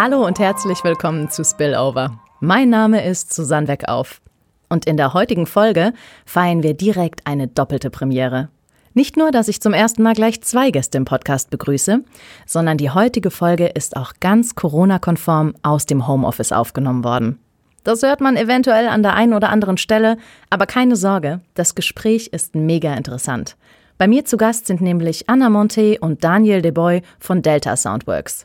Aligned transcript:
Hallo 0.00 0.24
und 0.24 0.38
herzlich 0.38 0.84
willkommen 0.84 1.28
zu 1.28 1.42
Spillover. 1.42 2.20
Mein 2.38 2.70
Name 2.70 3.04
ist 3.04 3.34
Susanne 3.34 3.66
Weckauf. 3.66 4.20
Und 4.68 4.86
in 4.86 4.96
der 4.96 5.12
heutigen 5.12 5.44
Folge 5.44 5.92
feiern 6.24 6.62
wir 6.62 6.74
direkt 6.74 7.26
eine 7.26 7.48
doppelte 7.48 7.90
Premiere. 7.90 8.48
Nicht 8.94 9.16
nur, 9.16 9.32
dass 9.32 9.48
ich 9.48 9.60
zum 9.60 9.72
ersten 9.72 10.04
Mal 10.04 10.14
gleich 10.14 10.40
zwei 10.40 10.70
Gäste 10.70 10.98
im 10.98 11.04
Podcast 11.04 11.50
begrüße, 11.50 12.04
sondern 12.46 12.78
die 12.78 12.90
heutige 12.90 13.32
Folge 13.32 13.66
ist 13.66 13.96
auch 13.96 14.12
ganz 14.20 14.54
Corona-konform 14.54 15.54
aus 15.64 15.84
dem 15.84 16.06
Homeoffice 16.06 16.52
aufgenommen 16.52 17.02
worden. 17.02 17.40
Das 17.82 18.04
hört 18.04 18.20
man 18.20 18.36
eventuell 18.36 18.86
an 18.86 19.02
der 19.02 19.14
einen 19.14 19.34
oder 19.34 19.50
anderen 19.50 19.78
Stelle, 19.78 20.16
aber 20.48 20.66
keine 20.66 20.94
Sorge, 20.94 21.40
das 21.54 21.74
Gespräch 21.74 22.28
ist 22.28 22.54
mega 22.54 22.94
interessant. 22.94 23.56
Bei 23.98 24.06
mir 24.06 24.24
zu 24.24 24.36
Gast 24.36 24.68
sind 24.68 24.80
nämlich 24.80 25.28
Anna 25.28 25.50
Monte 25.50 25.98
und 25.98 26.22
Daniel 26.22 26.62
Deboy 26.62 27.02
von 27.18 27.42
Delta 27.42 27.76
Soundworks. 27.76 28.44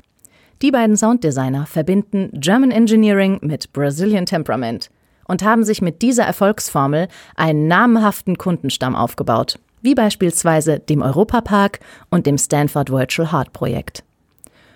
Die 0.63 0.71
beiden 0.71 0.95
Sounddesigner 0.95 1.65
verbinden 1.65 2.29
German 2.31 2.71
Engineering 2.71 3.37
mit 3.41 3.73
Brazilian 3.73 4.25
Temperament 4.25 4.89
und 5.27 5.43
haben 5.43 5.65
sich 5.65 5.81
mit 5.81 6.01
dieser 6.01 6.23
Erfolgsformel 6.23 7.09
einen 7.35 7.67
namhaften 7.67 8.37
Kundenstamm 8.37 8.95
aufgebaut, 8.95 9.59
wie 9.81 9.93
beispielsweise 9.93 10.79
dem 10.79 11.01
Europapark 11.01 11.81
und 12.09 12.25
dem 12.25 12.37
Stanford 12.37 12.91
Virtual 12.91 13.33
Heart 13.33 13.51
Projekt. 13.51 14.05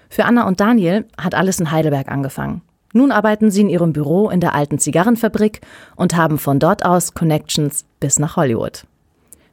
Für 0.10 0.26
Anna 0.26 0.46
und 0.46 0.60
Daniel 0.60 1.06
hat 1.18 1.36
alles 1.36 1.62
in 1.62 1.72
Heidelberg 1.72 2.10
angefangen. 2.10 2.64
Nun 2.92 3.14
arbeiten 3.14 3.50
sie 3.50 3.62
in 3.62 3.70
ihrem 3.70 3.94
Büro 3.94 4.30
in 4.30 4.42
der 4.42 4.56
alten 4.56 4.80
Zigarrenfabrik 4.80 5.62
und 5.96 6.18
haben 6.18 6.38
von 6.38 6.60
dort 6.60 6.84
aus 6.84 7.14
Connections 7.14 7.86
bis 8.02 8.20
nach 8.20 8.36
Hollywood. 8.36 8.86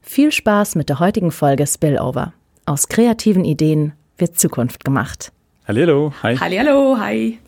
Viel 0.03 0.33
Spaß 0.33 0.75
mit 0.75 0.89
der 0.89 0.99
heutigen 0.99 1.31
Folge 1.31 1.65
Spillover. 1.65 2.33
Aus 2.67 2.89
kreativen 2.89 3.45
Ideen 3.45 3.93
wird 4.19 4.37
Zukunft 4.37 4.85
gemacht. 4.85 5.31
Hallo, 5.67 6.13
hi. 6.23 6.37
Hallo, 6.37 6.99
hi. 6.99 7.39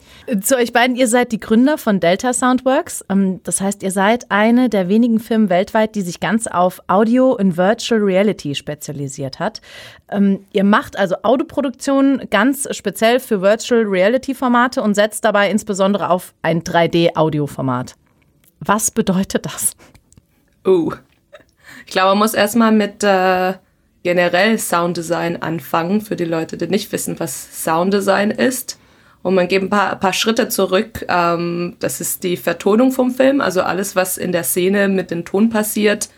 Zu 0.40 0.56
euch 0.56 0.72
beiden, 0.72 0.96
ihr 0.96 1.06
seid 1.06 1.32
die 1.32 1.38
Gründer 1.38 1.76
von 1.76 2.00
Delta 2.00 2.32
Soundworks. 2.32 3.04
Ähm, 3.10 3.42
das 3.42 3.60
heißt, 3.60 3.82
ihr 3.82 3.90
seid 3.90 4.30
eine 4.30 4.70
der 4.70 4.88
wenigen 4.88 5.20
Firmen 5.20 5.50
weltweit, 5.50 5.94
die 5.94 6.00
sich 6.00 6.18
ganz 6.18 6.46
auf 6.46 6.80
Audio 6.86 7.32
und 7.32 7.58
Virtual 7.58 8.00
Reality 8.00 8.54
spezialisiert 8.54 9.38
hat. 9.38 9.60
Ähm, 10.08 10.46
ihr 10.52 10.64
macht 10.64 10.98
also 10.98 11.16
Audioproduktionen 11.24 12.30
ganz 12.30 12.66
speziell 12.74 13.20
für 13.20 13.42
Virtual 13.42 13.82
Reality 13.82 14.34
Formate 14.34 14.80
und 14.80 14.94
setzt 14.94 15.22
dabei 15.26 15.50
insbesondere 15.50 16.08
auf 16.08 16.32
ein 16.40 16.62
3D-Audioformat. 16.62 17.96
Was 18.60 18.90
bedeutet 18.90 19.44
das? 19.44 19.76
Oh, 20.64 20.90
ich 21.84 21.92
glaube, 21.92 22.12
man 22.12 22.18
muss 22.18 22.32
erstmal 22.32 22.72
mit 22.72 23.04
äh, 23.04 23.52
generell 24.06 24.56
Sounddesign 24.56 25.42
anfangen, 25.42 26.00
für 26.00 26.14
die 26.14 26.24
Leute, 26.24 26.56
die 26.56 26.68
nicht 26.68 26.92
wissen, 26.92 27.18
was 27.18 27.64
Sounddesign 27.64 28.30
ist. 28.30 28.78
Und 29.24 29.34
man 29.34 29.48
geht 29.48 29.62
ein 29.62 29.68
paar, 29.68 29.94
ein 29.94 29.98
paar 29.98 30.12
Schritte 30.12 30.48
zurück. 30.48 31.04
Ähm, 31.08 31.74
das 31.80 32.00
ist 32.00 32.22
die 32.22 32.36
Vertonung 32.36 32.92
vom 32.92 33.10
Film, 33.10 33.40
also 33.40 33.62
alles, 33.62 33.96
was 33.96 34.16
in 34.16 34.30
der 34.30 34.44
Szene 34.44 34.86
mit 34.86 35.10
dem 35.10 35.24
Ton 35.24 35.50
passiert, 35.50 36.08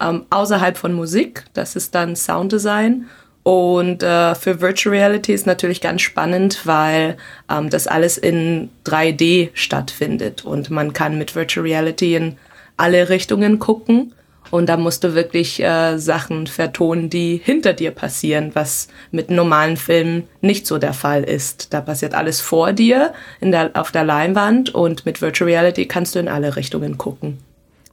ähm, 0.00 0.26
außerhalb 0.28 0.76
von 0.76 0.92
Musik. 0.92 1.44
Das 1.52 1.76
ist 1.76 1.94
dann 1.94 2.16
Sounddesign. 2.16 3.06
Und 3.44 4.02
äh, 4.02 4.34
für 4.34 4.60
Virtual 4.60 4.92
Reality 4.96 5.32
ist 5.32 5.46
natürlich 5.46 5.80
ganz 5.80 6.02
spannend, 6.02 6.62
weil 6.64 7.16
ähm, 7.48 7.70
das 7.70 7.86
alles 7.86 8.18
in 8.18 8.70
3D 8.84 9.50
stattfindet 9.54 10.44
und 10.44 10.70
man 10.70 10.92
kann 10.92 11.16
mit 11.16 11.36
Virtual 11.36 11.64
Reality 11.64 12.16
in 12.16 12.38
alle 12.76 13.08
Richtungen 13.08 13.60
gucken. 13.60 14.12
Und 14.50 14.68
da 14.68 14.76
musst 14.76 15.04
du 15.04 15.14
wirklich 15.14 15.62
äh, 15.62 15.98
Sachen 15.98 16.46
vertonen, 16.46 17.10
die 17.10 17.40
hinter 17.42 17.72
dir 17.72 17.90
passieren, 17.90 18.50
was 18.54 18.88
mit 19.10 19.30
normalen 19.30 19.76
Filmen 19.76 20.24
nicht 20.40 20.66
so 20.66 20.78
der 20.78 20.92
Fall 20.92 21.24
ist. 21.24 21.72
Da 21.72 21.80
passiert 21.80 22.14
alles 22.14 22.40
vor 22.40 22.72
dir 22.72 23.12
in 23.40 23.52
der, 23.52 23.70
auf 23.74 23.92
der 23.92 24.04
Leinwand 24.04 24.74
und 24.74 25.06
mit 25.06 25.20
Virtual 25.20 25.50
Reality 25.50 25.86
kannst 25.86 26.14
du 26.14 26.18
in 26.18 26.28
alle 26.28 26.56
Richtungen 26.56 26.98
gucken. 26.98 27.38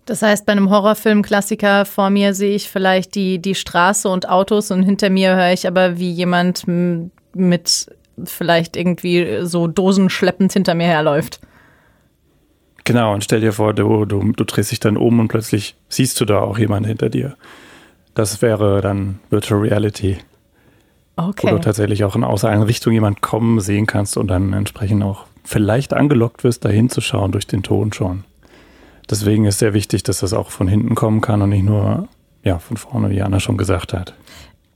Das 0.06 0.22
heißt, 0.22 0.46
bei 0.46 0.52
einem 0.52 0.70
Horrorfilm-Klassiker 0.70 1.86
vor 1.86 2.10
mir 2.10 2.34
sehe 2.34 2.56
ich 2.56 2.70
vielleicht 2.70 3.16
die, 3.16 3.40
die 3.40 3.56
Straße 3.56 4.10
und 4.10 4.28
Autos 4.28 4.70
und 4.70 4.84
hinter 4.84 5.10
mir 5.10 5.36
höre 5.36 5.54
ich 5.54 5.66
aber, 5.66 5.98
wie 5.98 6.12
jemand 6.12 6.64
mit 7.34 7.88
vielleicht 8.26 8.76
irgendwie 8.76 9.40
so 9.44 9.68
Dosen 9.68 10.10
schleppend 10.10 10.54
hinter 10.54 10.76
mir 10.76 10.88
herläuft. 10.88 11.40
Genau, 12.86 13.14
und 13.14 13.24
stell 13.24 13.42
dir 13.42 13.54
vor, 13.54 13.74
du, 13.74 14.06
du, 14.06 14.34
du 14.34 14.44
drehst 14.44 14.72
dich 14.72 14.80
dann 14.80 14.98
um 14.98 15.20
und 15.20 15.30
plötzlich 15.30 15.76
siehst 15.88 16.20
du 16.20 16.26
da 16.26 16.40
auch 16.40 16.58
jemanden 16.58 16.88
hinter 16.88 17.10
dir. 17.10 17.36
Das 18.14 18.42
wäre 18.42 18.82
dann 18.82 19.20
Virtual 19.30 19.62
Reality. 19.62 20.18
Okay. 21.16 21.48
Wo 21.48 21.56
du 21.56 21.62
tatsächlich 21.62 22.04
auch 22.04 22.16
in 22.16 22.24
außer 22.24 22.50
einer 22.50 22.68
Richtung 22.68 22.92
jemand 22.92 23.22
kommen 23.22 23.60
sehen 23.60 23.86
kannst 23.86 24.18
und 24.18 24.28
dann 24.28 24.54
entsprechend 24.54 25.04
auch 25.04 25.26
vielleicht 25.44 25.94
angelockt 25.94 26.44
wirst, 26.44 26.66
dahin 26.66 26.90
zu 26.90 27.02
schauen 27.02 27.32
durch 27.32 27.48
den 27.48 27.64
Ton 27.64 27.94
schon. 27.94 28.24
Deswegen 29.10 29.46
ist 29.46 29.60
sehr 29.60 29.74
wichtig, 29.74 30.04
dass 30.04 30.20
das 30.20 30.34
auch 30.34 30.50
von 30.50 30.68
hinten 30.68 30.96
kommen 30.96 31.22
kann 31.22 31.42
und 31.42 31.50
nicht 31.50 31.66
nur 31.66 32.08
ja, 32.44 32.60
von 32.60 32.78
vorne, 32.78 33.10
wie 33.10 33.22
Anna 33.22 33.40
schon 33.40 33.58
gesagt 33.58 33.94
hat. 33.94 34.14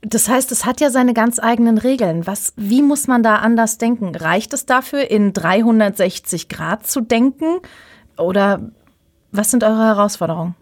Das 0.00 0.28
heißt, 0.28 0.52
es 0.52 0.64
hat 0.64 0.80
ja 0.80 0.90
seine 0.90 1.12
ganz 1.12 1.40
eigenen 1.40 1.76
Regeln. 1.76 2.26
Was, 2.26 2.52
wie 2.56 2.82
muss 2.82 3.08
man 3.08 3.22
da 3.22 3.36
anders 3.36 3.78
denken? 3.78 4.14
Reicht 4.14 4.54
es 4.54 4.64
dafür, 4.64 5.10
in 5.10 5.32
360 5.32 6.48
Grad 6.48 6.86
zu 6.86 7.00
denken? 7.00 7.60
Oder 8.18 8.60
was 9.32 9.50
sind 9.50 9.64
eure 9.64 9.84
Herausforderungen? 9.84 10.54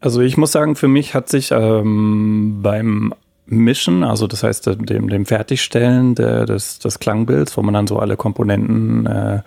Also 0.00 0.20
ich 0.20 0.36
muss 0.36 0.52
sagen, 0.52 0.76
für 0.76 0.88
mich 0.88 1.14
hat 1.14 1.28
sich 1.28 1.50
ähm, 1.50 2.60
beim 2.62 3.14
Mischen, 3.50 4.04
also 4.04 4.26
das 4.26 4.42
heißt 4.42 4.66
dem, 4.66 5.08
dem 5.08 5.26
Fertigstellen 5.26 6.14
der, 6.14 6.44
des, 6.44 6.78
des 6.78 6.98
Klangbilds, 6.98 7.56
wo 7.56 7.62
man 7.62 7.74
dann 7.74 7.86
so 7.86 7.98
alle 7.98 8.16
Komponenten 8.16 9.06
äh, 9.06 9.40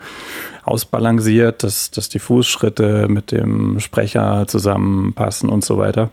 ausbalanciert, 0.64 1.62
dass, 1.62 1.90
dass 1.90 2.08
die 2.08 2.18
Fußschritte 2.18 3.06
mit 3.08 3.32
dem 3.32 3.80
Sprecher 3.80 4.46
zusammenpassen 4.46 5.48
und 5.48 5.64
so 5.64 5.78
weiter, 5.78 6.10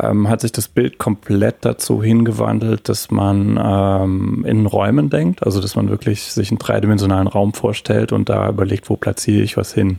ähm, 0.00 0.28
hat 0.28 0.40
sich 0.40 0.52
das 0.52 0.68
Bild 0.68 0.98
komplett 0.98 1.56
dazu 1.60 2.02
hingewandelt, 2.02 2.88
dass 2.88 3.10
man 3.10 3.58
ähm, 3.62 4.44
in 4.46 4.66
Räumen 4.66 5.10
denkt, 5.10 5.44
also 5.44 5.60
dass 5.60 5.76
man 5.76 5.88
wirklich 5.88 6.32
sich 6.32 6.50
einen 6.50 6.58
dreidimensionalen 6.58 7.28
Raum 7.28 7.52
vorstellt 7.52 8.12
und 8.12 8.28
da 8.28 8.48
überlegt, 8.48 8.90
wo 8.90 8.96
platziere 8.96 9.42
ich 9.42 9.56
was 9.56 9.72
hin. 9.72 9.98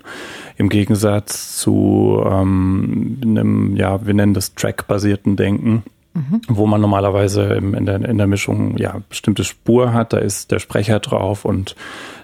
Im 0.57 0.69
Gegensatz 0.69 1.57
zu 1.57 2.23
ähm, 2.25 3.19
einem, 3.23 3.75
ja, 3.75 4.05
wir 4.05 4.13
nennen 4.13 4.33
das 4.33 4.55
Track-basierten 4.55 5.35
Denken 5.35 5.83
Mhm. 6.13 6.41
Wo 6.49 6.67
man 6.67 6.81
normalerweise 6.81 7.43
in, 7.53 7.85
der, 7.85 8.03
in 8.03 8.17
der 8.17 8.27
Mischung 8.27 8.77
ja 8.77 9.01
bestimmte 9.07 9.45
Spur 9.45 9.93
hat, 9.93 10.11
da 10.11 10.17
ist 10.17 10.51
der 10.51 10.59
Sprecher 10.59 10.99
drauf 10.99 11.45
und 11.45 11.75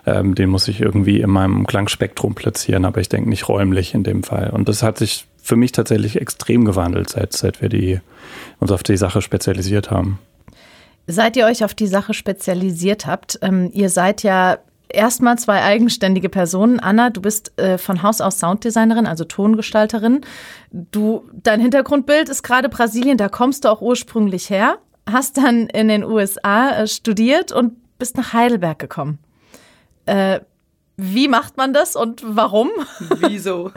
ähm, 0.05 0.35
den 0.35 0.49
muss 0.49 0.67
ich 0.67 0.81
irgendwie 0.81 1.21
in 1.21 1.29
meinem 1.29 1.65
Klangspektrum 1.65 2.35
platzieren, 2.35 2.83
aber 2.83 2.99
ich 2.99 3.07
denke 3.07 3.29
nicht 3.29 3.47
räumlich 3.47 3.93
in 3.93 4.03
dem 4.03 4.23
Fall. 4.23 4.49
Und 4.49 4.67
das 4.67 4.83
hat 4.83 4.97
sich 4.97 5.25
für 5.41 5.55
mich 5.55 5.71
tatsächlich 5.71 6.19
extrem 6.19 6.65
gewandelt, 6.65 7.09
seit, 7.09 7.31
seit 7.33 7.61
wir 7.61 7.69
die, 7.69 8.01
uns 8.59 8.71
auf 8.71 8.83
die 8.83 8.97
Sache 8.97 9.21
spezialisiert 9.21 9.89
haben. 9.89 10.19
Seit 11.07 11.37
ihr 11.37 11.45
euch 11.45 11.63
auf 11.63 11.73
die 11.73 11.87
Sache 11.87 12.13
spezialisiert 12.13 13.05
habt, 13.05 13.39
ähm, 13.41 13.69
ihr 13.73 13.89
seid 13.89 14.23
ja 14.23 14.57
erstmal 14.89 15.37
zwei 15.37 15.61
eigenständige 15.63 16.29
Personen. 16.29 16.79
Anna, 16.79 17.09
du 17.09 17.21
bist 17.21 17.57
äh, 17.59 17.77
von 17.77 18.03
Haus 18.03 18.21
aus 18.21 18.39
Sounddesignerin, 18.39 19.07
also 19.07 19.23
Tongestalterin. 19.23 20.21
Du, 20.71 21.29
dein 21.33 21.59
Hintergrundbild 21.59 22.29
ist 22.29 22.43
gerade 22.43 22.69
Brasilien, 22.69 23.17
da 23.17 23.29
kommst 23.29 23.65
du 23.65 23.69
auch 23.69 23.81
ursprünglich 23.81 24.49
her, 24.49 24.77
hast 25.09 25.37
dann 25.37 25.67
in 25.67 25.87
den 25.87 26.03
USA 26.03 26.71
äh, 26.71 26.87
studiert 26.87 27.51
und 27.51 27.73
bist 27.97 28.17
nach 28.17 28.33
Heidelberg 28.33 28.79
gekommen. 28.79 29.19
Äh, 30.05 30.41
wie 30.97 31.27
macht 31.27 31.57
man 31.57 31.73
das 31.73 31.95
und 31.95 32.23
warum? 32.25 32.69
Wieso? 33.19 33.71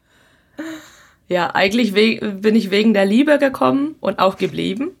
ja, 1.28 1.54
eigentlich 1.54 1.92
bin 1.92 2.54
ich 2.54 2.70
wegen 2.70 2.94
der 2.94 3.04
Liebe 3.04 3.38
gekommen 3.38 3.96
und 4.00 4.18
auch 4.18 4.38
geblieben 4.38 4.92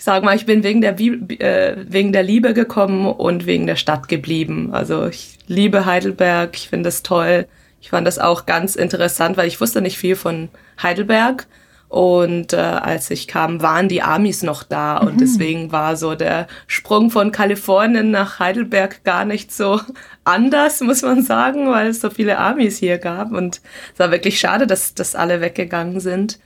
ich 0.00 0.04
sage 0.04 0.24
mal, 0.24 0.34
ich 0.34 0.46
bin 0.46 0.62
wegen 0.62 0.80
der, 0.80 0.98
äh, 0.98 1.76
wegen 1.86 2.14
der 2.14 2.22
Liebe 2.22 2.54
gekommen 2.54 3.06
und 3.06 3.44
wegen 3.44 3.66
der 3.66 3.76
Stadt 3.76 4.08
geblieben. 4.08 4.70
Also 4.72 5.06
ich 5.06 5.36
liebe 5.46 5.84
Heidelberg, 5.84 6.56
ich 6.56 6.70
finde 6.70 6.88
es 6.88 7.02
toll. 7.02 7.46
Ich 7.82 7.90
fand 7.90 8.06
das 8.06 8.18
auch 8.18 8.46
ganz 8.46 8.76
interessant, 8.76 9.36
weil 9.36 9.46
ich 9.46 9.60
wusste 9.60 9.82
nicht 9.82 9.98
viel 9.98 10.16
von 10.16 10.48
Heidelberg. 10.82 11.46
Und 11.90 12.54
äh, 12.54 12.56
als 12.56 13.10
ich 13.10 13.28
kam, 13.28 13.60
waren 13.60 13.88
die 13.88 14.00
Amis 14.00 14.42
noch 14.42 14.62
da. 14.62 15.00
Mhm. 15.02 15.06
Und 15.06 15.20
deswegen 15.20 15.70
war 15.70 15.98
so 15.98 16.14
der 16.14 16.46
Sprung 16.66 17.10
von 17.10 17.30
Kalifornien 17.30 18.10
nach 18.10 18.38
Heidelberg 18.38 19.04
gar 19.04 19.26
nicht 19.26 19.52
so 19.52 19.82
anders, 20.24 20.80
muss 20.80 21.02
man 21.02 21.22
sagen, 21.22 21.70
weil 21.70 21.88
es 21.88 22.00
so 22.00 22.08
viele 22.08 22.38
Amis 22.38 22.78
hier 22.78 22.96
gab. 22.96 23.32
Und 23.32 23.60
es 23.92 23.98
war 23.98 24.10
wirklich 24.10 24.40
schade, 24.40 24.66
dass, 24.66 24.94
dass 24.94 25.14
alle 25.14 25.42
weggegangen 25.42 26.00
sind. 26.00 26.38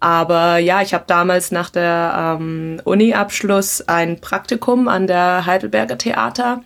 Aber 0.00 0.56
ja, 0.56 0.80
ich 0.80 0.94
habe 0.94 1.04
damals 1.06 1.52
nach 1.52 1.68
der 1.68 2.38
ähm, 2.40 2.80
Uni-Abschluss 2.84 3.86
ein 3.86 4.20
Praktikum 4.20 4.88
an 4.88 5.06
der 5.06 5.44
Heidelberger 5.44 5.98
Theater 5.98 6.62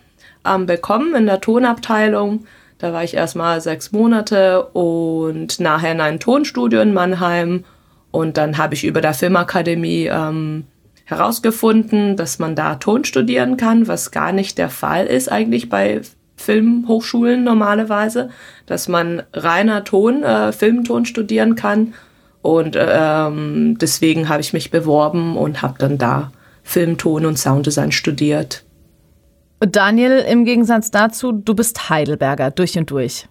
ähm, 0.47 0.67
bekommen 0.67 1.15
in 1.17 1.27
der 1.27 1.41
Tonabteilung. 1.41 2.47
Da 2.79 2.93
war 2.93 3.03
ich 3.03 3.15
erstmal 3.15 3.61
sechs 3.61 3.93
Monate 3.93 4.65
und 4.67 5.59
nachher 5.59 5.93
in 5.93 6.01
einem 6.01 6.21
Tonstudio 6.21 6.81
in 6.81 6.95
Mannheim. 6.95 7.65
Und 8.13 8.37
dann 8.37 8.57
habe 8.57 8.75
ich 8.75 8.85
über 8.85 9.01
der 9.01 9.15
Filmakademie 9.15 10.07
ähm, 10.07 10.67
herausgefunden, 11.05 12.17
dass 12.17 12.39
man 12.39 12.55
da 12.55 12.77
Ton 12.77 13.05
studieren 13.05 13.57
kann, 13.57 13.89
was 13.89 14.13
gar 14.13 14.33
nicht 14.33 14.59
der 14.59 14.71
Fall 14.71 15.07
ist 15.07 15.31
eigentlich 15.31 15.69
bei 15.69 16.03
Filmhochschulen 16.37 17.45
normalerweise, 17.45 18.31
dass 18.67 18.89
man 18.89 19.23
reiner 19.33 19.85
Ton, 19.85 20.23
äh, 20.23 20.53
Filmton 20.53 21.07
studieren 21.07 21.55
kann. 21.57 21.95
Und 22.45 22.77
ähm, 22.79 23.79
deswegen 23.81 24.29
habe 24.29 24.43
ich 24.43 24.53
mich 24.53 24.71
beworben 24.71 25.39
und 25.39 25.63
habe 25.63 25.77
dann 25.79 25.97
da 25.97 26.31
Filmton 26.63 27.25
und 27.25 27.39
Sounddesign 27.39 27.91
studiert. 27.91 28.67
Daniel, 29.61 30.19
im 30.19 30.45
Gegensatz 30.45 30.91
dazu, 30.91 31.33
du 31.33 31.55
bist 31.55 31.89
Heidelberger 31.89 32.51
durch 32.51 32.77
und 32.77 32.91
durch. 32.91 33.27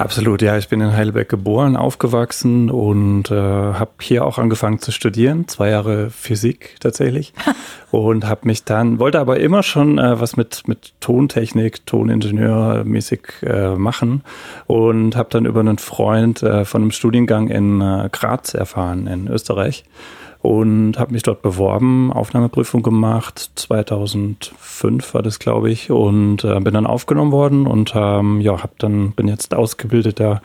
Absolut, 0.00 0.40
ja. 0.40 0.56
Ich 0.56 0.70
bin 0.70 0.80
in 0.80 0.96
Heidelberg 0.96 1.28
geboren, 1.28 1.76
aufgewachsen 1.76 2.70
und 2.70 3.30
äh, 3.30 3.34
habe 3.34 3.90
hier 4.00 4.24
auch 4.24 4.38
angefangen 4.38 4.78
zu 4.78 4.92
studieren. 4.92 5.46
Zwei 5.46 5.68
Jahre 5.68 6.08
Physik 6.08 6.76
tatsächlich. 6.80 7.34
und 7.90 8.26
habe 8.26 8.46
mich 8.46 8.64
dann, 8.64 8.98
wollte 8.98 9.20
aber 9.20 9.40
immer 9.40 9.62
schon 9.62 9.98
äh, 9.98 10.18
was 10.18 10.38
mit, 10.38 10.66
mit 10.66 10.94
Tontechnik, 11.00 11.84
Toningenieur 11.84 12.82
mäßig 12.84 13.42
äh, 13.42 13.74
machen. 13.74 14.24
Und 14.66 15.16
habe 15.16 15.28
dann 15.28 15.44
über 15.44 15.60
einen 15.60 15.76
Freund 15.76 16.42
äh, 16.42 16.64
von 16.64 16.80
einem 16.80 16.92
Studiengang 16.92 17.48
in 17.48 17.82
äh, 17.82 18.08
Graz 18.10 18.54
erfahren, 18.54 19.06
in 19.06 19.28
Österreich 19.28 19.84
und 20.42 20.98
habe 20.98 21.12
mich 21.12 21.22
dort 21.22 21.42
beworben, 21.42 22.10
Aufnahmeprüfung 22.12 22.82
gemacht, 22.82 23.50
2005 23.56 25.12
war 25.12 25.22
das, 25.22 25.38
glaube 25.38 25.70
ich, 25.70 25.90
und 25.90 26.44
äh, 26.44 26.58
bin 26.60 26.72
dann 26.72 26.86
aufgenommen 26.86 27.30
worden 27.30 27.66
und 27.66 27.92
ähm, 27.94 28.40
ja, 28.40 28.62
hab 28.62 28.78
dann 28.78 29.12
bin 29.12 29.28
jetzt 29.28 29.54
ausgebildeter 29.54 30.40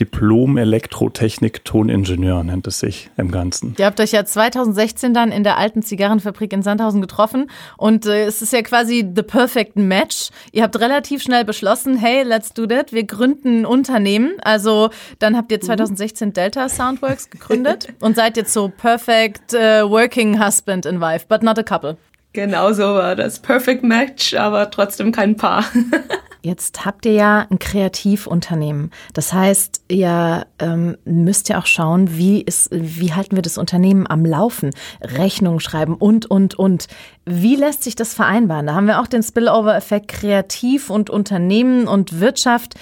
Diplom-Elektrotechnik-Toningenieur 0.00 2.44
nennt 2.44 2.66
es 2.66 2.80
sich 2.80 3.08
im 3.16 3.30
Ganzen. 3.30 3.74
Ihr 3.78 3.86
habt 3.86 4.00
euch 4.00 4.12
ja 4.12 4.26
2016 4.26 5.14
dann 5.14 5.32
in 5.32 5.44
der 5.44 5.56
alten 5.56 5.82
Zigarrenfabrik 5.82 6.52
in 6.52 6.60
Sandhausen 6.62 7.00
getroffen 7.00 7.50
und 7.78 8.04
äh, 8.04 8.26
es 8.26 8.42
ist 8.42 8.52
ja 8.52 8.60
quasi 8.60 9.10
the 9.14 9.22
perfect 9.22 9.76
match. 9.76 10.28
Ihr 10.52 10.62
habt 10.62 10.78
relativ 10.78 11.22
schnell 11.22 11.46
beschlossen, 11.46 11.96
hey, 11.96 12.22
let's 12.22 12.52
do 12.52 12.66
that, 12.66 12.92
wir 12.92 13.04
gründen 13.04 13.62
ein 13.62 13.66
Unternehmen. 13.66 14.32
Also 14.42 14.90
dann 15.20 15.38
habt 15.38 15.50
ihr 15.52 15.60
2016 15.60 16.34
Delta 16.34 16.68
Soundworks 16.68 17.30
gegründet 17.30 17.88
und 18.00 18.14
seid 18.14 18.36
jetzt 18.36 18.52
so 18.52 18.68
perfect 18.68 19.37
perfect 19.38 19.54
uh, 19.54 19.88
working 19.88 20.38
husband 20.38 20.86
and 20.86 21.00
wife, 21.00 21.26
but 21.28 21.42
not 21.42 21.58
a 21.58 21.62
couple. 21.62 21.96
Genau 22.32 22.72
so 22.72 22.94
war 22.94 23.16
das. 23.16 23.38
Perfect 23.38 23.82
Match, 23.82 24.34
aber 24.34 24.70
trotzdem 24.70 25.12
kein 25.12 25.36
Paar. 25.36 25.64
Jetzt 26.42 26.84
habt 26.84 27.04
ihr 27.04 27.12
ja 27.12 27.46
ein 27.50 27.58
Kreativunternehmen. 27.58 28.92
Das 29.12 29.32
heißt, 29.32 29.82
ihr 29.88 30.46
ähm, 30.60 30.96
müsst 31.04 31.48
ja 31.48 31.58
auch 31.58 31.66
schauen, 31.66 32.16
wie, 32.16 32.40
ist, 32.42 32.68
wie 32.70 33.12
halten 33.12 33.34
wir 33.34 33.42
das 33.42 33.58
Unternehmen 33.58 34.06
am 34.06 34.24
Laufen, 34.24 34.70
Rechnungen 35.02 35.58
schreiben 35.58 35.94
und, 35.94 36.26
und, 36.26 36.54
und. 36.54 36.86
Wie 37.24 37.56
lässt 37.56 37.82
sich 37.82 37.96
das 37.96 38.14
vereinbaren? 38.14 38.66
Da 38.66 38.74
haben 38.74 38.86
wir 38.86 39.00
auch 39.00 39.08
den 39.08 39.22
Spillover-Effekt 39.22 40.08
Kreativ 40.08 40.90
und 40.90 41.10
Unternehmen 41.10 41.88
und 41.88 42.20
Wirtschaft. 42.20 42.74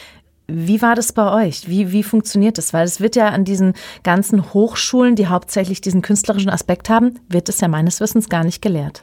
Wie 0.49 0.81
war 0.81 0.95
das 0.95 1.13
bei 1.13 1.47
euch? 1.47 1.69
Wie, 1.69 1.91
wie 1.91 2.05
funktioniert 2.05 2.59
das? 2.59 2.73
Weil 2.73 2.85
es 2.85 3.01
wird 3.01 3.17
ja 3.17 3.29
an 3.31 3.45
diesen 3.45 3.75
ganzen 4.05 4.55
Hochschulen, 4.55 5.17
die 5.17 5.27
hauptsächlich 5.27 5.81
diesen 5.81 6.03
künstlerischen 6.03 6.51
Aspekt 6.51 6.89
haben, 6.89 7.19
wird 7.29 7.49
es 7.49 7.61
ja 7.61 7.69
meines 7.69 8.01
Wissens 8.01 8.29
gar 8.29 8.45
nicht 8.45 8.63
gelehrt. 8.63 9.03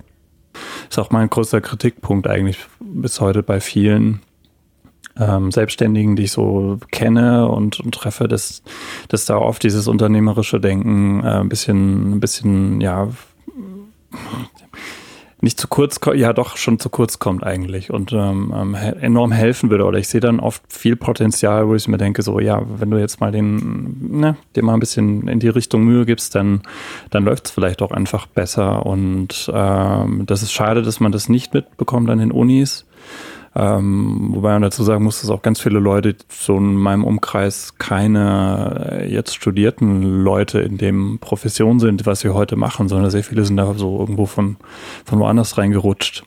Ist 0.90 1.00
auch 1.00 1.12
mein 1.12 1.30
größter 1.30 1.62
Kritikpunkt 1.62 2.28
eigentlich 2.28 2.60
bis 2.80 3.20
heute 3.20 3.44
bei 3.44 3.60
vielen 3.60 4.22
ähm, 5.18 5.52
Selbstständigen, 5.52 6.16
die 6.16 6.24
ich 6.24 6.32
so 6.32 6.80
kenne 6.92 7.48
und, 7.48 7.80
und 7.80 7.94
treffe, 7.94 8.28
dass, 8.28 8.64
dass 9.10 9.26
da 9.26 9.38
oft 9.38 9.64
dieses 9.64 9.88
unternehmerische 9.88 10.60
Denken 10.60 11.24
äh, 11.24 11.40
ein 11.40 11.50
bisschen, 11.50 12.14
ein 12.14 12.20
bisschen, 12.20 12.82
ja, 12.82 13.10
nicht 15.44 15.60
zu 15.60 15.68
kurz, 15.68 16.00
ja 16.16 16.32
doch 16.32 16.56
schon 16.56 16.80
zu 16.80 16.90
kurz 16.90 17.20
kommt 17.20 17.44
eigentlich 17.44 17.92
und 17.92 18.14
ähm, 18.14 18.54
ähm 18.56 18.76
enorm 18.76 19.34
helfen 19.34 19.70
würde. 19.70 19.84
Oder 19.84 20.00
ich 20.00 20.08
sehe 20.08 20.22
dann 20.22 20.40
oft 20.40 20.64
viel 20.70 20.96
Potenzial, 20.96 21.68
wo 21.68 21.76
ich 21.76 21.88
mir 21.90 21.98
denke, 21.98 22.22
so 22.22 22.40
ja, 22.40 22.64
wenn 22.80 22.90
du 22.90 22.98
jetzt 22.98 23.20
mal 23.20 23.32
den, 23.32 24.20
ne, 24.20 24.38
dir 24.56 24.64
mal 24.64 24.74
ein 24.74 24.80
bisschen 24.80 25.28
in 25.28 25.40
die 25.40 25.50
Richtung 25.50 25.84
Mühe 25.84 26.06
gibst, 26.06 26.34
dann, 26.36 26.62
dann 27.10 27.26
läuft 27.26 27.48
es 27.48 27.52
vielleicht 27.52 27.82
auch 27.82 27.92
einfach 27.92 28.26
besser. 28.26 28.86
Und 28.86 29.52
ähm, 29.54 30.26
das 30.26 30.44
ist 30.44 30.54
schade, 30.54 30.82
dass 30.82 31.02
man 31.02 31.12
das 31.12 31.28
nicht 31.28 31.54
mitbekommt 31.54 32.10
an 32.10 32.20
den 32.20 32.32
Unis. 32.32 32.86
Ähm, 33.56 34.32
wobei 34.34 34.54
man 34.54 34.64
dazu 34.64 34.84
sagen 34.84 35.04
muss, 35.04 35.22
dass 35.22 35.30
auch 35.30 35.44
ganz 35.44 35.62
viele 35.62 35.78
Leute 35.78 36.16
so 36.28 36.58
in 36.58 36.76
meinem 36.76 37.04
Umkreis 37.04 37.78
keine 37.78 39.02
äh, 39.02 39.12
jetzt 39.12 39.36
studierten 39.36 40.24
Leute 40.24 40.60
in 40.60 40.80
dem 40.80 41.20
Profession 41.20 41.80
sind, 41.80 42.06
was 42.08 42.24
wir 42.24 42.34
heute 42.34 42.56
machen, 42.56 42.90
sondern 42.90 43.12
sehr 43.12 43.24
viele 43.24 43.46
sind 43.46 43.58
da 43.58 43.72
so 43.76 44.00
irgendwo 44.00 44.26
von, 44.26 44.58
von 45.06 45.20
woanders 45.20 45.58
reingerutscht. 45.58 46.24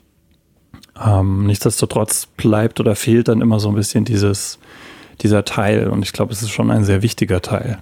Ähm, 1.05 1.45
nichtsdestotrotz 1.45 2.27
bleibt 2.27 2.79
oder 2.79 2.95
fehlt 2.95 3.27
dann 3.27 3.41
immer 3.41 3.59
so 3.59 3.67
ein 3.69 3.75
bisschen 3.75 4.05
dieses, 4.05 4.57
dieser 5.21 5.43
Teil 5.43 5.89
und 5.89 6.03
ich 6.03 6.13
glaube, 6.13 6.31
es 6.31 6.41
ist 6.41 6.51
schon 6.51 6.71
ein 6.71 6.85
sehr 6.85 7.01
wichtiger 7.01 7.41
Teil 7.41 7.79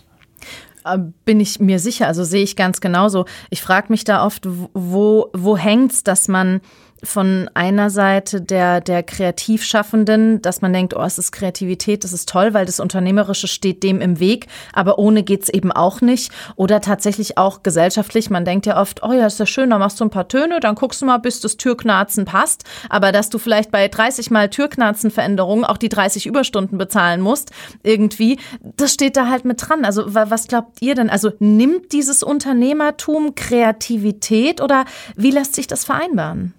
äh, 0.86 1.00
bin 1.26 1.40
ich 1.40 1.60
mir 1.60 1.80
sicher, 1.80 2.08
also 2.08 2.24
sehe 2.24 2.44
ich 2.44 2.56
ganz 2.56 2.80
genauso. 2.80 3.26
Ich 3.50 3.62
frage 3.62 3.88
mich 3.90 4.04
da 4.04 4.24
oft, 4.24 4.48
wo, 4.74 5.30
wo 5.34 5.58
hängt's, 5.58 6.04
dass 6.04 6.28
man 6.28 6.62
von 7.06 7.50
einer 7.54 7.90
Seite 7.90 8.42
der, 8.42 8.82
der 8.82 9.04
Kreativschaffenden, 9.04 10.42
dass 10.42 10.62
man 10.62 10.74
denkt, 10.74 10.96
oh, 10.96 11.02
es 11.02 11.18
ist 11.18 11.32
Kreativität, 11.32 12.04
das 12.04 12.14
ist 12.14 12.28
toll, 12.30 12.54
weil 12.54 12.66
das 12.66 12.80
Unternehmerische 12.80 13.48
steht 13.48 13.84
dem 13.84 14.02
im 14.02 14.20
Weg, 14.20 14.48
aber 14.74 15.00
ohne 15.00 15.24
geht's 15.24 15.50
eben 15.50 15.72
auch 15.72 16.02
nicht. 16.02 16.32
Oder 16.56 16.82
tatsächlich 16.82 17.38
auch 17.38 17.64
gesellschaftlich, 17.64 18.30
man 18.30 18.46
denkt 18.46 18.66
ja 18.66 18.80
oft, 18.80 19.04
oh 19.04 19.14
ja, 19.14 19.28
ist 19.28 19.40
ja 19.40 19.46
schön, 19.46 19.70
da 19.70 19.78
machst 19.78 20.00
du 20.00 20.06
ein 20.06 20.10
paar 20.10 20.28
Töne, 20.28 20.60
dann 20.60 20.76
guckst 20.76 21.02
du 21.02 21.06
mal, 21.06 21.18
bis 21.18 21.40
das 21.40 21.58
Türknarzen 21.58 22.26
passt. 22.26 22.64
Aber 22.90 23.12
dass 23.12 23.30
du 23.30 23.38
vielleicht 23.38 23.72
bei 23.72 23.88
30 23.88 24.32
Mal 24.32 24.50
Türknarzenveränderungen 24.50 25.66
auch 25.66 25.78
die 25.78 25.90
30 25.90 26.26
Überstunden 26.26 26.78
bezahlen 26.78 27.22
musst, 27.22 27.52
irgendwie, 27.84 28.40
das 28.62 28.94
steht 28.94 29.18
da 29.18 29.30
halt 29.30 29.46
mit 29.46 29.68
dran. 29.68 29.86
Also 29.86 30.04
was 30.08 30.48
glaubt 30.48 30.82
ihr 30.82 30.96
denn? 30.96 31.10
Also 31.10 31.32
nimmt 31.40 31.92
dieses 31.94 32.24
Unternehmertum 32.24 33.36
Kreativität 33.36 34.62
oder 34.62 34.86
wie 35.16 35.32
lässt 35.32 35.56
sich 35.56 35.68
das 35.68 35.86
vereinbaren? 35.86 36.54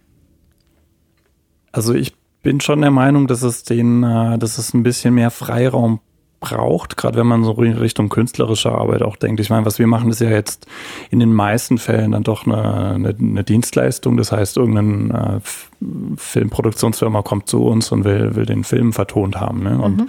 Also 1.77 1.93
ich 1.93 2.15
bin 2.43 2.61
schon 2.61 2.81
der 2.81 2.91
Meinung, 2.91 3.27
dass 3.27 3.43
es 3.43 3.63
den, 3.63 4.03
äh, 4.03 4.39
dass 4.39 4.57
es 4.57 4.73
ein 4.73 4.83
bisschen 4.83 5.15
mehr 5.15 5.31
Freiraum 5.31 6.01
braucht, 6.41 6.97
gerade 6.97 7.19
wenn 7.19 7.27
man 7.27 7.45
so 7.45 7.53
in 7.63 7.73
Richtung 7.73 8.09
künstlerische 8.09 8.71
Arbeit 8.71 9.03
auch 9.03 9.17
denkt. 9.17 9.41
Ich 9.41 9.51
meine, 9.51 9.67
was 9.67 9.79
wir 9.79 9.87
machen, 9.87 10.11
ist 10.11 10.21
ja 10.21 10.31
jetzt 10.31 10.67
in 11.11 11.19
den 11.19 11.33
meisten 11.33 11.79
Fällen 11.79 12.13
dann 12.13 12.23
doch 12.23 12.47
eine, 12.47 12.95
eine, 12.95 13.17
eine 13.19 13.45
Dienstleistung. 13.45 14.17
Das 14.17 14.33
heißt, 14.33 14.57
irgendeine 14.57 15.41
äh, 15.43 15.87
Filmproduktionsfirma 16.17 17.23
kommt 17.23 17.49
zu 17.49 17.65
uns 17.65 17.93
und 17.93 18.05
will, 18.05 18.37
will 18.37 18.47
den 18.47 18.65
Film 18.65 18.93
vertont 18.93 19.41
haben. 19.41 19.63
Ne? 19.63 19.79
Und 19.79 19.97
mhm. 19.99 20.07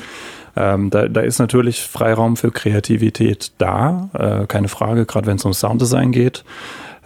ähm, 0.56 0.90
da, 0.90 1.08
da 1.08 1.22
ist 1.22 1.40
natürlich 1.40 1.82
Freiraum 1.82 2.38
für 2.38 2.52
Kreativität 2.52 3.52
da, 3.58 4.10
äh, 4.14 4.48
keine 4.48 4.70
Frage, 4.70 5.06
gerade 5.06 5.28
wenn 5.28 5.38
es 5.38 5.46
um 5.46 5.54
Sounddesign 5.54 6.12
geht. 6.12 6.46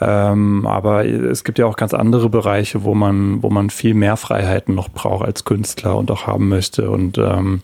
Ähm, 0.01 0.65
aber 0.65 1.05
es 1.05 1.43
gibt 1.43 1.60
ja 1.60 1.67
auch 1.67 1.75
ganz 1.75 1.93
andere 1.93 2.27
Bereiche, 2.27 2.84
wo 2.84 2.96
man, 2.96 3.43
wo 3.43 3.51
man 3.51 3.70
viel 3.70 3.93
mehr 3.93 4.17
Freiheiten 4.17 4.74
noch 4.74 4.89
braucht 4.89 5.24
als 5.24 5.46
Künstler 5.46 5.96
und 5.96 6.10
auch 6.10 6.25
haben 6.25 6.50
möchte. 6.50 6.89
Und 6.89 7.20
ähm, 7.20 7.62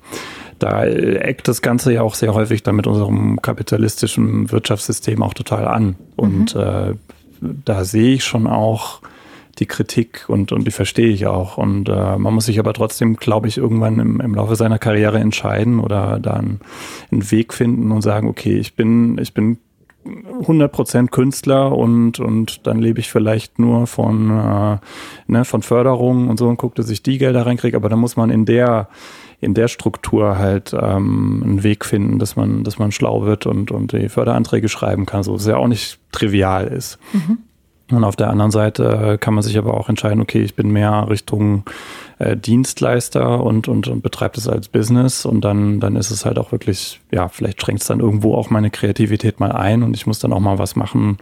da 0.59 0.85
eckt 0.85 1.47
das 1.47 1.63
Ganze 1.63 1.93
ja 1.93 2.03
auch 2.03 2.13
sehr 2.13 2.35
häufig 2.35 2.61
dann 2.61 2.75
mit 2.75 2.85
unserem 2.85 3.41
kapitalistischen 3.41 4.51
Wirtschaftssystem 4.51 5.23
auch 5.23 5.33
total 5.33 5.67
an. 5.67 5.95
Und 6.15 6.53
mhm. 6.53 6.61
äh, 6.61 6.93
da 7.65 7.83
sehe 7.83 8.13
ich 8.13 8.23
schon 8.23 8.45
auch 8.45 9.01
die 9.57 9.65
Kritik 9.65 10.25
und, 10.27 10.51
und 10.51 10.65
die 10.65 10.71
verstehe 10.71 11.09
ich 11.09 11.25
auch. 11.25 11.57
Und 11.57 11.89
äh, 11.89 12.17
man 12.17 12.35
muss 12.35 12.45
sich 12.45 12.59
aber 12.59 12.73
trotzdem, 12.73 13.15
glaube 13.15 13.47
ich, 13.47 13.57
irgendwann 13.57 13.99
im, 13.99 14.21
im 14.21 14.35
Laufe 14.35 14.55
seiner 14.55 14.77
Karriere 14.77 15.17
entscheiden 15.17 15.79
oder 15.79 16.19
dann 16.19 16.59
einen 17.11 17.31
Weg 17.31 17.53
finden 17.53 17.91
und 17.91 18.03
sagen, 18.03 18.27
okay, 18.27 18.57
ich 18.57 18.75
bin, 18.75 19.17
ich 19.17 19.33
bin 19.33 19.57
100% 20.07 21.07
Künstler 21.07 21.75
und, 21.75 22.19
und 22.19 22.65
dann 22.67 22.79
lebe 22.79 22.99
ich 22.99 23.09
vielleicht 23.09 23.59
nur 23.59 23.87
von, 23.87 24.29
äh, 24.29 24.77
ne, 25.27 25.45
von 25.45 25.61
Förderungen 25.61 26.29
und 26.29 26.37
so 26.37 26.47
und 26.47 26.57
gucke, 26.57 26.75
dass 26.75 26.89
ich 26.89 27.03
die 27.03 27.17
Gelder 27.17 27.45
reinkriege, 27.45 27.77
aber 27.77 27.89
dann 27.89 27.99
muss 27.99 28.15
man 28.15 28.29
in 28.29 28.45
der 28.45 28.89
in 29.39 29.53
der 29.53 29.67
Struktur 29.67 30.39
halt 30.39 30.73
ähm, 30.73 31.43
einen 31.43 31.63
Weg 31.63 31.85
finden, 31.85 32.17
dass 32.17 32.35
man, 32.35 32.63
dass 32.63 32.79
man 32.79 32.91
schlau 32.91 33.23
wird 33.23 33.45
und, 33.45 33.69
und 33.69 33.91
die 33.91 34.09
Förderanträge 34.09 34.67
schreiben 34.67 35.05
kann, 35.05 35.21
so 35.21 35.35
es 35.35 35.45
ja 35.45 35.57
auch 35.57 35.67
nicht 35.67 35.99
trivial 36.11 36.65
ist. 36.65 36.97
Mhm. 37.13 37.37
Und 37.89 38.03
auf 38.03 38.17
der 38.17 38.29
anderen 38.29 38.51
Seite 38.51 39.17
kann 39.19 39.33
man 39.33 39.43
sich 39.43 39.57
aber 39.57 39.73
auch 39.75 39.87
entscheiden, 39.87 40.21
okay, 40.21 40.41
ich 40.41 40.55
bin 40.55 40.71
mehr 40.71 41.07
Richtung 41.09 41.63
äh, 42.19 42.35
Dienstleister 42.35 43.41
und, 43.41 43.69
und, 43.69 43.87
und 43.87 44.01
betreibt 44.01 44.37
es 44.37 44.47
als 44.47 44.67
Business 44.67 45.25
und 45.25 45.41
dann, 45.41 45.79
dann 45.79 45.95
ist 45.95 46.11
es 46.11 46.25
halt 46.25 46.37
auch 46.37 46.51
wirklich, 46.51 46.99
ja, 47.11 47.29
vielleicht 47.29 47.61
schränkt 47.61 47.81
es 47.81 47.87
dann 47.87 48.01
irgendwo 48.01 48.35
auch 48.35 48.49
meine 48.49 48.71
Kreativität 48.71 49.39
mal 49.39 49.53
ein 49.53 49.83
und 49.83 49.95
ich 49.95 50.05
muss 50.05 50.19
dann 50.19 50.33
auch 50.33 50.41
mal 50.41 50.59
was 50.59 50.75
machen, 50.75 51.17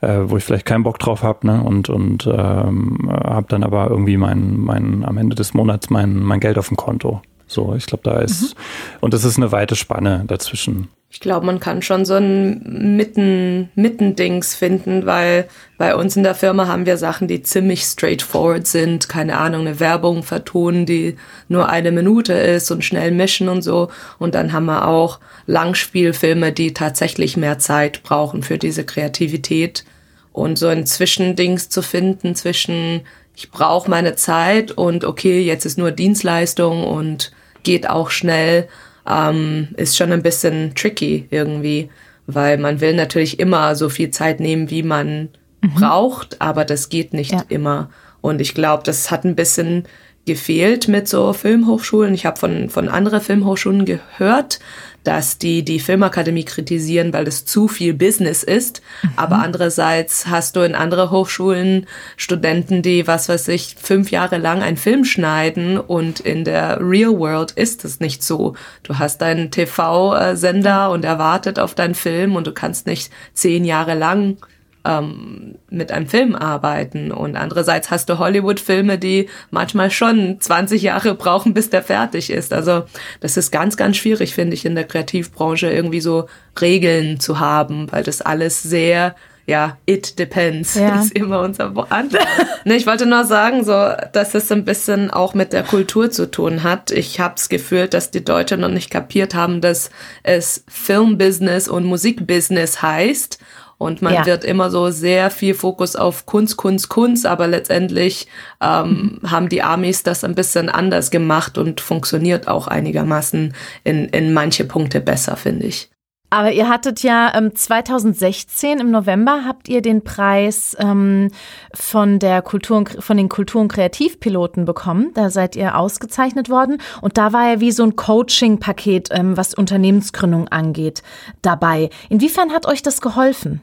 äh, 0.00 0.20
wo 0.26 0.36
ich 0.36 0.44
vielleicht 0.44 0.66
keinen 0.66 0.84
Bock 0.84 1.00
drauf 1.00 1.24
habe, 1.24 1.44
ne? 1.46 1.60
Und, 1.62 1.88
und 1.88 2.26
ähm, 2.26 3.10
habe 3.10 3.46
dann 3.48 3.64
aber 3.64 3.88
irgendwie 3.90 4.16
mein, 4.16 4.60
mein, 4.60 5.04
am 5.04 5.16
Ende 5.16 5.34
des 5.34 5.54
Monats 5.54 5.90
mein, 5.90 6.20
mein 6.20 6.38
Geld 6.38 6.58
auf 6.58 6.68
dem 6.68 6.76
Konto. 6.76 7.20
So, 7.46 7.74
ich 7.76 7.86
glaube, 7.86 8.02
da 8.04 8.20
ist, 8.20 8.54
Und 9.00 9.14
es 9.14 9.24
ist 9.24 9.36
eine 9.36 9.52
weite 9.52 9.76
Spanne 9.76 10.24
dazwischen. 10.26 10.88
Ich 11.08 11.20
glaube, 11.20 11.46
man 11.46 11.60
kann 11.60 11.80
schon 11.80 12.04
so 12.04 12.14
ein 12.14 12.96
Mitten, 12.96 13.70
Mittendings 13.74 14.54
finden, 14.54 15.06
weil 15.06 15.48
bei 15.78 15.94
uns 15.94 16.16
in 16.16 16.24
der 16.24 16.34
Firma 16.34 16.66
haben 16.66 16.84
wir 16.84 16.96
Sachen, 16.96 17.28
die 17.28 17.42
ziemlich 17.42 17.84
straightforward 17.84 18.66
sind. 18.66 19.08
Keine 19.08 19.38
Ahnung, 19.38 19.62
eine 19.62 19.80
Werbung 19.80 20.24
vertonen, 20.24 20.84
die 20.84 21.16
nur 21.48 21.68
eine 21.68 21.92
Minute 21.92 22.32
ist 22.32 22.70
und 22.70 22.84
schnell 22.84 23.12
mischen 23.12 23.48
und 23.48 23.62
so. 23.62 23.88
Und 24.18 24.34
dann 24.34 24.52
haben 24.52 24.66
wir 24.66 24.88
auch 24.88 25.20
Langspielfilme, 25.46 26.52
die 26.52 26.74
tatsächlich 26.74 27.36
mehr 27.36 27.58
Zeit 27.58 28.02
brauchen 28.02 28.42
für 28.42 28.58
diese 28.58 28.84
Kreativität. 28.84 29.84
Und 30.32 30.58
so 30.58 30.66
ein 30.66 30.84
Zwischendings 30.84 31.70
zu 31.70 31.80
finden 31.80 32.34
zwischen, 32.34 33.02
ich 33.36 33.50
brauche 33.50 33.90
meine 33.90 34.16
Zeit 34.16 34.72
und 34.72 35.04
okay, 35.04 35.40
jetzt 35.42 35.66
ist 35.66 35.76
nur 35.76 35.90
Dienstleistung 35.92 36.84
und 36.84 37.32
geht 37.62 37.88
auch 37.88 38.10
schnell 38.10 38.66
ähm, 39.06 39.68
ist 39.76 39.96
schon 39.96 40.10
ein 40.10 40.22
bisschen 40.22 40.74
tricky 40.74 41.28
irgendwie, 41.30 41.90
weil 42.26 42.56
man 42.58 42.80
will 42.80 42.94
natürlich 42.94 43.38
immer 43.38 43.76
so 43.76 43.88
viel 43.88 44.10
Zeit 44.10 44.40
nehmen, 44.40 44.70
wie 44.70 44.82
man 44.82 45.28
mhm. 45.60 45.74
braucht, 45.74 46.40
aber 46.40 46.64
das 46.64 46.88
geht 46.88 47.12
nicht 47.12 47.32
ja. 47.32 47.44
immer. 47.48 47.90
Und 48.22 48.40
ich 48.40 48.54
glaube, 48.54 48.82
das 48.84 49.10
hat 49.10 49.24
ein 49.24 49.36
bisschen 49.36 49.84
gefehlt 50.26 50.88
mit 50.88 51.08
so 51.08 51.32
Filmhochschulen. 51.32 52.12
Ich 52.12 52.26
habe 52.26 52.38
von, 52.38 52.68
von 52.68 52.88
anderen 52.88 53.20
Filmhochschulen 53.20 53.84
gehört, 53.84 54.58
dass 55.06 55.38
die 55.38 55.64
die 55.64 55.78
Filmakademie 55.78 56.44
kritisieren, 56.44 57.12
weil 57.12 57.28
es 57.28 57.44
zu 57.44 57.68
viel 57.68 57.94
Business 57.94 58.42
ist. 58.42 58.82
Mhm. 59.02 59.10
Aber 59.14 59.38
andererseits 59.38 60.26
hast 60.26 60.56
du 60.56 60.60
in 60.60 60.74
anderen 60.74 61.12
Hochschulen 61.12 61.86
Studenten, 62.16 62.82
die, 62.82 63.06
was 63.06 63.28
weiß 63.28 63.48
ich, 63.48 63.76
fünf 63.80 64.10
Jahre 64.10 64.38
lang 64.38 64.62
einen 64.62 64.76
Film 64.76 65.04
schneiden 65.04 65.78
und 65.78 66.18
in 66.18 66.44
der 66.44 66.80
Real 66.80 67.16
World 67.16 67.52
ist 67.52 67.84
es 67.84 68.00
nicht 68.00 68.24
so. 68.24 68.56
Du 68.82 68.98
hast 68.98 69.18
deinen 69.18 69.52
TV-Sender 69.52 70.90
und 70.90 71.04
erwartet 71.04 71.60
auf 71.60 71.76
deinen 71.76 71.94
Film 71.94 72.34
und 72.34 72.48
du 72.48 72.52
kannst 72.52 72.88
nicht 72.88 73.12
zehn 73.32 73.64
Jahre 73.64 73.94
lang 73.94 74.38
ähm, 74.86 75.56
mit 75.68 75.90
einem 75.90 76.06
Film 76.06 76.34
arbeiten. 76.34 77.10
Und 77.10 77.36
andererseits 77.36 77.90
hast 77.90 78.08
du 78.08 78.18
Hollywood-Filme, 78.18 78.98
die 78.98 79.28
manchmal 79.50 79.90
schon 79.90 80.40
20 80.40 80.82
Jahre 80.82 81.14
brauchen, 81.14 81.54
bis 81.54 81.70
der 81.70 81.82
fertig 81.82 82.30
ist. 82.30 82.52
Also 82.52 82.84
das 83.20 83.36
ist 83.36 83.50
ganz, 83.50 83.76
ganz 83.76 83.96
schwierig, 83.96 84.34
finde 84.34 84.54
ich, 84.54 84.64
in 84.64 84.74
der 84.74 84.84
Kreativbranche 84.84 85.70
irgendwie 85.70 86.00
so 86.00 86.26
Regeln 86.60 87.20
zu 87.20 87.40
haben, 87.40 87.90
weil 87.90 88.04
das 88.04 88.22
alles 88.22 88.62
sehr 88.62 89.14
ja, 89.48 89.78
it 89.86 90.18
depends 90.18 90.74
ja. 90.74 91.00
ist 91.00 91.12
immer 91.12 91.40
unser 91.40 91.74
Wort. 91.76 91.88
ne, 92.64 92.74
ich 92.74 92.86
wollte 92.86 93.06
nur 93.06 93.24
sagen, 93.24 93.64
so, 93.64 93.92
dass 94.12 94.34
es 94.34 94.50
ein 94.50 94.64
bisschen 94.64 95.10
auch 95.10 95.34
mit 95.34 95.52
der 95.52 95.62
Kultur 95.62 96.10
zu 96.10 96.28
tun 96.30 96.64
hat. 96.64 96.90
Ich 96.90 97.20
habe 97.20 97.34
das 97.36 97.48
Gefühl, 97.48 97.86
dass 97.86 98.10
die 98.10 98.24
Deutschen 98.24 98.60
noch 98.60 98.70
nicht 98.70 98.90
kapiert 98.90 99.34
haben, 99.34 99.60
dass 99.60 99.90
es 100.24 100.64
Filmbusiness 100.66 101.68
und 101.68 101.84
Musikbusiness 101.84 102.82
heißt 102.82 103.38
und 103.78 104.02
man 104.02 104.14
ja. 104.14 104.26
wird 104.26 104.44
immer 104.44 104.70
so 104.70 104.90
sehr 104.90 105.30
viel 105.30 105.54
Fokus 105.54 105.96
auf 105.96 106.26
Kunst, 106.26 106.56
Kunst, 106.56 106.88
Kunst, 106.88 107.26
aber 107.26 107.46
letztendlich 107.46 108.26
ähm, 108.60 109.18
mhm. 109.20 109.30
haben 109.30 109.48
die 109.48 109.62
Amis 109.62 110.02
das 110.02 110.24
ein 110.24 110.34
bisschen 110.34 110.68
anders 110.68 111.10
gemacht 111.10 111.58
und 111.58 111.80
funktioniert 111.80 112.48
auch 112.48 112.68
einigermaßen 112.68 113.54
in, 113.84 114.04
in 114.06 114.32
manche 114.32 114.64
Punkte 114.64 115.00
besser, 115.00 115.36
finde 115.36 115.66
ich. 115.66 115.90
Aber 116.28 116.50
ihr 116.50 116.68
hattet 116.68 117.02
ja 117.02 117.32
ähm, 117.36 117.54
2016 117.54 118.80
im 118.80 118.90
November 118.90 119.44
habt 119.46 119.68
ihr 119.68 119.80
den 119.80 120.02
Preis 120.02 120.76
ähm, 120.80 121.30
von 121.72 122.18
der 122.18 122.42
Kultur 122.42 122.84
von 122.98 123.16
den 123.16 123.28
Kultur- 123.28 123.60
und 123.60 123.72
Kreativpiloten 123.72 124.64
bekommen. 124.64 125.12
Da 125.14 125.30
seid 125.30 125.54
ihr 125.54 125.78
ausgezeichnet 125.78 126.50
worden 126.50 126.78
und 127.00 127.16
da 127.16 127.32
war 127.32 127.48
ja 127.48 127.60
wie 127.60 127.70
so 127.70 127.84
ein 127.84 127.94
Coaching-Paket, 127.94 129.10
ähm, 129.12 129.36
was 129.36 129.54
Unternehmensgründung 129.54 130.48
angeht, 130.48 131.02
dabei. 131.42 131.90
Inwiefern 132.08 132.52
hat 132.52 132.66
euch 132.66 132.82
das 132.82 133.00
geholfen? 133.00 133.62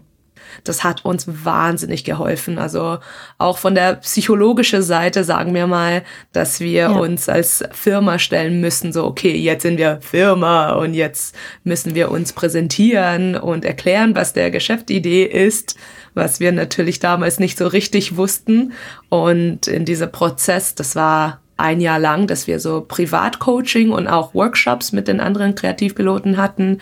Das 0.63 0.83
hat 0.83 1.05
uns 1.05 1.25
wahnsinnig 1.27 2.03
geholfen. 2.03 2.57
Also 2.57 2.99
auch 3.37 3.57
von 3.57 3.75
der 3.75 3.95
psychologischen 3.95 4.81
Seite 4.81 5.23
sagen 5.23 5.53
wir 5.53 5.67
mal, 5.67 6.03
dass 6.31 6.59
wir 6.59 6.71
ja. 6.71 6.89
uns 6.89 7.29
als 7.29 7.63
Firma 7.71 8.19
stellen 8.19 8.61
müssen, 8.61 8.93
so, 8.93 9.05
okay, 9.05 9.35
jetzt 9.35 9.63
sind 9.63 9.77
wir 9.77 9.99
Firma 10.01 10.73
und 10.73 10.93
jetzt 10.93 11.35
müssen 11.63 11.95
wir 11.95 12.11
uns 12.11 12.33
präsentieren 12.33 13.35
und 13.35 13.65
erklären, 13.65 14.15
was 14.15 14.33
der 14.33 14.51
Geschäftsidee 14.51 15.23
ist, 15.23 15.75
was 16.13 16.39
wir 16.39 16.51
natürlich 16.51 16.99
damals 16.99 17.39
nicht 17.39 17.57
so 17.57 17.67
richtig 17.67 18.17
wussten. 18.17 18.73
Und 19.09 19.67
in 19.67 19.85
diesem 19.85 20.11
Prozess, 20.11 20.75
das 20.75 20.95
war 20.95 21.39
ein 21.57 21.81
Jahr 21.81 21.99
lang, 21.99 22.27
dass 22.27 22.47
wir 22.47 22.59
so 22.59 22.81
Privatcoaching 22.81 23.91
und 23.91 24.07
auch 24.07 24.33
Workshops 24.33 24.91
mit 24.91 25.07
den 25.07 25.19
anderen 25.19 25.55
Kreativpiloten 25.55 26.37
hatten, 26.37 26.79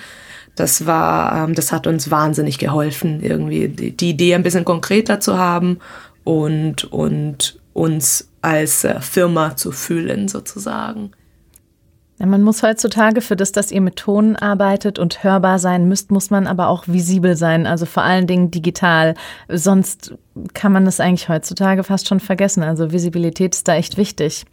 das 0.56 0.86
war, 0.86 1.44
ähm, 1.44 1.56
das 1.56 1.72
hat 1.72 1.88
uns 1.88 2.12
wahnsinnig 2.12 2.58
geholfen, 2.58 3.22
irgendwie 3.22 3.68
die, 3.70 3.96
die 3.96 4.10
Idee 4.12 4.36
ein 4.36 4.44
bisschen 4.44 4.66
konkreter 4.66 5.20
zu 5.20 5.38
haben 5.38 5.80
und, 6.24 6.86
und 6.86 7.60
uns 7.74 8.30
als 8.42 8.84
äh, 8.84 9.00
Firma 9.00 9.56
zu 9.56 9.72
fühlen, 9.72 10.28
sozusagen. 10.28 11.12
Ja, 12.20 12.28
man 12.28 12.44
muss 12.44 12.62
heutzutage 12.62 13.22
für 13.22 13.36
das, 13.36 13.52
dass 13.52 13.72
ihr 13.72 13.82
mit 13.82 13.96
Ton 13.96 14.36
arbeitet 14.36 15.00
und 15.00 15.24
hörbar 15.24 15.58
sein 15.58 15.88
müsst, 15.88 16.12
muss 16.12 16.30
man 16.30 16.46
aber 16.46 16.68
auch 16.68 16.88
visibel 16.88 17.36
sein, 17.36 17.66
also 17.66 17.88
vor 17.88 18.04
allen 18.04 18.28
Dingen 18.28 18.52
digital. 18.52 19.16
Sonst 19.48 20.14
kann 20.54 20.72
man 20.72 20.86
das 20.86 21.00
eigentlich 21.00 21.30
heutzutage 21.30 21.84
fast 21.84 22.08
schon 22.08 22.20
vergessen. 22.20 22.62
Also 22.62 22.92
Visibilität 22.92 23.56
ist 23.56 23.68
da 23.68 23.74
echt 23.74 23.98
wichtig. 23.98 24.46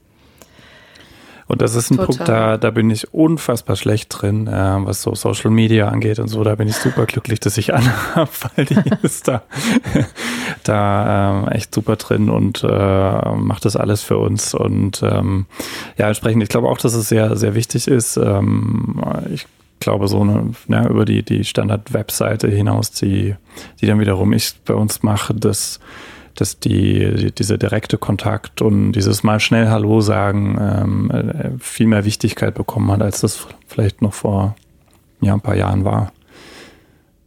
Und 1.48 1.62
das 1.62 1.74
ist 1.74 1.90
ein 1.90 1.96
Total. 1.96 2.06
Punkt, 2.06 2.28
da, 2.28 2.56
da 2.58 2.70
bin 2.70 2.90
ich 2.90 3.12
unfassbar 3.14 3.74
schlecht 3.74 4.08
drin, 4.10 4.46
äh, 4.46 4.76
was 4.84 5.02
so 5.02 5.14
Social 5.14 5.50
Media 5.50 5.88
angeht 5.88 6.18
und 6.18 6.28
so. 6.28 6.44
Da 6.44 6.54
bin 6.54 6.68
ich 6.68 6.76
super 6.76 7.06
glücklich, 7.06 7.40
dass 7.40 7.56
ich 7.56 7.74
Anna 7.74 7.94
habe, 8.14 8.30
weil 8.54 8.66
die 8.66 8.76
ist 9.02 9.28
da, 9.28 9.42
da 10.64 11.48
äh, 11.48 11.54
echt 11.56 11.74
super 11.74 11.96
drin 11.96 12.28
und 12.28 12.62
äh, 12.62 13.34
macht 13.34 13.64
das 13.64 13.76
alles 13.76 14.02
für 14.02 14.18
uns. 14.18 14.52
Und 14.52 15.02
ähm, 15.02 15.46
ja, 15.96 16.08
entsprechend, 16.08 16.42
ich 16.42 16.50
glaube 16.50 16.68
auch, 16.68 16.78
dass 16.78 16.92
es 16.92 17.08
sehr, 17.08 17.34
sehr 17.36 17.54
wichtig 17.54 17.88
ist. 17.88 18.18
Ähm, 18.18 19.02
ich 19.32 19.46
glaube, 19.80 20.06
so 20.08 20.20
eine, 20.20 20.52
ja, 20.68 20.86
über 20.86 21.06
die, 21.06 21.22
die 21.22 21.44
Standard-Webseite 21.44 22.48
hinaus, 22.48 22.90
die, 22.90 23.36
die 23.80 23.86
dann 23.86 24.00
wiederum 24.00 24.34
ich 24.34 24.52
bei 24.66 24.74
uns 24.74 25.02
mache, 25.02 25.34
das 25.34 25.80
dass 26.40 26.60
die, 26.60 27.32
diese 27.36 27.58
direkte 27.58 27.98
Kontakt 27.98 28.62
und 28.62 28.92
dieses 28.92 29.22
mal 29.22 29.40
schnell 29.40 29.68
Hallo 29.68 30.00
sagen 30.00 30.56
ähm, 30.60 31.10
äh, 31.10 31.50
viel 31.58 31.86
mehr 31.86 32.04
Wichtigkeit 32.04 32.54
bekommen 32.54 32.90
hat, 32.92 33.02
als 33.02 33.20
das 33.20 33.46
vielleicht 33.66 34.02
noch 34.02 34.14
vor 34.14 34.54
ja, 35.20 35.34
ein 35.34 35.40
paar 35.40 35.56
Jahren 35.56 35.84
war. 35.84 36.12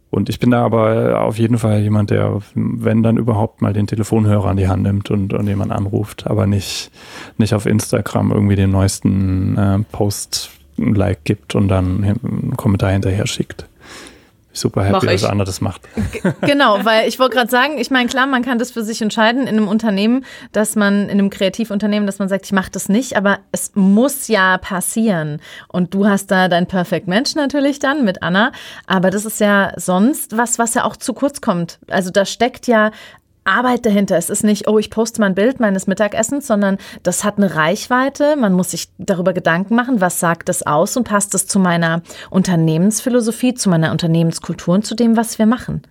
Und 0.08 0.28
ich 0.28 0.38
bin 0.38 0.50
da 0.50 0.64
aber 0.64 1.22
auf 1.22 1.38
jeden 1.38 1.58
Fall 1.58 1.80
jemand, 1.80 2.10
der, 2.10 2.40
wenn 2.54 3.02
dann 3.02 3.16
überhaupt 3.16 3.62
mal 3.62 3.72
den 3.72 3.86
Telefonhörer 3.86 4.50
an 4.50 4.56
die 4.58 4.68
Hand 4.68 4.82
nimmt 4.82 5.10
und, 5.10 5.32
und 5.32 5.46
jemand 5.46 5.72
anruft, 5.72 6.26
aber 6.26 6.46
nicht, 6.46 6.90
nicht 7.38 7.54
auf 7.54 7.66
Instagram 7.66 8.30
irgendwie 8.30 8.56
den 8.56 8.70
neuesten 8.70 9.56
äh, 9.56 9.78
Post 9.90 10.50
ein 10.78 10.94
Like 10.94 11.24
gibt 11.24 11.54
und 11.54 11.68
dann 11.68 12.04
einen 12.04 12.56
Kommentar 12.56 12.92
hinterher 12.92 13.26
schickt 13.26 13.66
super 14.52 14.84
happy, 14.84 15.06
dass 15.06 15.24
Anna 15.24 15.44
das 15.44 15.60
macht. 15.60 15.82
Genau, 16.42 16.84
weil 16.84 17.08
ich 17.08 17.18
wollte 17.18 17.36
gerade 17.36 17.50
sagen, 17.50 17.78
ich 17.78 17.90
meine, 17.90 18.08
klar, 18.08 18.26
man 18.26 18.42
kann 18.42 18.58
das 18.58 18.70
für 18.70 18.82
sich 18.82 19.00
entscheiden 19.00 19.42
in 19.42 19.48
einem 19.48 19.68
Unternehmen, 19.68 20.24
dass 20.52 20.76
man, 20.76 21.04
in 21.04 21.10
einem 21.12 21.30
Kreativunternehmen, 21.30 22.06
dass 22.06 22.18
man 22.18 22.28
sagt, 22.28 22.46
ich 22.46 22.52
mache 22.52 22.70
das 22.70 22.88
nicht, 22.88 23.16
aber 23.16 23.38
es 23.52 23.72
muss 23.74 24.28
ja 24.28 24.58
passieren. 24.58 25.40
Und 25.68 25.94
du 25.94 26.06
hast 26.06 26.30
da 26.30 26.48
dein 26.48 26.66
Perfect 26.66 27.08
Match 27.08 27.34
natürlich 27.34 27.78
dann 27.78 28.04
mit 28.04 28.22
Anna, 28.22 28.52
aber 28.86 29.10
das 29.10 29.24
ist 29.24 29.40
ja 29.40 29.72
sonst 29.76 30.36
was, 30.36 30.58
was 30.58 30.74
ja 30.74 30.84
auch 30.84 30.96
zu 30.96 31.14
kurz 31.14 31.40
kommt. 31.40 31.78
Also 31.88 32.10
da 32.10 32.24
steckt 32.24 32.66
ja 32.66 32.90
Arbeit 33.44 33.84
dahinter. 33.86 34.16
Es 34.16 34.30
ist 34.30 34.44
nicht, 34.44 34.68
oh, 34.68 34.78
ich 34.78 34.90
poste 34.90 35.20
mal 35.20 35.26
ein 35.26 35.34
Bild 35.34 35.58
meines 35.58 35.86
Mittagessens, 35.86 36.46
sondern 36.46 36.78
das 37.02 37.24
hat 37.24 37.38
eine 37.38 37.54
Reichweite. 37.54 38.36
Man 38.36 38.52
muss 38.52 38.70
sich 38.70 38.88
darüber 38.98 39.32
Gedanken 39.32 39.74
machen, 39.74 40.00
was 40.00 40.20
sagt 40.20 40.48
das 40.48 40.64
aus 40.64 40.96
und 40.96 41.04
passt 41.04 41.34
es 41.34 41.46
zu 41.46 41.58
meiner 41.58 42.02
Unternehmensphilosophie, 42.30 43.54
zu 43.54 43.68
meiner 43.68 43.90
Unternehmenskultur 43.90 44.74
und 44.74 44.86
zu 44.86 44.94
dem, 44.94 45.16
was 45.16 45.38
wir 45.38 45.46
machen. 45.46 45.82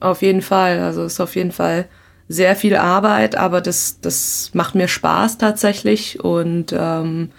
Auf 0.00 0.22
jeden 0.22 0.42
Fall. 0.42 0.80
Also 0.80 1.04
es 1.04 1.14
ist 1.14 1.20
auf 1.20 1.36
jeden 1.36 1.52
Fall 1.52 1.86
sehr 2.26 2.56
viel 2.56 2.76
Arbeit, 2.76 3.36
aber 3.36 3.60
das, 3.60 4.00
das 4.00 4.50
macht 4.52 4.74
mir 4.74 4.88
Spaß 4.88 5.38
tatsächlich. 5.38 6.24
Und 6.24 6.74
ähm, 6.76 7.30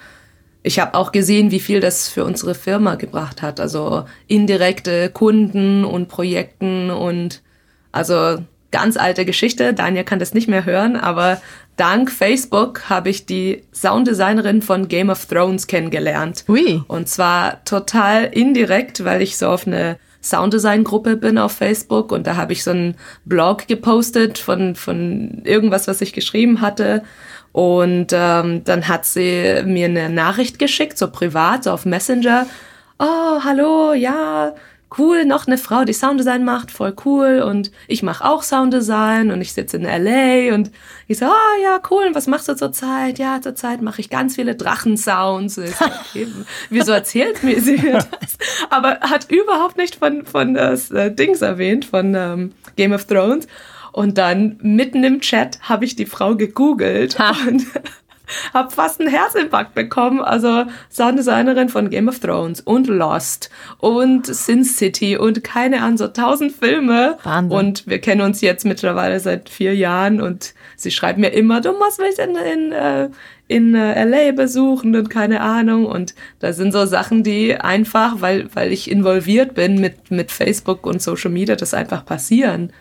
ich 0.63 0.79
habe 0.79 0.95
auch 0.95 1.11
gesehen, 1.11 1.51
wie 1.51 1.59
viel 1.59 1.79
das 1.79 2.07
für 2.07 2.23
unsere 2.23 2.55
Firma 2.55 2.95
gebracht 2.95 3.41
hat. 3.41 3.59
Also 3.59 4.05
indirekte 4.27 5.09
Kunden 5.09 5.83
und 5.83 6.07
Projekten 6.07 6.89
und 6.91 7.41
also 7.91 8.37
ganz 8.71 8.97
alte 8.97 9.25
Geschichte. 9.25 9.73
Daniel 9.73 10.03
kann 10.03 10.19
das 10.19 10.33
nicht 10.33 10.47
mehr 10.47 10.65
hören, 10.65 10.95
aber 10.95 11.41
dank 11.77 12.11
Facebook 12.11 12.89
habe 12.89 13.09
ich 13.09 13.25
die 13.25 13.63
Sounddesignerin 13.73 14.61
von 14.61 14.87
Game 14.87 15.09
of 15.09 15.25
Thrones 15.25 15.67
kennengelernt. 15.67 16.45
Ui. 16.47 16.81
Und 16.87 17.09
zwar 17.09 17.63
total 17.65 18.25
indirekt, 18.25 19.03
weil 19.03 19.21
ich 19.21 19.37
so 19.37 19.47
auf 19.47 19.67
eine 19.67 19.97
Sounddesign-Gruppe 20.21 21.17
bin 21.17 21.37
auf 21.37 21.53
Facebook 21.53 22.11
und 22.11 22.27
da 22.27 22.35
habe 22.35 22.53
ich 22.53 22.63
so 22.63 22.71
einen 22.71 22.95
Blog 23.25 23.67
gepostet 23.67 24.37
von, 24.37 24.75
von 24.75 25.41
irgendwas, 25.43 25.87
was 25.87 26.01
ich 26.01 26.13
geschrieben 26.13 26.61
hatte. 26.61 27.03
Und 27.51 28.07
ähm, 28.13 28.63
dann 28.63 28.87
hat 28.87 29.05
sie 29.05 29.61
mir 29.65 29.85
eine 29.85 30.09
Nachricht 30.09 30.59
geschickt, 30.59 30.97
so 30.97 31.09
privat, 31.09 31.65
so 31.65 31.71
auf 31.71 31.85
Messenger. 31.85 32.45
Oh, 32.99 33.43
hallo, 33.43 33.93
ja, 33.93 34.53
cool, 34.97 35.25
noch 35.25 35.47
eine 35.47 35.57
Frau, 35.57 35.83
die 35.85 35.93
Sounddesign 35.93 36.43
macht, 36.43 36.71
voll 36.71 36.93
cool. 37.05 37.41
Und 37.41 37.71
ich 37.87 38.03
mache 38.03 38.25
auch 38.25 38.43
Sounddesign 38.43 39.31
und 39.31 39.41
ich 39.41 39.53
sitze 39.53 39.77
in 39.77 39.83
LA 39.83 40.53
und 40.53 40.71
ich 41.07 41.19
so, 41.19 41.25
oh 41.25 41.63
ja, 41.63 41.79
cool, 41.89 42.05
und 42.07 42.15
was 42.15 42.27
machst 42.27 42.49
du 42.49 42.55
zurzeit? 42.55 43.19
Ja, 43.19 43.39
zurzeit 43.41 43.81
mache 43.81 44.01
ich 44.01 44.09
ganz 44.09 44.35
viele 44.35 44.55
Drachensounds. 44.55 45.59
Okay, 46.11 46.27
wieso 46.69 46.91
erzählt 46.91 47.43
mir 47.43 47.61
sie 47.61 47.77
das? 47.77 48.07
Aber 48.69 48.99
hat 49.01 49.29
überhaupt 49.31 49.77
nicht 49.77 49.95
von, 49.95 50.25
von 50.25 50.53
das 50.53 50.91
äh, 50.91 51.13
Dings 51.13 51.41
erwähnt, 51.41 51.85
von 51.85 52.13
ähm, 52.15 52.51
Game 52.75 52.93
of 52.93 53.05
Thrones. 53.05 53.47
Und 53.91 54.17
dann 54.17 54.57
mitten 54.61 55.03
im 55.03 55.21
Chat 55.21 55.59
habe 55.61 55.85
ich 55.85 55.95
die 55.95 56.05
Frau 56.05 56.35
gegoogelt 56.35 57.19
ha. 57.19 57.35
und 57.47 57.65
habe 58.53 58.71
fast 58.71 58.99
einen 58.99 59.09
Herzinfarkt 59.09 59.73
bekommen. 59.73 60.21
Also 60.21 60.65
Sounddesignerin 60.89 61.69
von 61.69 61.89
Game 61.89 62.07
of 62.07 62.19
Thrones 62.19 62.61
und 62.61 62.87
Lost 62.87 63.49
und 63.79 64.25
Sin 64.25 64.63
City 64.63 65.17
und 65.17 65.43
keine 65.43 65.81
Ahnung, 65.81 65.97
so 65.97 66.07
tausend 66.07 66.51
Filme. 66.53 67.17
Wahnsinn. 67.23 67.57
Und 67.57 67.87
wir 67.87 67.99
kennen 67.99 68.21
uns 68.21 68.41
jetzt 68.41 68.65
mittlerweile 68.65 69.19
seit 69.19 69.49
vier 69.49 69.75
Jahren 69.75 70.21
und 70.21 70.53
sie 70.75 70.91
schreibt 70.91 71.19
mir 71.19 71.29
immer, 71.29 71.61
du 71.61 71.71
musst 71.73 71.99
mich 71.99 72.17
in, 72.19 72.35
in, 72.35 72.71
äh, 72.71 73.09
in 73.47 73.75
äh, 73.75 74.03
LA 74.05 74.31
besuchen 74.31 74.95
und 74.95 75.09
keine 75.09 75.41
Ahnung. 75.41 75.85
Und 75.85 76.15
da 76.39 76.53
sind 76.53 76.71
so 76.71 76.85
Sachen, 76.85 77.23
die 77.23 77.55
einfach, 77.55 78.21
weil, 78.21 78.47
weil 78.53 78.71
ich 78.71 78.89
involviert 78.89 79.53
bin 79.53 79.79
mit, 79.79 80.11
mit 80.11 80.31
Facebook 80.31 80.85
und 80.85 81.01
Social 81.01 81.31
Media, 81.31 81.55
das 81.55 81.73
einfach 81.73 82.05
passieren. 82.05 82.71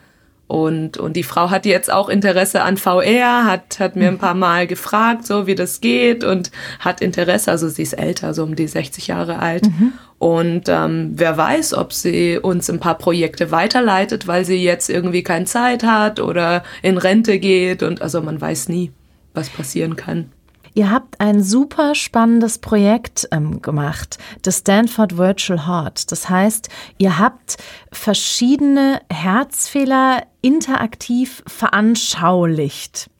Und, 0.51 0.99
und 0.99 1.13
die 1.13 1.23
Frau 1.23 1.51
hat 1.51 1.65
jetzt 1.65 1.93
auch 1.93 2.09
Interesse 2.09 2.63
an 2.63 2.77
VR, 2.77 3.45
hat, 3.45 3.79
hat 3.79 3.95
mir 3.95 4.09
ein 4.09 4.19
paar 4.19 4.35
Mal 4.35 4.67
gefragt, 4.67 5.25
so 5.25 5.47
wie 5.47 5.55
das 5.55 5.81
geht 5.81 6.25
und 6.25 6.51
hat 6.81 7.01
Interesse, 7.01 7.53
also 7.53 7.69
sie 7.69 7.83
ist 7.83 7.93
älter, 7.93 8.35
so 8.35 8.43
um 8.43 8.57
die 8.57 8.67
60 8.67 9.07
Jahre 9.07 9.39
alt. 9.39 9.67
Mhm. 9.67 9.93
Und 10.19 10.65
ähm, 10.69 11.13
wer 11.15 11.37
weiß, 11.37 11.75
ob 11.75 11.93
sie 11.93 12.37
uns 12.37 12.69
ein 12.69 12.81
paar 12.81 12.99
Projekte 12.99 13.53
weiterleitet, 13.53 14.27
weil 14.27 14.45
sie 14.45 14.61
jetzt 14.61 14.91
irgendwie 14.91 15.23
keine 15.23 15.45
Zeit 15.45 15.85
hat 15.85 16.19
oder 16.19 16.65
in 16.83 16.99
Rente 16.99 17.39
geht. 17.39 17.85
Und 17.85 18.03
also 18.03 18.21
man 18.21 18.41
weiß 18.41 18.71
nie, 18.71 18.91
was 19.35 19.51
passieren 19.51 19.95
kann. 19.95 20.33
Ihr 20.75 20.91
habt 20.91 21.21
ein 21.21 21.43
super 21.43 21.95
spannendes 21.95 22.59
Projekt 22.59 23.29
ähm, 23.33 23.61
gemacht, 23.61 24.19
das 24.43 24.59
Stanford 24.59 25.17
Virtual 25.17 25.67
Heart. 25.67 26.13
Das 26.13 26.29
heißt, 26.29 26.69
ihr 26.99 27.19
habt 27.19 27.57
verschiedene 27.93 29.01
Herzfehler 29.13 30.23
interaktiv 30.43 31.43
veranschaulicht. 31.47 33.11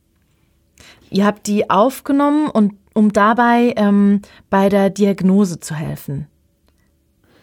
Ihr 1.11 1.27
habt 1.27 1.47
die 1.49 1.69
aufgenommen 1.71 2.49
und 2.49 2.75
um 2.95 3.13
dabei 3.13 3.75
ähm, 3.77 4.23
bei 4.49 4.69
der 4.69 4.91
Diagnose 4.91 5.61
zu 5.61 5.75
helfen. 5.75 6.27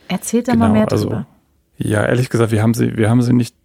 Erzählt 0.07 0.47
da 0.47 0.53
genau, 0.53 0.67
mal 0.67 0.73
mehr 0.73 0.91
also, 0.91 1.05
drüber. 1.05 1.25
Ja, 1.77 2.05
ehrlich 2.05 2.29
gesagt, 2.29 2.51
wir 2.51 2.61
haben 2.61 2.73
sie, 2.73 2.95
wir 2.97 3.09
haben 3.09 3.21
sie 3.21 3.33
nicht 3.33 3.55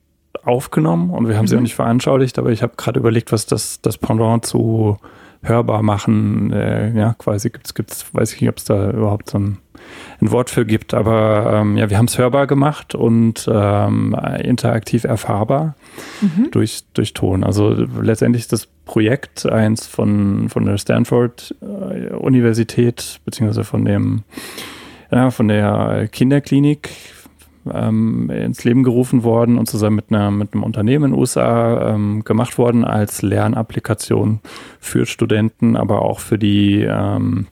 aufgenommen 0.44 1.10
und 1.10 1.28
wir 1.28 1.36
haben 1.36 1.44
mhm. 1.44 1.48
sie 1.48 1.56
auch 1.56 1.60
nicht 1.60 1.74
veranschaulicht, 1.74 2.38
aber 2.38 2.50
ich 2.50 2.62
habe 2.62 2.74
gerade 2.76 2.98
überlegt, 2.98 3.30
was 3.30 3.46
das, 3.46 3.80
das 3.80 3.96
Pendant 3.96 4.44
zu 4.44 4.98
hörbar 5.42 5.82
machen. 5.82 6.52
Äh, 6.52 6.96
ja, 6.96 7.14
quasi 7.18 7.50
gibt's, 7.50 7.74
gibt's, 7.74 8.06
weiß 8.12 8.32
ich 8.34 8.40
nicht, 8.40 8.50
ob 8.50 8.58
es 8.58 8.64
da 8.64 8.90
überhaupt 8.90 9.30
so 9.30 9.38
ein, 9.38 9.58
ein, 10.20 10.30
Wort 10.30 10.50
für 10.50 10.64
gibt, 10.64 10.94
aber 10.94 11.52
ähm, 11.54 11.76
ja, 11.76 11.90
wir 11.90 11.98
haben 11.98 12.06
es 12.06 12.18
hörbar 12.18 12.46
gemacht 12.46 12.94
und 12.94 13.48
ähm, 13.52 14.16
interaktiv 14.42 15.04
erfahrbar 15.04 15.74
mhm. 16.20 16.50
durch, 16.52 16.84
durch 16.94 17.12
Ton. 17.12 17.44
Also 17.44 17.70
letztendlich 17.70 18.44
ist 18.44 18.52
das 18.52 18.66
Projekt 18.84 19.46
eins 19.46 19.86
von, 19.86 20.48
von 20.48 20.64
der 20.64 20.78
Stanford 20.78 21.54
äh, 21.60 22.14
Universität, 22.14 23.20
beziehungsweise 23.24 23.64
von 23.64 23.84
dem 23.84 24.22
ja, 25.10 25.30
von 25.30 25.48
der 25.48 26.08
Kinderklinik 26.10 26.88
ähm, 27.70 28.30
ins 28.30 28.64
Leben 28.64 28.82
gerufen 28.82 29.22
worden 29.24 29.58
und 29.58 29.66
zusammen 29.66 29.96
mit, 29.96 30.06
einer, 30.10 30.30
mit 30.30 30.52
einem 30.52 30.62
Unternehmen 30.62 31.06
in 31.06 31.10
den 31.12 31.20
USA 31.20 31.94
ähm, 31.94 32.24
gemacht 32.24 32.58
worden 32.58 32.84
als 32.84 33.22
Lernapplikation 33.22 34.40
für 34.80 35.06
Studenten, 35.06 35.76
aber 35.76 36.02
auch 36.02 36.20
für 36.20 36.38
die 36.38 36.82
ähm, 36.82 37.46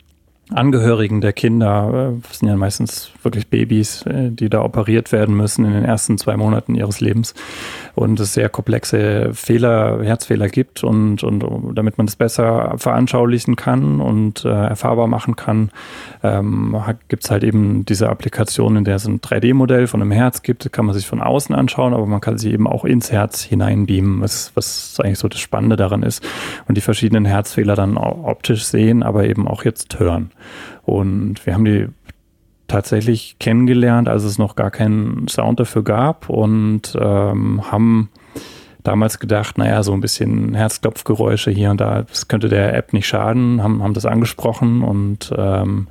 Angehörigen 0.52 1.20
der 1.20 1.32
Kinder, 1.32 2.12
äh, 2.14 2.20
das 2.28 2.38
sind 2.40 2.48
ja 2.48 2.56
meistens 2.56 3.10
wirklich 3.22 3.48
Babys, 3.48 4.02
äh, 4.02 4.30
die 4.30 4.48
da 4.48 4.62
operiert 4.62 5.12
werden 5.12 5.36
müssen 5.36 5.64
in 5.64 5.72
den 5.72 5.84
ersten 5.84 6.18
zwei 6.18 6.36
Monaten 6.36 6.74
ihres 6.74 7.00
Lebens. 7.00 7.34
Und 7.94 8.18
es 8.20 8.34
sehr 8.34 8.48
komplexe 8.48 9.30
Fehler, 9.34 10.02
Herzfehler 10.02 10.48
gibt 10.48 10.84
und, 10.84 11.22
und 11.22 11.74
damit 11.74 11.98
man 11.98 12.06
das 12.06 12.16
besser 12.16 12.74
veranschaulichen 12.78 13.56
kann 13.56 14.00
und 14.00 14.44
äh, 14.44 14.48
erfahrbar 14.48 15.06
machen 15.06 15.36
kann, 15.36 15.70
ähm, 16.22 16.76
gibt 17.08 17.24
es 17.24 17.30
halt 17.30 17.44
eben 17.44 17.84
diese 17.84 18.08
Applikation, 18.08 18.76
in 18.76 18.84
der 18.84 18.96
es 18.96 19.06
ein 19.06 19.20
3D-Modell 19.20 19.86
von 19.86 20.00
einem 20.00 20.12
Herz 20.12 20.42
gibt, 20.42 20.72
kann 20.72 20.86
man 20.86 20.94
sich 20.94 21.06
von 21.06 21.20
außen 21.20 21.54
anschauen, 21.54 21.94
aber 21.94 22.06
man 22.06 22.20
kann 22.20 22.38
sich 22.38 22.52
eben 22.52 22.66
auch 22.66 22.84
ins 22.84 23.12
Herz 23.12 23.42
hineinbeamen, 23.42 24.20
was, 24.20 24.52
was 24.54 24.98
eigentlich 25.00 25.18
so 25.18 25.28
das 25.28 25.40
Spannende 25.40 25.76
daran 25.76 26.02
ist. 26.02 26.22
Und 26.68 26.76
die 26.76 26.80
verschiedenen 26.80 27.24
Herzfehler 27.24 27.74
dann 27.74 27.96
optisch 27.96 28.64
sehen, 28.64 29.02
aber 29.02 29.24
eben 29.24 29.46
auch 29.46 29.64
jetzt 29.64 29.98
hören. 29.98 30.30
Und 30.82 31.44
wir 31.46 31.54
haben 31.54 31.64
die 31.64 31.88
tatsächlich 32.68 33.36
kennengelernt, 33.38 34.08
als 34.08 34.22
es 34.24 34.38
noch 34.38 34.54
gar 34.54 34.70
keinen 34.70 35.26
Sound 35.28 35.58
dafür 35.60 35.82
gab 35.82 36.28
und 36.28 36.96
ähm, 37.00 37.70
haben 37.70 38.10
damals 38.84 39.18
gedacht, 39.18 39.58
naja, 39.58 39.82
so 39.82 39.92
ein 39.92 40.00
bisschen 40.00 40.54
Herzklopfgeräusche 40.54 41.50
hier 41.50 41.70
und 41.70 41.80
da, 41.80 42.02
das 42.02 42.28
könnte 42.28 42.48
der 42.48 42.74
App 42.74 42.92
nicht 42.92 43.06
schaden, 43.06 43.62
haben, 43.62 43.82
haben 43.82 43.94
das 43.94 44.06
angesprochen 44.06 44.82
und 44.82 45.32
ähm, 45.36 45.88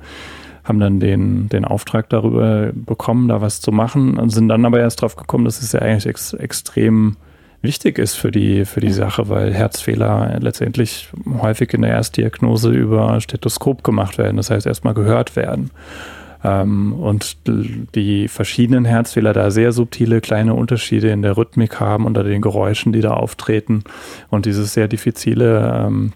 haben 0.64 0.80
dann 0.80 1.00
den, 1.00 1.48
den 1.48 1.64
Auftrag 1.64 2.08
darüber 2.08 2.70
bekommen, 2.72 3.28
da 3.28 3.40
was 3.40 3.60
zu 3.60 3.72
machen 3.72 4.18
und 4.18 4.30
sind 4.30 4.48
dann 4.48 4.64
aber 4.64 4.80
erst 4.80 5.02
drauf 5.02 5.16
gekommen, 5.16 5.44
dass 5.44 5.62
es 5.62 5.72
ja 5.72 5.80
eigentlich 5.80 6.06
ex 6.06 6.32
extrem 6.32 7.16
wichtig 7.62 7.98
ist 7.98 8.14
für 8.14 8.30
die, 8.30 8.64
für 8.64 8.80
die 8.80 8.92
Sache, 8.92 9.28
weil 9.28 9.52
Herzfehler 9.52 10.38
letztendlich 10.40 11.08
häufig 11.40 11.72
in 11.74 11.82
der 11.82 11.90
Erstdiagnose 11.90 12.70
über 12.70 13.20
Stethoskop 13.20 13.84
gemacht 13.84 14.18
werden, 14.18 14.36
das 14.36 14.50
heißt 14.50 14.66
erstmal 14.66 14.94
gehört 14.94 15.36
werden. 15.36 15.70
Ähm, 16.42 16.94
und 16.94 17.36
die 17.94 18.28
verschiedenen 18.28 18.84
Herzfehler 18.84 19.32
da 19.32 19.50
sehr 19.50 19.72
subtile 19.72 20.20
kleine 20.20 20.54
Unterschiede 20.54 21.10
in 21.10 21.22
der 21.22 21.36
Rhythmik 21.36 21.80
haben 21.80 22.06
unter 22.06 22.24
den 22.24 22.40
Geräuschen, 22.40 22.92
die 22.92 23.02
da 23.02 23.12
auftreten 23.12 23.84
und 24.30 24.46
dieses 24.46 24.72
sehr 24.72 24.88
diffizile 24.88 25.86
ähm, 25.86 26.12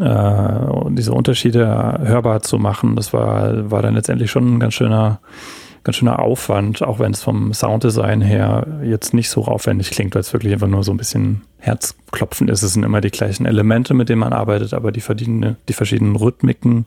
äh, 0.00 0.90
diese 0.90 1.12
Unterschiede 1.12 2.00
hörbar 2.02 2.42
zu 2.42 2.58
machen, 2.58 2.96
das 2.96 3.12
war, 3.12 3.70
war 3.70 3.82
dann 3.82 3.94
letztendlich 3.94 4.32
schon 4.32 4.56
ein 4.56 4.60
ganz 4.60 4.74
schöner 4.74 5.20
ganz 5.86 5.96
schöner 5.96 6.18
Aufwand, 6.18 6.82
auch 6.82 6.98
wenn 6.98 7.12
es 7.12 7.22
vom 7.22 7.54
Sounddesign 7.54 8.20
her 8.20 8.66
jetzt 8.82 9.14
nicht 9.14 9.30
so 9.30 9.44
aufwendig 9.44 9.90
klingt, 9.90 10.16
weil 10.16 10.20
es 10.20 10.32
wirklich 10.32 10.52
einfach 10.52 10.66
nur 10.66 10.82
so 10.82 10.92
ein 10.92 10.96
bisschen 10.96 11.42
Herzklopfen 11.58 12.48
ist. 12.48 12.64
Es 12.64 12.72
sind 12.72 12.82
immer 12.82 13.00
die 13.00 13.12
gleichen 13.12 13.46
Elemente, 13.46 13.94
mit 13.94 14.08
denen 14.08 14.18
man 14.18 14.32
arbeitet, 14.32 14.74
aber 14.74 14.90
die, 14.90 15.00
die 15.00 15.72
verschiedenen 15.72 16.16
Rhythmiken 16.16 16.86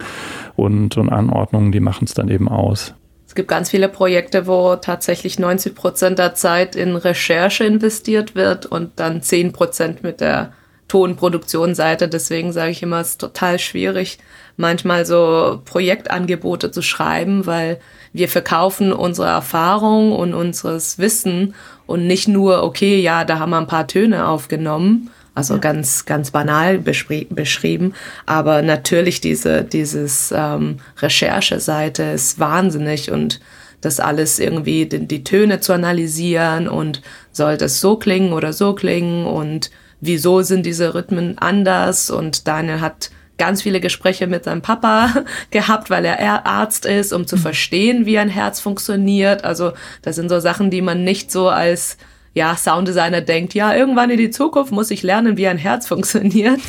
und, 0.58 0.98
und 0.98 1.10
Anordnungen, 1.10 1.72
die 1.72 1.80
machen 1.80 2.04
es 2.04 2.14
dann 2.14 2.28
eben 2.28 2.50
aus. 2.50 2.94
Es 3.26 3.36
gibt 3.36 3.48
ganz 3.48 3.70
viele 3.70 3.88
Projekte, 3.88 4.48
wo 4.48 4.76
tatsächlich 4.76 5.40
90 5.40 5.76
Prozent 5.76 6.20
der 6.20 6.36
Zeit 6.36 6.76
in 6.76 6.98
Recherche 6.98 7.64
investiert 7.64 8.36
wird 8.36 8.66
und 8.66 8.92
dann 8.98 9.22
10 9.22 9.54
Prozent 9.54 10.04
mit 10.04 10.20
der 10.20 10.52
Tonproduktionsseite. 10.90 12.10
Deswegen 12.10 12.52
sage 12.52 12.72
ich 12.72 12.84
immer, 12.84 13.00
es 13.00 13.12
ist 13.12 13.22
total 13.22 13.60
schwierig, 13.60 14.18
manchmal 14.60 15.06
so 15.06 15.62
Projektangebote 15.66 16.70
zu 16.70 16.82
schreiben, 16.82 17.46
weil 17.46 17.80
wir 18.12 18.28
verkaufen 18.28 18.92
unsere 18.92 19.28
Erfahrung 19.28 20.12
und 20.12 20.34
unseres 20.34 21.00
Wissen 21.00 21.56
und 21.86 22.06
nicht 22.06 22.28
nur, 22.28 22.64
okay, 22.64 23.00
ja, 23.00 23.24
da 23.24 23.40
haben 23.40 23.52
wir 23.52 23.58
ein 23.58 23.68
paar 23.68 23.88
Töne 23.88 24.28
aufgenommen, 24.28 25.10
also 25.34 25.56
ja. 25.56 25.60
ganz, 25.60 26.06
ganz 26.06 26.32
banal 26.32 26.78
beschrieben, 26.78 27.94
aber 28.26 28.62
natürlich 28.62 29.22
diese, 29.22 29.64
dieses 29.64 30.34
ähm, 30.36 30.78
Rechercheseite 30.98 32.04
ist 32.04 32.40
wahnsinnig 32.40 33.12
und 33.12 33.40
das 33.80 34.02
alles 34.02 34.40
irgendwie 34.40 34.88
die, 34.88 35.08
die 35.08 35.24
Töne 35.24 35.62
zu 35.62 35.72
analysieren 35.72 36.68
und 36.68 37.02
soll 37.32 37.58
das 37.58 37.80
so 37.80 37.96
klingen 37.96 38.34
oder 38.34 38.52
so 38.52 38.74
klingen 38.74 39.26
und 39.26 39.72
wieso 40.02 40.42
sind 40.42 40.66
diese 40.66 40.94
Rhythmen 40.94 41.38
anders 41.38 42.10
und 42.10 42.48
Daniel 42.48 42.82
hat 42.82 43.10
ganz 43.40 43.64
viele 43.64 43.80
Gespräche 43.80 44.28
mit 44.28 44.44
seinem 44.44 44.62
Papa 44.62 45.26
gehabt, 45.50 45.90
weil 45.90 46.06
er 46.06 46.46
Arzt 46.46 46.86
ist, 46.86 47.12
um 47.12 47.26
zu 47.26 47.38
mhm. 47.38 47.42
verstehen, 47.42 48.06
wie 48.06 48.20
ein 48.20 48.30
Herz 48.30 48.60
funktioniert. 48.60 49.44
Also 49.44 49.72
das 50.04 50.16
sind 50.16 50.30
so 50.30 50.40
Sachen, 50.40 50.70
die 50.70 50.84
man 50.84 51.04
nicht 51.04 51.32
so 51.32 51.50
als 51.50 51.98
ja, 52.34 52.56
Sounddesigner 52.56 53.22
denkt, 53.22 53.56
ja, 53.56 53.76
irgendwann 53.76 54.12
in 54.12 54.18
die 54.18 54.30
Zukunft 54.30 54.72
muss 54.72 54.92
ich 54.92 55.02
lernen, 55.02 55.36
wie 55.38 55.48
ein 55.48 55.58
Herz 55.58 55.88
funktioniert. 55.92 56.60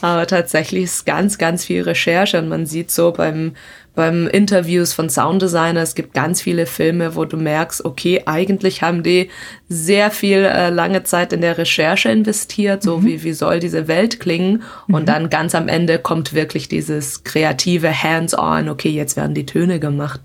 Aber 0.00 0.26
tatsächlich 0.26 0.84
ist 0.84 1.06
ganz, 1.06 1.38
ganz 1.38 1.64
viel 1.64 1.82
Recherche 1.82 2.38
und 2.38 2.48
man 2.48 2.66
sieht 2.66 2.90
so 2.90 3.12
beim, 3.12 3.54
beim 3.98 4.28
Interviews 4.28 4.92
von 4.92 5.10
Sounddesigner, 5.10 5.80
es 5.82 5.96
gibt 5.96 6.14
ganz 6.14 6.40
viele 6.40 6.66
Filme, 6.66 7.16
wo 7.16 7.24
du 7.24 7.36
merkst, 7.36 7.84
okay, 7.84 8.22
eigentlich 8.26 8.80
haben 8.80 9.02
die 9.02 9.28
sehr 9.68 10.12
viel 10.12 10.44
äh, 10.44 10.70
lange 10.70 11.02
Zeit 11.02 11.32
in 11.32 11.40
der 11.40 11.58
Recherche 11.58 12.08
investiert, 12.08 12.84
so 12.84 12.98
mhm. 12.98 13.06
wie, 13.06 13.24
wie 13.24 13.32
soll 13.32 13.58
diese 13.58 13.88
Welt 13.88 14.20
klingen. 14.20 14.62
Mhm. 14.86 14.94
Und 14.94 15.08
dann 15.08 15.30
ganz 15.30 15.56
am 15.56 15.66
Ende 15.66 15.98
kommt 15.98 16.32
wirklich 16.32 16.68
dieses 16.68 17.24
kreative 17.24 17.92
Hands-on, 17.92 18.68
okay, 18.68 18.90
jetzt 18.90 19.16
werden 19.16 19.34
die 19.34 19.46
Töne 19.46 19.80
gemacht. 19.80 20.20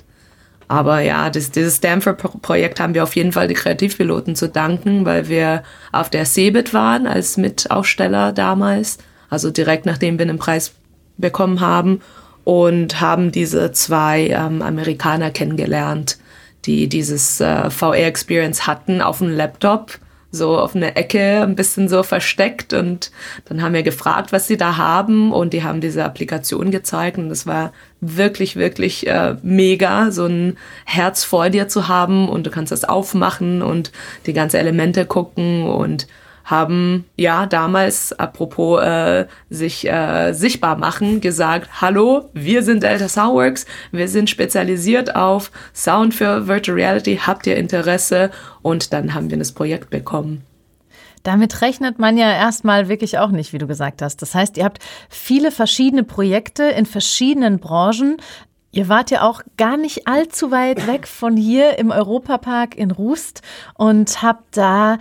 Aber 0.67 0.99
ja, 0.99 1.31
das, 1.31 1.49
dieses 1.49 1.77
Stanford-Projekt 1.77 2.79
haben 2.79 2.93
wir 2.93 3.01
auf 3.01 3.15
jeden 3.15 3.31
Fall 3.31 3.47
die 3.47 3.55
Kreativpiloten 3.55 4.35
zu 4.35 4.49
danken, 4.49 5.03
weil 5.03 5.29
wir 5.29 5.63
auf 5.91 6.11
der 6.11 6.25
CeBIT 6.25 6.75
waren 6.75 7.07
als 7.07 7.37
Mitaussteller 7.37 8.33
damals, 8.33 8.99
also 9.31 9.49
direkt 9.49 9.87
nachdem 9.87 10.19
wir 10.19 10.27
den 10.27 10.37
Preis 10.37 10.73
bekommen 11.17 11.59
haben 11.59 12.01
und 12.43 12.99
haben 12.99 13.31
diese 13.31 13.71
zwei 13.71 14.27
ähm, 14.27 14.61
Amerikaner 14.61 15.31
kennengelernt, 15.31 16.17
die 16.65 16.87
dieses 16.87 17.39
äh, 17.39 17.69
VR-Experience 17.69 18.67
hatten 18.67 19.01
auf 19.01 19.19
dem 19.19 19.29
Laptop, 19.29 19.99
so 20.31 20.57
auf 20.57 20.75
einer 20.75 20.97
Ecke, 20.97 21.43
ein 21.43 21.55
bisschen 21.55 21.87
so 21.87 22.01
versteckt. 22.01 22.73
Und 22.73 23.11
dann 23.45 23.61
haben 23.61 23.73
wir 23.73 23.83
gefragt, 23.83 24.31
was 24.31 24.47
sie 24.47 24.57
da 24.57 24.77
haben. 24.77 25.31
Und 25.31 25.53
die 25.53 25.63
haben 25.63 25.79
diese 25.79 26.03
Applikation 26.03 26.71
gezeigt. 26.71 27.19
Und 27.19 27.29
es 27.29 27.45
war 27.45 27.71
wirklich, 28.01 28.55
wirklich 28.55 29.05
äh, 29.07 29.35
mega, 29.43 30.09
so 30.09 30.25
ein 30.25 30.57
Herz 30.85 31.23
vor 31.23 31.49
dir 31.49 31.67
zu 31.67 31.87
haben. 31.87 32.27
Und 32.27 32.47
du 32.47 32.49
kannst 32.49 32.71
das 32.71 32.83
aufmachen 32.83 33.61
und 33.61 33.91
die 34.25 34.33
ganze 34.33 34.57
Elemente 34.57 35.05
gucken. 35.05 35.63
Und 35.67 36.07
haben 36.43 37.05
ja 37.15 37.45
damals, 37.45 38.13
apropos 38.13 38.81
äh, 38.81 39.25
sich 39.49 39.87
äh, 39.87 40.33
sichtbar 40.33 40.77
machen, 40.77 41.21
gesagt, 41.21 41.81
hallo, 41.81 42.29
wir 42.33 42.63
sind 42.63 42.83
Delta 42.83 43.07
Soundworks, 43.07 43.65
wir 43.91 44.07
sind 44.07 44.29
spezialisiert 44.29 45.15
auf 45.15 45.51
Sound 45.73 46.13
für 46.13 46.47
Virtual 46.47 46.75
Reality, 46.75 47.19
habt 47.25 47.47
ihr 47.47 47.55
Interesse? 47.55 48.31
Und 48.61 48.93
dann 48.93 49.13
haben 49.13 49.29
wir 49.29 49.37
das 49.37 49.51
Projekt 49.51 49.89
bekommen. 49.89 50.43
Damit 51.23 51.61
rechnet 51.61 51.99
man 51.99 52.17
ja 52.17 52.31
erstmal 52.31 52.89
wirklich 52.89 53.17
auch 53.17 53.29
nicht, 53.29 53.53
wie 53.53 53.57
du 53.57 53.65
gesagt 53.65 54.01
hast. 54.01 54.21
Das 54.21 54.35
heißt, 54.35 54.57
ihr 54.57 54.65
habt 54.65 54.79
viele 55.09 55.51
verschiedene 55.51 56.03
Projekte 56.03 56.63
in 56.63 56.85
verschiedenen 56.85 57.59
Branchen. 57.59 58.17
Ihr 58.71 58.89
wart 58.89 59.11
ja 59.11 59.21
auch 59.21 59.41
gar 59.55 59.77
nicht 59.77 60.07
allzu 60.07 60.51
weit 60.51 60.87
weg 60.87 61.07
von 61.07 61.37
hier 61.37 61.77
im 61.77 61.91
Europapark 61.91 62.75
in 62.75 62.91
Rust 62.91 63.41
und 63.75 64.21
habt 64.21 64.57
da 64.57 64.97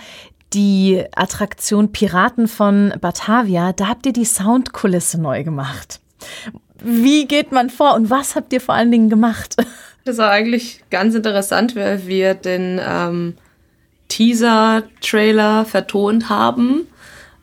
die 0.55 1.05
Attraktion 1.15 1.93
Piraten 1.93 2.49
von 2.49 2.93
Batavia, 3.01 3.73
da 3.73 3.89
habt 3.89 4.07
ihr 4.07 4.13
die 4.13 4.25
Soundkulisse 4.25 5.21
neu 5.21 5.45
gemacht. 5.45 6.01
Wie 6.83 7.27
geht 7.27 7.53
man 7.53 7.71
vor 7.71 7.95
und 7.95 8.11
was 8.11 8.35
habt 8.35 8.53
ihr 8.53 8.61
vor 8.61 8.75
allen 8.75 8.91
Dingen 8.91 9.11
gemacht? 9.11 9.57
Das 10.05 10.19
war 10.19 10.31
eigentlich 10.31 10.83
ganz 10.91 11.15
interessant, 11.15 11.77
weil 11.77 12.09
wir 12.09 12.35
den 12.35 12.81
ähm, 12.85 13.35
Teaser-Trailer 14.09 15.65
vertont 15.65 16.29
haben, 16.29 16.89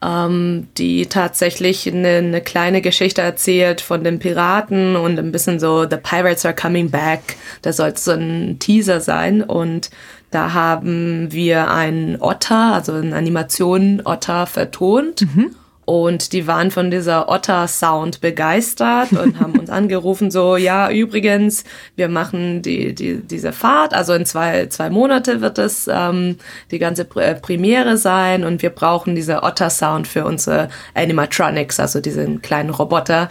ähm, 0.02 0.68
die 0.78 1.08
tatsächlich 1.08 1.88
eine, 1.88 2.18
eine 2.18 2.42
kleine 2.42 2.82
Geschichte 2.82 3.22
erzählt 3.22 3.82
von 3.82 4.04
den 4.04 4.20
Piraten 4.20 4.96
und 4.96 5.20
ein 5.20 5.32
bisschen 5.32 5.60
so 5.60 5.84
The 5.90 5.98
Pirates 5.98 6.46
are 6.46 6.56
coming 6.56 6.90
back. 6.90 7.36
Das 7.62 7.78
sollte 7.78 8.00
so 8.00 8.12
ein 8.12 8.58
Teaser 8.60 9.02
sein 9.02 9.44
und 9.44 9.90
da 10.32 10.54
haben 10.54 11.32
wir 11.32 11.72
einen 11.72 12.22
Otter, 12.22 12.74
also 12.74 12.94
eine 12.94 13.16
Animation 13.16 14.02
Otter 14.06 14.46
vertont. 14.46 15.22
Mhm. 15.22 15.56
Und 15.86 16.34
die 16.34 16.46
waren 16.46 16.70
von 16.70 16.92
dieser 16.92 17.30
Otter-Sound 17.30 18.22
begeistert 18.22 19.12
und 19.12 19.40
haben 19.40 19.59
uns 19.70 19.78
angerufen, 19.78 20.32
so, 20.32 20.58
ja, 20.58 20.90
übrigens, 20.90 21.64
wir 21.96 22.10
machen 22.10 22.62
die, 22.62 22.94
die, 22.94 23.22
diese 23.22 23.54
Fahrt, 23.54 23.94
also 23.94 24.14
in 24.14 24.26
zwei, 24.26 24.68
zwei 24.68 24.90
Monate 24.90 25.42
wird 25.42 25.58
es 25.58 25.88
ähm, 25.92 26.38
die 26.72 26.80
ganze 26.80 27.08
äh, 27.16 27.36
Premiere 27.36 27.98
sein 27.98 28.44
und 28.44 28.62
wir 28.62 28.72
brauchen 28.72 29.16
diese 29.16 29.44
Otter-Sound 29.44 30.08
für 30.08 30.26
unsere 30.26 30.70
Animatronics, 30.94 31.80
also 31.80 32.02
diesen 32.02 32.42
kleinen 32.42 32.70
Roboter. 32.72 33.30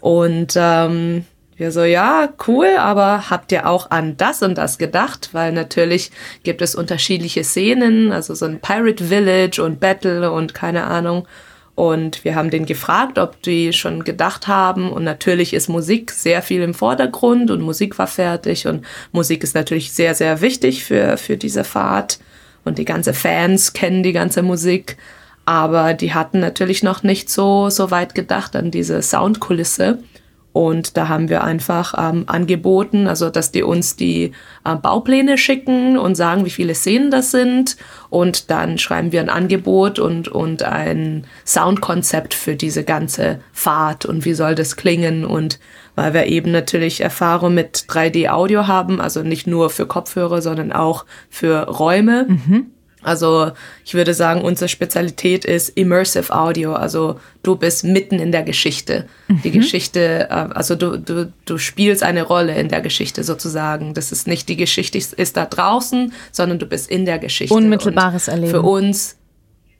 Und 0.00 0.54
ähm, 0.56 1.24
wir 1.56 1.72
so, 1.72 1.84
ja, 1.84 2.28
cool, 2.46 2.68
aber 2.78 3.30
habt 3.30 3.50
ihr 3.50 3.66
auch 3.66 3.90
an 3.90 4.16
das 4.18 4.42
und 4.42 4.58
das 4.58 4.76
gedacht? 4.76 5.30
Weil 5.32 5.52
natürlich 5.52 6.10
gibt 6.42 6.60
es 6.60 6.74
unterschiedliche 6.74 7.44
Szenen, 7.44 8.12
also 8.12 8.34
so 8.34 8.44
ein 8.44 8.60
Pirate 8.60 9.04
Village 9.04 9.62
und 9.62 9.80
Battle 9.80 10.30
und 10.30 10.52
keine 10.52 10.84
Ahnung. 10.84 11.26
Und 11.76 12.24
wir 12.24 12.34
haben 12.34 12.48
den 12.48 12.64
gefragt, 12.64 13.18
ob 13.18 13.42
die 13.42 13.74
schon 13.74 14.02
gedacht 14.02 14.48
haben. 14.48 14.90
Und 14.90 15.04
natürlich 15.04 15.52
ist 15.52 15.68
Musik 15.68 16.10
sehr 16.10 16.40
viel 16.40 16.62
im 16.62 16.72
Vordergrund 16.72 17.50
und 17.50 17.60
Musik 17.60 17.98
war 17.98 18.06
fertig. 18.06 18.66
Und 18.66 18.84
Musik 19.12 19.44
ist 19.44 19.54
natürlich 19.54 19.92
sehr, 19.92 20.14
sehr 20.14 20.40
wichtig 20.40 20.82
für, 20.84 21.18
für 21.18 21.36
diese 21.36 21.64
Fahrt. 21.64 22.18
Und 22.64 22.78
die 22.78 22.86
ganze 22.86 23.12
Fans 23.12 23.74
kennen 23.74 24.02
die 24.02 24.14
ganze 24.14 24.42
Musik. 24.42 24.96
Aber 25.44 25.92
die 25.92 26.14
hatten 26.14 26.40
natürlich 26.40 26.82
noch 26.82 27.02
nicht 27.02 27.28
so, 27.28 27.68
so 27.68 27.90
weit 27.90 28.14
gedacht 28.14 28.56
an 28.56 28.70
diese 28.70 29.02
Soundkulisse. 29.02 29.98
Und 30.56 30.96
da 30.96 31.08
haben 31.08 31.28
wir 31.28 31.44
einfach 31.44 31.92
ähm, 31.98 32.24
angeboten, 32.28 33.08
also 33.08 33.28
dass 33.28 33.52
die 33.52 33.62
uns 33.62 33.96
die 33.96 34.32
äh, 34.64 34.74
Baupläne 34.74 35.36
schicken 35.36 35.98
und 35.98 36.14
sagen, 36.14 36.46
wie 36.46 36.50
viele 36.50 36.74
Szenen 36.74 37.10
das 37.10 37.30
sind. 37.30 37.76
Und 38.08 38.50
dann 38.50 38.78
schreiben 38.78 39.12
wir 39.12 39.20
ein 39.20 39.28
Angebot 39.28 39.98
und, 39.98 40.28
und 40.28 40.62
ein 40.62 41.26
Soundkonzept 41.44 42.32
für 42.32 42.56
diese 42.56 42.84
ganze 42.84 43.40
Fahrt 43.52 44.06
und 44.06 44.24
wie 44.24 44.32
soll 44.32 44.54
das 44.54 44.76
klingen. 44.76 45.26
Und 45.26 45.58
weil 45.94 46.14
wir 46.14 46.24
eben 46.24 46.52
natürlich 46.52 47.02
Erfahrung 47.02 47.52
mit 47.52 47.84
3D-Audio 47.90 48.66
haben, 48.66 48.98
also 48.98 49.22
nicht 49.22 49.46
nur 49.46 49.68
für 49.68 49.86
Kopfhörer, 49.86 50.40
sondern 50.40 50.72
auch 50.72 51.04
für 51.28 51.64
Räume. 51.68 52.24
Mhm 52.28 52.70
also 53.06 53.52
ich 53.84 53.94
würde 53.94 54.14
sagen, 54.14 54.42
unsere 54.42 54.68
Spezialität 54.68 55.44
ist 55.44 55.68
Immersive 55.70 56.34
Audio. 56.34 56.72
Also 56.72 57.20
du 57.44 57.54
bist 57.54 57.84
mitten 57.84 58.18
in 58.18 58.32
der 58.32 58.42
Geschichte. 58.42 59.06
Mhm. 59.28 59.42
Die 59.42 59.50
Geschichte, 59.52 60.28
äh, 60.28 60.32
also 60.32 60.74
du, 60.74 60.98
du, 60.98 61.32
du 61.44 61.58
spielst 61.58 62.02
eine 62.02 62.22
Rolle 62.22 62.56
in 62.56 62.68
der 62.68 62.80
Geschichte 62.80 63.22
sozusagen. 63.22 63.94
Das 63.94 64.10
ist 64.10 64.26
nicht 64.26 64.48
die 64.48 64.56
Geschichte 64.56 64.98
ist 64.98 65.36
da 65.36 65.46
draußen, 65.46 66.12
sondern 66.32 66.58
du 66.58 66.66
bist 66.66 66.90
in 66.90 67.04
der 67.04 67.18
Geschichte. 67.18 67.54
Unmittelbares 67.54 68.26
Erleben. 68.26 68.50
Für 68.50 68.62
uns 68.62 69.16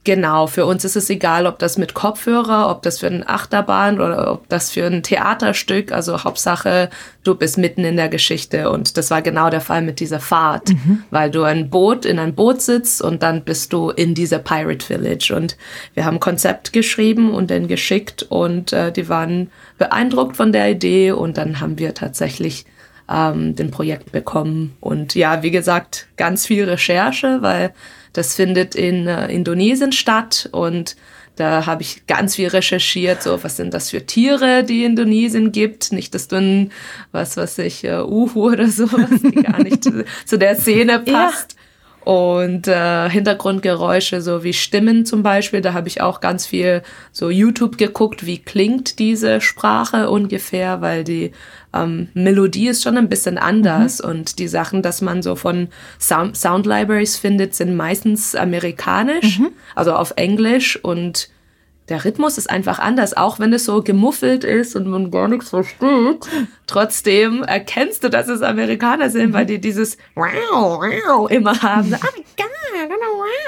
Genau, 0.06 0.46
für 0.46 0.66
uns 0.66 0.84
ist 0.84 0.94
es 0.94 1.10
egal, 1.10 1.46
ob 1.46 1.58
das 1.58 1.78
mit 1.78 1.92
Kopfhörer, 1.92 2.70
ob 2.70 2.82
das 2.82 3.00
für 3.00 3.08
eine 3.08 3.28
Achterbahn 3.28 4.00
oder 4.00 4.30
ob 4.30 4.48
das 4.48 4.70
für 4.70 4.86
ein 4.86 5.02
Theaterstück. 5.02 5.90
Also 5.90 6.22
Hauptsache, 6.22 6.90
du 7.24 7.34
bist 7.34 7.58
mitten 7.58 7.84
in 7.84 7.96
der 7.96 8.08
Geschichte. 8.08 8.70
Und 8.70 8.96
das 8.96 9.10
war 9.10 9.20
genau 9.20 9.50
der 9.50 9.60
Fall 9.60 9.82
mit 9.82 9.98
dieser 9.98 10.20
Fahrt, 10.20 10.68
mhm. 10.68 11.02
weil 11.10 11.32
du 11.32 11.42
ein 11.42 11.70
Boot 11.70 12.04
in 12.04 12.20
ein 12.20 12.36
Boot 12.36 12.62
sitzt 12.62 13.02
und 13.02 13.24
dann 13.24 13.42
bist 13.42 13.72
du 13.72 13.90
in 13.90 14.14
dieser 14.14 14.38
Pirate 14.38 14.86
Village. 14.86 15.34
Und 15.34 15.56
wir 15.94 16.04
haben 16.04 16.18
ein 16.18 16.20
Konzept 16.20 16.72
geschrieben 16.72 17.34
und 17.34 17.50
dann 17.50 17.66
geschickt 17.66 18.22
und 18.22 18.72
äh, 18.72 18.92
die 18.92 19.08
waren 19.08 19.50
beeindruckt 19.76 20.36
von 20.36 20.52
der 20.52 20.70
Idee 20.70 21.10
und 21.10 21.36
dann 21.36 21.58
haben 21.58 21.80
wir 21.80 21.94
tatsächlich 21.94 22.64
ähm, 23.10 23.56
den 23.56 23.72
Projekt 23.72 24.12
bekommen. 24.12 24.76
Und 24.78 25.16
ja, 25.16 25.42
wie 25.42 25.50
gesagt, 25.50 26.06
ganz 26.16 26.46
viel 26.46 26.62
Recherche, 26.62 27.38
weil 27.40 27.72
das 28.16 28.34
findet 28.34 28.74
in 28.74 29.06
äh, 29.06 29.28
Indonesien 29.28 29.92
statt 29.92 30.48
und 30.52 30.96
da 31.36 31.66
habe 31.66 31.82
ich 31.82 32.06
ganz 32.06 32.36
viel 32.36 32.48
recherchiert, 32.48 33.22
so 33.22 33.44
was 33.44 33.58
sind 33.58 33.74
das 33.74 33.90
für 33.90 34.06
Tiere, 34.06 34.64
die 34.64 34.84
Indonesien 34.84 35.52
gibt. 35.52 35.92
Nicht, 35.92 36.14
dass 36.14 36.28
du 36.28 36.36
ein, 36.36 36.72
was 37.12 37.36
weiß 37.36 37.58
ich, 37.58 37.84
uh, 37.84 38.04
Uhu 38.08 38.52
oder 38.52 38.68
sowas, 38.68 39.10
die 39.22 39.42
gar 39.42 39.62
nicht 39.62 39.84
zu, 39.84 40.06
zu 40.24 40.38
der 40.38 40.56
Szene 40.56 41.00
passt. 41.00 41.55
Und 42.06 42.68
äh, 42.68 43.10
Hintergrundgeräusche, 43.10 44.22
so 44.22 44.44
wie 44.44 44.52
Stimmen 44.52 45.04
zum 45.06 45.24
Beispiel, 45.24 45.60
da 45.60 45.72
habe 45.72 45.88
ich 45.88 46.02
auch 46.02 46.20
ganz 46.20 46.46
viel 46.46 46.84
so 47.10 47.30
YouTube 47.30 47.78
geguckt, 47.78 48.24
wie 48.24 48.38
klingt 48.38 49.00
diese 49.00 49.40
Sprache 49.40 50.08
ungefähr, 50.08 50.80
weil 50.80 51.02
die 51.02 51.32
ähm, 51.74 52.06
Melodie 52.14 52.68
ist 52.68 52.84
schon 52.84 52.96
ein 52.96 53.08
bisschen 53.08 53.38
anders 53.38 54.00
mhm. 54.00 54.10
und 54.10 54.38
die 54.38 54.46
Sachen, 54.46 54.82
dass 54.82 55.02
man 55.02 55.20
so 55.20 55.34
von 55.34 55.66
Sound, 55.98 56.36
Sound 56.36 56.64
Libraries 56.64 57.16
findet, 57.16 57.56
sind 57.56 57.74
meistens 57.74 58.36
amerikanisch, 58.36 59.40
mhm. 59.40 59.48
also 59.74 59.92
auf 59.92 60.12
Englisch 60.14 60.78
und 60.84 61.28
der 61.88 62.04
Rhythmus 62.04 62.36
ist 62.36 62.50
einfach 62.50 62.78
anders, 62.80 63.16
auch 63.16 63.38
wenn 63.38 63.52
es 63.52 63.64
so 63.64 63.82
gemuffelt 63.82 64.42
ist 64.42 64.74
und 64.74 64.88
man 64.88 65.10
gar 65.10 65.28
nichts 65.28 65.50
versteht. 65.50 66.26
Trotzdem 66.66 67.44
erkennst 67.44 68.02
du, 68.02 68.10
dass 68.10 68.28
es 68.28 68.42
Amerikaner 68.42 69.08
sind, 69.08 69.32
weil 69.32 69.46
die 69.46 69.60
dieses 69.60 69.96
wow, 70.16 70.80
wow 70.80 71.30
immer 71.30 71.60
haben. 71.62 71.94
Oh 71.94 72.08
my 72.16 72.24
God, 72.36 72.96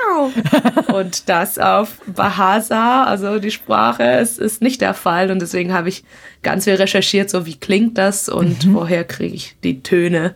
wow. 0.08 0.88
Und 0.94 1.28
das 1.28 1.58
auf 1.58 2.00
Bahasa, 2.06 3.04
also 3.04 3.38
die 3.38 3.50
Sprache, 3.50 4.04
ist, 4.04 4.38
ist 4.38 4.62
nicht 4.62 4.80
der 4.80 4.94
Fall. 4.94 5.30
Und 5.30 5.42
deswegen 5.42 5.72
habe 5.72 5.88
ich 5.88 6.04
ganz 6.42 6.64
viel 6.64 6.74
recherchiert, 6.74 7.30
so 7.30 7.44
wie 7.44 7.56
klingt 7.56 7.98
das 7.98 8.28
und 8.28 8.66
mhm. 8.66 8.74
woher 8.74 9.04
kriege 9.04 9.34
ich 9.34 9.56
die 9.62 9.82
Töne. 9.82 10.34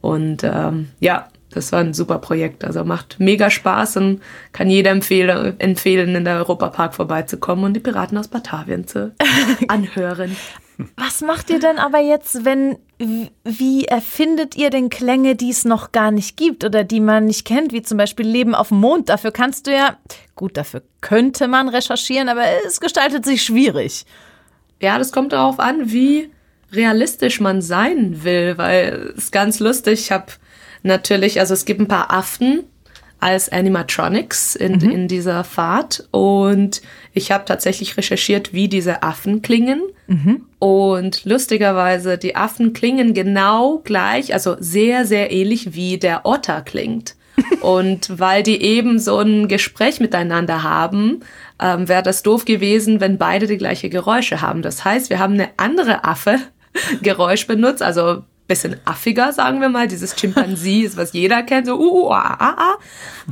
Und 0.00 0.42
ähm, 0.44 0.88
ja, 1.00 1.28
das 1.56 1.72
war 1.72 1.80
ein 1.80 1.94
super 1.94 2.18
Projekt. 2.18 2.64
Also 2.64 2.84
macht 2.84 3.16
mega 3.18 3.50
Spaß 3.50 3.96
und 3.96 4.22
kann 4.52 4.68
jeder 4.68 4.90
empfehlen, 4.90 5.58
empfehlen 5.58 6.14
in 6.14 6.24
der 6.24 6.36
Europapark 6.36 6.94
vorbeizukommen 6.94 7.64
und 7.64 7.74
die 7.74 7.80
Piraten 7.80 8.18
aus 8.18 8.28
Batavien 8.28 8.86
zu 8.86 9.14
anhören. 9.68 10.36
Was 10.96 11.22
macht 11.22 11.48
ihr 11.48 11.58
denn 11.58 11.78
aber 11.78 12.00
jetzt, 12.00 12.44
wenn, 12.44 12.76
wie 12.98 13.86
erfindet 13.86 14.56
ihr 14.56 14.68
denn 14.68 14.90
Klänge, 14.90 15.34
die 15.34 15.48
es 15.48 15.64
noch 15.64 15.92
gar 15.92 16.10
nicht 16.10 16.36
gibt 16.36 16.64
oder 16.64 16.84
die 16.84 17.00
man 17.00 17.24
nicht 17.24 17.46
kennt, 17.46 17.72
wie 17.72 17.80
zum 17.80 17.96
Beispiel 17.96 18.26
Leben 18.26 18.54
auf 18.54 18.68
dem 18.68 18.80
Mond? 18.80 19.08
Dafür 19.08 19.32
kannst 19.32 19.66
du 19.66 19.72
ja, 19.72 19.96
gut, 20.34 20.58
dafür 20.58 20.82
könnte 21.00 21.48
man 21.48 21.70
recherchieren, 21.70 22.28
aber 22.28 22.42
es 22.66 22.80
gestaltet 22.80 23.24
sich 23.24 23.42
schwierig. 23.42 24.04
Ja, 24.82 24.98
das 24.98 25.12
kommt 25.12 25.32
darauf 25.32 25.58
an, 25.58 25.90
wie 25.90 26.30
realistisch 26.70 27.40
man 27.40 27.62
sein 27.62 28.22
will, 28.24 28.58
weil 28.58 29.12
es 29.16 29.24
ist 29.24 29.32
ganz 29.32 29.60
lustig. 29.60 30.00
Ich 30.00 30.12
habe 30.12 30.26
natürlich, 30.86 31.40
also 31.40 31.54
es 31.54 31.64
gibt 31.64 31.80
ein 31.80 31.88
paar 31.88 32.12
Affen, 32.12 32.64
als 33.18 33.48
Animatronics 33.48 34.54
in, 34.56 34.74
mhm. 34.74 34.90
in 34.90 35.08
dieser 35.08 35.42
Fahrt. 35.42 36.06
Und 36.10 36.82
ich 37.12 37.32
habe 37.32 37.44
tatsächlich 37.44 37.96
recherchiert, 37.96 38.52
wie 38.52 38.68
diese 38.68 39.02
Affen 39.02 39.42
klingen. 39.42 39.82
Mhm. 40.06 40.42
Und 40.58 41.24
lustigerweise, 41.24 42.18
die 42.18 42.36
Affen 42.36 42.72
klingen 42.72 43.14
genau 43.14 43.80
gleich, 43.84 44.34
also 44.34 44.56
sehr, 44.60 45.06
sehr 45.06 45.32
ähnlich 45.32 45.74
wie 45.74 45.98
der 45.98 46.26
Otter 46.26 46.60
klingt. 46.60 47.16
Und 47.60 48.18
weil 48.18 48.42
die 48.42 48.62
eben 48.62 48.98
so 48.98 49.18
ein 49.18 49.48
Gespräch 49.48 50.00
miteinander 50.00 50.62
haben, 50.62 51.20
ähm, 51.60 51.88
wäre 51.88 52.02
das 52.02 52.22
doof 52.22 52.44
gewesen, 52.44 53.00
wenn 53.00 53.18
beide 53.18 53.46
die 53.46 53.58
gleiche 53.58 53.90
Geräusche 53.90 54.40
haben. 54.40 54.62
Das 54.62 54.84
heißt, 54.84 55.10
wir 55.10 55.18
haben 55.18 55.34
eine 55.34 55.50
andere 55.56 56.04
Affe 56.04 56.38
Geräusch 57.02 57.46
benutzt, 57.46 57.82
also 57.82 58.22
bisschen 58.46 58.76
affiger, 58.84 59.32
sagen 59.32 59.60
wir 59.60 59.68
mal. 59.68 59.88
Dieses 59.88 60.14
Chimpansie 60.14 60.82
ist, 60.82 60.96
was 60.96 61.12
jeder 61.12 61.42
kennt, 61.42 61.66
so 61.66 61.78
uh, 61.78 62.06
uh, 62.06 62.12
ah, 62.12 62.36
ah, 62.38 62.54
ah. 62.58 62.76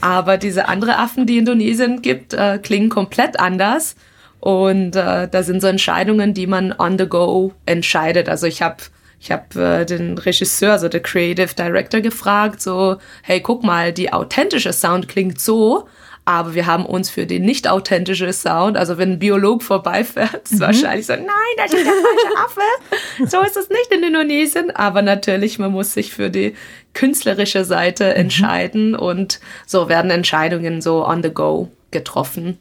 Aber 0.01 0.39
diese 0.39 0.69
andere 0.69 0.99
Affen, 0.99 1.27
die 1.27 1.39
Indonesien 1.39 2.03
gibt, 2.03 2.35
äh, 2.35 2.59
klingen 2.59 2.89
komplett 2.89 3.39
anders. 3.39 3.97
Und 4.41 4.95
äh, 4.97 5.29
da 5.29 5.43
sind 5.43 5.63
so 5.63 5.69
Entscheidungen, 5.69 6.35
die 6.35 6.47
man 6.47 6.75
on 6.79 6.99
the 6.99 7.07
go 7.07 7.53
entscheidet. 7.65 8.29
Also 8.29 8.47
ich 8.47 8.61
habe 8.61 8.77
ich 9.19 9.33
hab, 9.33 9.57
äh, 9.57 9.87
den 9.87 10.19
Regisseur, 10.19 10.73
also 10.73 10.89
der 10.89 11.01
Creative 11.01 11.55
Director 11.55 12.03
gefragt, 12.03 12.61
so, 12.61 12.99
hey, 13.23 13.41
guck 13.41 13.65
mal, 13.65 13.91
die 13.91 14.13
authentische 14.13 14.75
Sound 14.75 15.09
klingt 15.09 15.41
so, 15.41 15.89
aber 16.27 16.55
wir 16.55 16.67
haben 16.67 16.87
uns 16.87 17.11
für 17.11 17.27
den 17.27 17.43
nicht 17.43 17.69
authentischen 17.69 18.33
Sound, 18.33 18.77
also 18.77 18.97
wenn 18.97 19.13
ein 19.13 19.19
Biolog 19.19 19.63
vorbeifährt, 19.63 20.45
ist 20.45 20.55
mhm. 20.55 20.61
wahrscheinlich 20.61 21.07
so, 21.07 21.13
nein, 21.15 21.27
das 21.59 21.73
ist 21.73 21.85
der 21.85 21.93
falsche 21.93 22.45
Affe. 22.45 23.31
So 23.31 23.41
ist 23.43 23.57
es 23.57 23.69
nicht 23.69 23.93
in 23.93 24.03
Indonesien. 24.03 24.71
Aber 24.71 25.03
natürlich, 25.03 25.59
man 25.59 25.73
muss 25.73 25.93
sich 25.93 26.13
für 26.13 26.31
die 26.31 26.55
künstlerische 26.95 27.65
Seite 27.65 28.07
mhm. 28.07 28.21
entscheiden 28.21 28.95
und 28.95 29.41
so 29.67 29.89
werden 29.89 30.11
Entscheidungen 30.11 30.81
so 30.81 31.07
on 31.07 31.23
the 31.23 31.31
go 31.31 31.71
getroffen. 31.91 32.59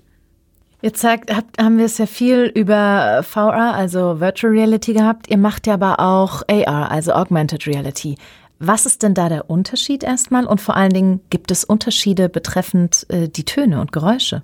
Jetzt 0.81 0.99
sagt, 0.99 1.33
habt, 1.33 1.61
haben 1.61 1.77
wir 1.77 1.85
es 1.85 1.97
ja 1.97 2.05
viel 2.05 2.51
über 2.53 3.23
VR, 3.23 3.73
also 3.73 4.19
Virtual 4.19 4.51
Reality 4.51 4.91
gehabt. 4.91 5.29
Ihr 5.29 5.37
macht 5.37 5.65
ja 5.65 5.75
aber 5.75 6.01
auch 6.01 6.41
AR, 6.49 6.91
also 6.91 7.13
Augmented 7.13 7.65
Reality. 7.67 8.17
Was 8.65 8.85
ist 8.85 9.03
denn 9.03 9.13
da 9.13 9.27
der 9.27 9.49
Unterschied 9.49 10.03
erstmal? 10.03 10.45
Und 10.45 10.61
vor 10.61 10.77
allen 10.77 10.93
Dingen, 10.93 11.19
gibt 11.29 11.51
es 11.51 11.65
Unterschiede 11.65 12.29
betreffend 12.29 13.05
äh, 13.09 13.27
die 13.27 13.43
Töne 13.43 13.81
und 13.81 13.91
Geräusche? 13.91 14.41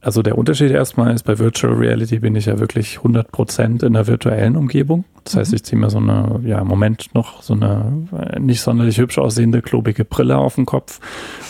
Also 0.00 0.22
der 0.22 0.38
Unterschied 0.38 0.70
erstmal 0.70 1.12
ist, 1.12 1.24
bei 1.24 1.40
Virtual 1.40 1.74
Reality 1.74 2.20
bin 2.20 2.36
ich 2.36 2.46
ja 2.46 2.60
wirklich 2.60 2.98
100% 2.98 3.84
in 3.84 3.94
der 3.94 4.06
virtuellen 4.06 4.54
Umgebung. 4.54 5.04
Das 5.24 5.34
heißt, 5.34 5.50
mhm. 5.50 5.56
ich 5.56 5.64
ziehe 5.64 5.78
mir 5.78 5.90
so 5.90 5.98
eine, 5.98 6.40
ja, 6.44 6.60
im 6.60 6.68
Moment 6.68 7.12
noch 7.12 7.42
so 7.42 7.54
eine 7.54 8.06
äh, 8.16 8.38
nicht 8.38 8.60
sonderlich 8.60 8.98
hübsch 8.98 9.18
aussehende, 9.18 9.60
klobige 9.60 10.04
Brille 10.04 10.36
auf 10.36 10.54
den 10.54 10.64
Kopf 10.64 11.00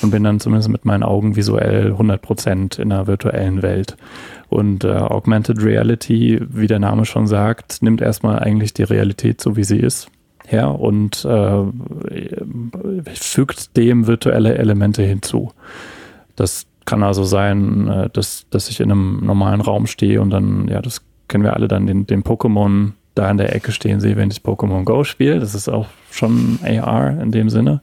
und 0.00 0.12
bin 0.12 0.24
dann 0.24 0.40
zumindest 0.40 0.70
mit 0.70 0.86
meinen 0.86 1.02
Augen 1.02 1.36
visuell 1.36 1.92
100% 1.92 2.80
in 2.80 2.88
der 2.88 3.06
virtuellen 3.06 3.60
Welt. 3.60 3.98
Und 4.48 4.84
äh, 4.84 4.92
Augmented 4.92 5.62
Reality, 5.62 6.40
wie 6.48 6.68
der 6.68 6.78
Name 6.78 7.04
schon 7.04 7.26
sagt, 7.26 7.82
nimmt 7.82 8.00
erstmal 8.00 8.38
eigentlich 8.38 8.72
die 8.72 8.84
Realität 8.84 9.42
so, 9.42 9.56
wie 9.56 9.64
sie 9.64 9.78
ist 9.78 10.08
her 10.50 10.78
und 10.78 11.24
äh, 11.24 11.64
fügt 13.14 13.76
dem 13.76 14.06
virtuelle 14.06 14.56
Elemente 14.56 15.02
hinzu. 15.02 15.52
Das 16.36 16.66
kann 16.84 17.02
also 17.02 17.24
sein, 17.24 17.88
äh, 17.88 18.10
dass, 18.10 18.46
dass 18.50 18.68
ich 18.68 18.80
in 18.80 18.90
einem 18.90 19.24
normalen 19.24 19.60
Raum 19.60 19.86
stehe 19.86 20.20
und 20.20 20.30
dann, 20.30 20.68
ja, 20.68 20.82
das 20.82 21.02
kennen 21.28 21.44
wir 21.44 21.54
alle 21.54 21.68
dann, 21.68 21.86
den, 21.86 22.06
den 22.06 22.22
Pokémon 22.22 22.92
da 23.14 23.30
in 23.30 23.36
der 23.36 23.54
Ecke 23.54 23.72
stehen 23.72 24.00
sehe, 24.00 24.16
wenn 24.16 24.30
ich 24.30 24.38
Pokémon 24.38 24.84
Go 24.84 25.04
spiele. 25.04 25.40
Das 25.40 25.54
ist 25.54 25.68
auch 25.68 25.86
schon 26.10 26.58
AR 26.64 27.20
in 27.20 27.30
dem 27.32 27.48
Sinne. 27.50 27.82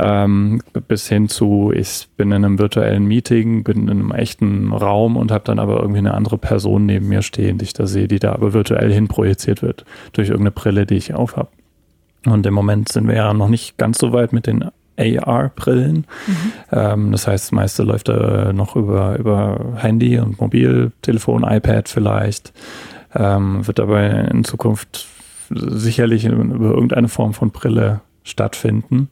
Ähm, 0.00 0.62
bis 0.86 1.08
hin 1.08 1.28
zu, 1.28 1.72
ich 1.74 2.08
bin 2.16 2.28
in 2.28 2.44
einem 2.44 2.60
virtuellen 2.60 3.04
Meeting, 3.04 3.64
bin 3.64 3.88
in 3.88 3.90
einem 3.90 4.12
echten 4.12 4.72
Raum 4.72 5.16
und 5.16 5.32
habe 5.32 5.42
dann 5.44 5.58
aber 5.58 5.80
irgendwie 5.80 5.98
eine 5.98 6.14
andere 6.14 6.38
Person 6.38 6.86
neben 6.86 7.08
mir 7.08 7.22
stehen, 7.22 7.58
die 7.58 7.64
ich 7.64 7.72
da 7.72 7.86
sehe, 7.88 8.06
die 8.06 8.20
da 8.20 8.32
aber 8.32 8.52
virtuell 8.52 8.92
hinprojiziert 8.92 9.60
wird 9.62 9.84
durch 10.12 10.28
irgendeine 10.28 10.52
Brille, 10.52 10.86
die 10.86 10.94
ich 10.94 11.14
aufhab. 11.14 11.50
Und 12.26 12.46
im 12.46 12.54
Moment 12.54 12.88
sind 12.88 13.08
wir 13.08 13.16
ja 13.16 13.32
noch 13.32 13.48
nicht 13.48 13.78
ganz 13.78 13.98
so 13.98 14.12
weit 14.12 14.32
mit 14.32 14.46
den 14.46 14.70
AR-Brillen. 14.98 16.06
Mhm. 16.26 16.52
Ähm, 16.72 17.12
das 17.12 17.26
heißt, 17.26 17.46
das 17.46 17.52
meiste 17.52 17.82
läuft 17.84 18.08
da 18.08 18.52
noch 18.52 18.76
über, 18.76 19.16
über 19.18 19.74
Handy 19.76 20.18
und 20.18 20.40
Mobiltelefon, 20.40 21.44
iPad 21.44 21.88
vielleicht. 21.88 22.52
Ähm, 23.14 23.66
wird 23.66 23.80
aber 23.80 24.30
in 24.30 24.44
Zukunft 24.44 25.06
sicherlich 25.50 26.26
über 26.26 26.70
irgendeine 26.70 27.08
Form 27.08 27.32
von 27.32 27.50
Brille 27.50 28.00
stattfinden. 28.28 29.08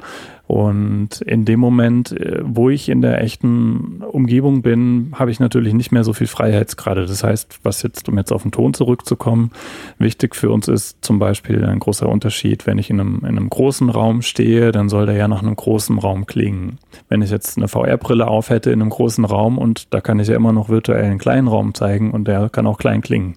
Und 0.46 1.22
in 1.22 1.44
dem 1.44 1.58
Moment, 1.58 2.12
äh, 2.12 2.40
wo 2.44 2.70
ich 2.70 2.88
in 2.88 3.02
der 3.02 3.20
echten 3.20 4.02
Umgebung 4.02 4.62
bin, 4.62 5.12
habe 5.14 5.32
ich 5.32 5.40
natürlich 5.40 5.74
nicht 5.74 5.90
mehr 5.90 6.04
so 6.04 6.12
viel 6.12 6.28
Freiheitsgrade. 6.28 7.06
Das 7.06 7.24
heißt, 7.24 7.60
was 7.64 7.82
jetzt, 7.82 8.08
um 8.08 8.16
jetzt 8.16 8.32
auf 8.32 8.42
den 8.42 8.52
Ton 8.52 8.72
zurückzukommen, 8.72 9.50
wichtig 9.98 10.36
für 10.36 10.50
uns 10.50 10.68
ist 10.68 11.04
zum 11.04 11.18
Beispiel 11.18 11.64
ein 11.64 11.80
großer 11.80 12.08
Unterschied. 12.08 12.66
Wenn 12.66 12.78
ich 12.78 12.90
in 12.90 13.00
einem, 13.00 13.18
in 13.20 13.36
einem 13.36 13.50
großen 13.50 13.90
Raum 13.90 14.22
stehe, 14.22 14.70
dann 14.70 14.88
soll 14.88 15.06
der 15.06 15.16
ja 15.16 15.26
nach 15.26 15.42
einem 15.42 15.56
großen 15.56 15.98
Raum 15.98 16.26
klingen. 16.26 16.78
Wenn 17.08 17.22
ich 17.22 17.30
jetzt 17.30 17.56
eine 17.56 17.66
VR-Brille 17.66 18.28
auf 18.28 18.50
hätte 18.50 18.70
in 18.70 18.80
einem 18.80 18.90
großen 18.90 19.24
Raum 19.24 19.58
und 19.58 19.92
da 19.92 20.00
kann 20.00 20.20
ich 20.20 20.28
ja 20.28 20.36
immer 20.36 20.52
noch 20.52 20.68
virtuell 20.68 21.04
einen 21.04 21.18
kleinen 21.18 21.48
Raum 21.48 21.74
zeigen 21.74 22.12
und 22.12 22.28
der 22.28 22.50
kann 22.50 22.68
auch 22.68 22.78
klein 22.78 23.00
klingen. 23.00 23.34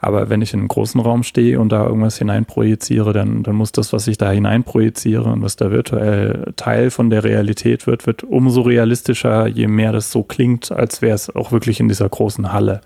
Aber 0.00 0.30
wenn 0.30 0.42
ich 0.42 0.54
in 0.54 0.60
einem 0.60 0.68
großen 0.68 1.00
Raum 1.00 1.24
stehe 1.24 1.58
und 1.58 1.70
da 1.70 1.86
irgendwas 1.86 2.18
hineinprojiziere, 2.18 3.12
dann, 3.12 3.42
dann 3.42 3.56
muss 3.56 3.72
das, 3.72 3.92
was 3.92 4.06
ich 4.06 4.16
da 4.16 4.30
hineinprojiziere 4.30 5.24
und 5.24 5.42
was 5.42 5.56
da 5.56 5.70
virtuell 5.70 6.52
Teil 6.56 6.90
von 6.90 7.10
der 7.10 7.24
Realität 7.24 7.86
wird, 7.86 8.06
wird 8.06 8.22
umso 8.22 8.60
realistischer, 8.60 9.48
je 9.48 9.66
mehr 9.66 9.92
das 9.92 10.12
so 10.12 10.22
klingt, 10.22 10.70
als 10.70 11.02
wäre 11.02 11.14
es 11.14 11.34
auch 11.34 11.50
wirklich 11.50 11.80
in 11.80 11.88
dieser 11.88 12.08
großen 12.08 12.52
Halle. 12.52 12.80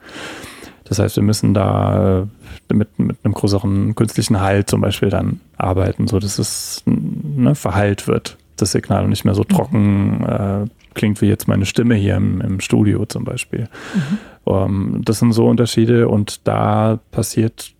Das 0.84 0.98
heißt, 0.98 1.16
wir 1.16 1.22
müssen 1.22 1.54
da 1.54 2.26
äh, 2.70 2.74
mit, 2.74 2.98
mit 2.98 3.16
einem 3.22 3.34
größeren 3.34 3.94
künstlichen 3.94 4.40
Halt 4.40 4.68
zum 4.68 4.80
Beispiel 4.80 5.10
dann 5.10 5.40
arbeiten, 5.56 6.08
so 6.08 6.18
dass 6.18 6.38
es 6.38 6.82
ne, 6.86 7.54
verheilt 7.54 8.08
wird, 8.08 8.36
das 8.56 8.72
Signal 8.72 9.04
und 9.04 9.10
nicht 9.10 9.24
mehr 9.24 9.34
so 9.34 9.44
trocken 9.44 10.24
äh, 10.24 10.66
klingt 10.94 11.20
wie 11.20 11.26
jetzt 11.26 11.48
meine 11.48 11.66
Stimme 11.66 11.94
hier 11.94 12.16
im, 12.16 12.40
im 12.40 12.60
Studio 12.60 13.06
zum 13.06 13.24
Beispiel. 13.24 13.68
Mhm. 13.94 14.18
Um, 14.44 14.94
ähm, 14.96 15.02
das 15.04 15.20
sind 15.20 15.32
so 15.32 15.46
Unterschiede 15.46 16.08
und 16.08 16.46
da 16.48 16.98
passiert 17.10 17.74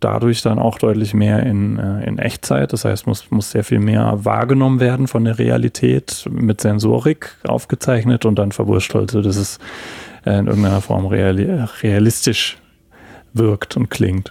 dadurch 0.00 0.42
dann 0.42 0.58
auch 0.58 0.78
deutlich 0.78 1.14
mehr 1.14 1.42
in, 1.42 1.78
äh, 1.78 2.06
in 2.06 2.18
Echtzeit. 2.18 2.72
Das 2.72 2.84
heißt, 2.84 3.06
muss, 3.06 3.30
muss 3.30 3.50
sehr 3.50 3.64
viel 3.64 3.80
mehr 3.80 4.24
wahrgenommen 4.24 4.78
werden 4.78 5.08
von 5.08 5.24
der 5.24 5.38
Realität 5.38 6.28
mit 6.30 6.60
Sensorik 6.60 7.34
aufgezeichnet 7.46 8.24
und 8.24 8.38
dann 8.38 8.52
verwurschtelt, 8.52 9.14
dass 9.14 9.36
es 9.36 9.58
äh, 10.24 10.38
in 10.38 10.46
irgendeiner 10.46 10.80
Form 10.80 11.06
reali 11.06 11.44
realistisch 11.82 12.58
wirkt 13.32 13.76
und 13.76 13.90
klingt. 13.90 14.30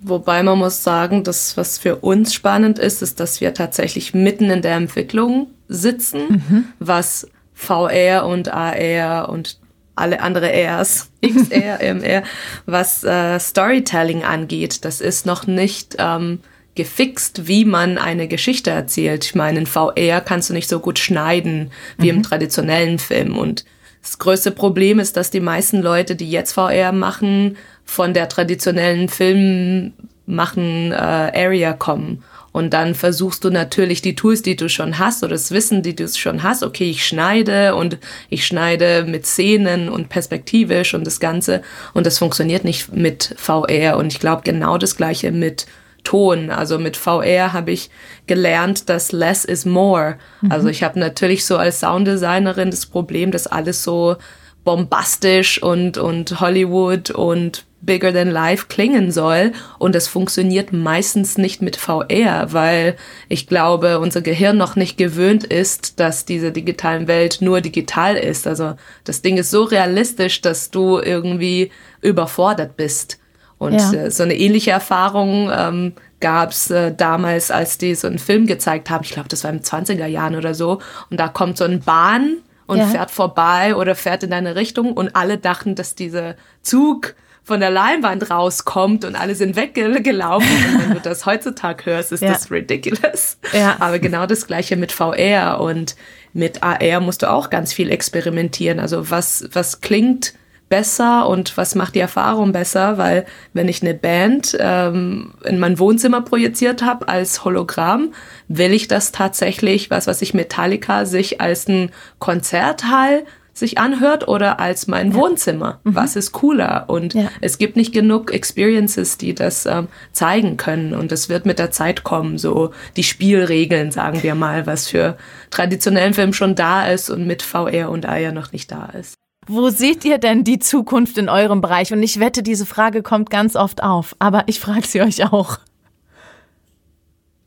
Wobei 0.00 0.42
man 0.42 0.58
muss 0.58 0.82
sagen, 0.82 1.24
dass 1.24 1.56
was 1.56 1.78
für 1.78 1.96
uns 1.96 2.32
spannend 2.34 2.78
ist, 2.78 3.02
ist, 3.02 3.18
dass 3.18 3.40
wir 3.40 3.54
tatsächlich 3.54 4.14
mitten 4.14 4.50
in 4.50 4.62
der 4.62 4.76
Entwicklung 4.76 5.48
sitzen, 5.68 6.44
mhm. 6.48 6.64
was 6.78 7.28
VR 7.54 8.26
und 8.26 8.52
AR 8.52 9.30
und 9.30 9.58
alle 9.96 10.20
andere 10.20 10.50
Rs, 10.50 11.10
XR, 11.22 11.80
MR, 11.80 12.22
was 12.66 13.02
äh, 13.02 13.40
Storytelling 13.40 14.22
angeht. 14.22 14.84
Das 14.84 15.00
ist 15.00 15.26
noch 15.26 15.46
nicht 15.46 15.96
ähm, 15.98 16.40
gefixt, 16.74 17.48
wie 17.48 17.64
man 17.64 17.98
eine 17.98 18.28
Geschichte 18.28 18.70
erzählt. 18.70 19.24
Ich 19.24 19.34
meine, 19.34 19.60
in 19.60 19.66
VR 19.66 20.20
kannst 20.20 20.50
du 20.50 20.54
nicht 20.54 20.68
so 20.68 20.78
gut 20.78 20.98
schneiden 20.98 21.72
wie 21.98 22.12
mhm. 22.12 22.18
im 22.18 22.22
traditionellen 22.22 22.98
Film. 22.98 23.36
Und 23.36 23.64
das 24.02 24.18
größte 24.18 24.52
Problem 24.52 25.00
ist, 25.00 25.16
dass 25.16 25.30
die 25.30 25.40
meisten 25.40 25.82
Leute, 25.82 26.14
die 26.14 26.30
jetzt 26.30 26.52
VR 26.52 26.92
machen, 26.92 27.56
von 27.84 28.14
der 28.14 28.28
traditionellen 28.28 29.08
Film 29.08 29.94
machen 30.26 30.92
äh, 30.92 30.94
Area 30.94 31.72
kommen. 31.72 32.22
Und 32.56 32.70
dann 32.70 32.94
versuchst 32.94 33.44
du 33.44 33.50
natürlich 33.50 34.00
die 34.00 34.14
Tools, 34.14 34.40
die 34.40 34.56
du 34.56 34.70
schon 34.70 34.98
hast 34.98 35.22
oder 35.22 35.32
das 35.32 35.50
Wissen, 35.50 35.82
die 35.82 35.94
du 35.94 36.08
schon 36.08 36.42
hast. 36.42 36.62
Okay, 36.62 36.88
ich 36.88 37.06
schneide 37.06 37.74
und 37.74 37.98
ich 38.30 38.46
schneide 38.46 39.04
mit 39.06 39.26
Szenen 39.26 39.90
und 39.90 40.08
perspektivisch 40.08 40.94
und 40.94 41.06
das 41.06 41.20
Ganze. 41.20 41.60
Und 41.92 42.06
das 42.06 42.18
funktioniert 42.18 42.64
nicht 42.64 42.94
mit 42.94 43.34
VR. 43.36 43.98
Und 43.98 44.06
ich 44.06 44.20
glaube 44.20 44.40
genau 44.42 44.78
das 44.78 44.96
gleiche 44.96 45.32
mit 45.32 45.66
Ton. 46.02 46.48
Also 46.48 46.78
mit 46.78 46.96
VR 46.96 47.52
habe 47.52 47.72
ich 47.72 47.90
gelernt, 48.26 48.88
dass 48.88 49.12
less 49.12 49.44
is 49.44 49.66
more. 49.66 50.16
Mhm. 50.40 50.50
Also 50.50 50.68
ich 50.68 50.82
habe 50.82 50.98
natürlich 50.98 51.44
so 51.44 51.58
als 51.58 51.80
Sounddesignerin 51.80 52.70
das 52.70 52.86
Problem, 52.86 53.32
dass 53.32 53.46
alles 53.46 53.82
so 53.82 54.16
bombastisch 54.64 55.62
und, 55.62 55.98
und 55.98 56.40
Hollywood 56.40 57.10
und 57.10 57.66
bigger 57.86 58.12
than 58.12 58.30
life 58.30 58.66
klingen 58.68 59.10
soll. 59.10 59.52
Und 59.78 59.96
es 59.96 60.08
funktioniert 60.08 60.72
meistens 60.72 61.38
nicht 61.38 61.62
mit 61.62 61.76
VR, 61.76 62.52
weil 62.52 62.96
ich 63.28 63.46
glaube, 63.46 63.98
unser 64.00 64.20
Gehirn 64.20 64.56
noch 64.56 64.76
nicht 64.76 64.98
gewöhnt 64.98 65.44
ist, 65.44 65.98
dass 66.00 66.24
diese 66.24 66.52
digitalen 66.52 67.08
Welt 67.08 67.38
nur 67.40 67.60
digital 67.60 68.16
ist. 68.16 68.46
Also 68.46 68.74
das 69.04 69.22
Ding 69.22 69.38
ist 69.38 69.50
so 69.50 69.62
realistisch, 69.62 70.42
dass 70.42 70.70
du 70.70 70.98
irgendwie 70.98 71.70
überfordert 72.02 72.76
bist. 72.76 73.18
Und 73.58 73.74
ja. 73.74 73.92
äh, 73.92 74.10
so 74.10 74.22
eine 74.22 74.36
ähnliche 74.36 74.72
Erfahrung 74.72 75.50
ähm, 75.50 75.92
gab 76.20 76.50
es 76.50 76.70
äh, 76.70 76.94
damals, 76.94 77.50
als 77.50 77.78
die 77.78 77.94
so 77.94 78.06
einen 78.06 78.18
Film 78.18 78.46
gezeigt 78.46 78.90
haben. 78.90 79.04
Ich 79.04 79.10
glaube, 79.10 79.28
das 79.28 79.44
war 79.44 79.52
den 79.52 79.62
20er 79.62 80.06
Jahren 80.06 80.36
oder 80.36 80.54
so. 80.54 80.80
Und 81.10 81.18
da 81.18 81.28
kommt 81.28 81.56
so 81.56 81.64
ein 81.64 81.80
Bahn 81.80 82.38
und 82.66 82.78
ja. 82.78 82.86
fährt 82.86 83.10
vorbei 83.10 83.74
oder 83.76 83.94
fährt 83.94 84.22
in 84.22 84.30
deine 84.30 84.56
Richtung 84.56 84.92
und 84.92 85.14
alle 85.14 85.38
dachten, 85.38 85.74
dass 85.74 85.94
dieser 85.94 86.34
Zug 86.62 87.14
von 87.46 87.60
der 87.60 87.70
Leinwand 87.70 88.28
rauskommt 88.28 89.04
und 89.04 89.14
alle 89.14 89.36
sind 89.36 89.54
weggelaufen. 89.54 90.48
Und 90.48 90.80
wenn 90.80 90.94
du 90.94 91.00
das 91.00 91.26
heutzutage 91.26 91.86
hörst, 91.86 92.10
ist 92.10 92.20
ja. 92.20 92.32
das 92.32 92.50
ridiculous. 92.50 93.38
Ja. 93.52 93.76
Aber 93.78 94.00
genau 94.00 94.26
das 94.26 94.48
gleiche 94.48 94.74
mit 94.74 94.90
VR 94.90 95.60
und 95.60 95.94
mit 96.32 96.64
AR 96.64 97.00
musst 97.00 97.22
du 97.22 97.30
auch 97.30 97.48
ganz 97.48 97.72
viel 97.72 97.92
experimentieren. 97.92 98.80
Also 98.80 99.10
was, 99.10 99.48
was 99.52 99.80
klingt 99.80 100.34
besser 100.68 101.28
und 101.28 101.56
was 101.56 101.76
macht 101.76 101.94
die 101.94 102.00
Erfahrung 102.00 102.50
besser, 102.50 102.98
weil 102.98 103.24
wenn 103.52 103.68
ich 103.68 103.80
eine 103.80 103.94
Band 103.94 104.56
ähm, 104.58 105.34
in 105.44 105.60
mein 105.60 105.78
Wohnzimmer 105.78 106.22
projiziert 106.22 106.82
habe 106.82 107.08
als 107.08 107.44
Hologramm, 107.44 108.12
will 108.48 108.72
ich 108.72 108.88
das 108.88 109.12
tatsächlich, 109.12 109.88
was 109.88 110.08
was 110.08 110.20
ich 110.20 110.34
Metallica 110.34 111.04
sich 111.04 111.40
als 111.40 111.68
ein 111.68 111.92
Konzerthall 112.18 113.24
sich 113.58 113.78
anhört 113.78 114.28
oder 114.28 114.60
als 114.60 114.86
mein 114.86 115.10
ja. 115.10 115.16
Wohnzimmer. 115.16 115.80
Mhm. 115.84 115.94
Was 115.94 116.16
ist 116.16 116.32
cooler? 116.32 116.84
Und 116.88 117.14
ja. 117.14 117.28
es 117.40 117.58
gibt 117.58 117.76
nicht 117.76 117.92
genug 117.92 118.32
Experiences, 118.32 119.18
die 119.18 119.34
das 119.34 119.66
ähm, 119.66 119.88
zeigen 120.12 120.56
können. 120.56 120.94
Und 120.94 121.12
es 121.12 121.28
wird 121.28 121.46
mit 121.46 121.58
der 121.58 121.70
Zeit 121.70 122.04
kommen, 122.04 122.38
so 122.38 122.72
die 122.96 123.02
Spielregeln, 123.02 123.90
sagen 123.90 124.22
wir 124.22 124.34
mal, 124.34 124.66
was 124.66 124.88
für 124.88 125.16
traditionellen 125.50 126.14
Film 126.14 126.32
schon 126.32 126.54
da 126.54 126.86
ist 126.86 127.10
und 127.10 127.26
mit 127.26 127.42
VR 127.42 127.90
und 127.90 128.06
AR 128.06 128.32
noch 128.32 128.52
nicht 128.52 128.70
da 128.70 128.86
ist. 128.86 129.14
Wo 129.48 129.70
seht 129.70 130.04
ihr 130.04 130.18
denn 130.18 130.42
die 130.42 130.58
Zukunft 130.58 131.18
in 131.18 131.28
eurem 131.28 131.60
Bereich? 131.60 131.92
Und 131.92 132.02
ich 132.02 132.18
wette, 132.18 132.42
diese 132.42 132.66
Frage 132.66 133.02
kommt 133.02 133.30
ganz 133.30 133.54
oft 133.54 133.82
auf, 133.82 134.16
aber 134.18 134.44
ich 134.46 134.58
frage 134.58 134.86
sie 134.86 135.00
euch 135.02 135.32
auch. 135.32 135.58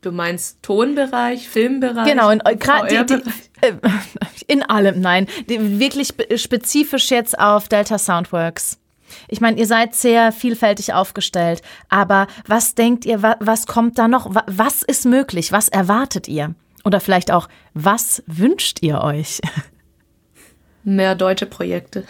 Du 0.02 0.12
meinst 0.12 0.62
Tonbereich, 0.62 1.48
Filmbereich? 1.48 2.06
Genau, 2.08 2.30
in, 2.30 2.38
grad, 2.58 2.90
die, 2.90 3.04
die, 3.04 3.14
äh, 3.60 3.72
in 4.46 4.62
allem, 4.62 5.00
nein. 5.00 5.26
Die, 5.48 5.78
wirklich 5.78 6.14
spezifisch 6.36 7.10
jetzt 7.10 7.38
auf 7.38 7.68
Delta 7.68 7.98
Soundworks. 7.98 8.78
Ich 9.28 9.40
meine, 9.40 9.58
ihr 9.58 9.66
seid 9.66 9.94
sehr 9.94 10.32
vielfältig 10.32 10.94
aufgestellt, 10.94 11.62
aber 11.88 12.28
was 12.46 12.74
denkt 12.74 13.04
ihr, 13.04 13.22
was, 13.22 13.36
was 13.40 13.66
kommt 13.66 13.98
da 13.98 14.08
noch? 14.08 14.34
Was 14.46 14.82
ist 14.82 15.04
möglich? 15.04 15.52
Was 15.52 15.68
erwartet 15.68 16.28
ihr? 16.28 16.54
Oder 16.84 17.00
vielleicht 17.00 17.30
auch, 17.30 17.48
was 17.74 18.22
wünscht 18.26 18.78
ihr 18.82 19.02
euch? 19.02 19.40
mehr 20.84 21.14
deutsche 21.14 21.46
Projekte. 21.46 22.04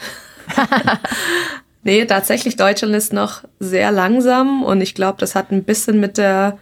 nee, 1.83 2.05
tatsächlich, 2.05 2.57
Deutschland 2.57 2.95
ist 2.95 3.13
noch 3.13 3.43
sehr 3.59 3.91
langsam 3.91 4.63
und 4.63 4.81
ich 4.81 4.95
glaube, 4.95 5.19
das 5.19 5.35
hat 5.35 5.51
ein 5.51 5.65
bisschen 5.65 5.99
mit 5.99 6.19
der 6.19 6.59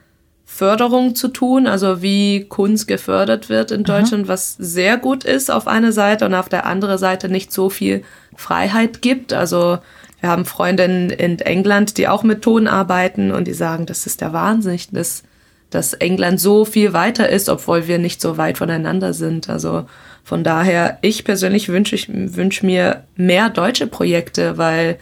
Förderung 0.50 1.14
zu 1.14 1.28
tun, 1.28 1.66
also 1.66 2.00
wie 2.00 2.46
Kunst 2.48 2.88
gefördert 2.88 3.50
wird 3.50 3.70
in 3.70 3.84
Deutschland, 3.84 4.24
Aha. 4.24 4.32
was 4.32 4.56
sehr 4.58 4.96
gut 4.96 5.22
ist 5.22 5.50
auf 5.50 5.68
einer 5.68 5.92
Seite 5.92 6.24
und 6.24 6.34
auf 6.34 6.48
der 6.48 6.64
anderen 6.64 6.96
Seite 6.96 7.28
nicht 7.28 7.52
so 7.52 7.68
viel 7.68 8.02
Freiheit 8.34 9.02
gibt. 9.02 9.34
Also 9.34 9.78
wir 10.20 10.30
haben 10.30 10.46
Freundinnen 10.46 11.10
in 11.10 11.38
England, 11.38 11.98
die 11.98 12.08
auch 12.08 12.22
mit 12.22 12.42
Ton 12.42 12.66
arbeiten 12.66 13.30
und 13.30 13.46
die 13.46 13.52
sagen, 13.52 13.84
das 13.84 14.06
ist 14.06 14.22
der 14.22 14.32
Wahnsinn, 14.32 14.80
dass, 14.90 15.22
dass 15.68 15.92
England 15.92 16.40
so 16.40 16.64
viel 16.64 16.94
weiter 16.94 17.28
ist, 17.28 17.50
obwohl 17.50 17.86
wir 17.86 17.98
nicht 17.98 18.20
so 18.20 18.38
weit 18.38 18.56
voneinander 18.58 19.12
sind. 19.12 19.50
Also 19.50 19.84
von 20.24 20.42
daher, 20.42 20.98
ich 21.02 21.24
persönlich 21.24 21.68
wünsche 21.68 21.94
ich, 21.94 22.08
wünsche 22.08 22.64
mir 22.64 23.04
mehr 23.16 23.50
deutsche 23.50 23.86
Projekte, 23.86 24.56
weil 24.56 24.98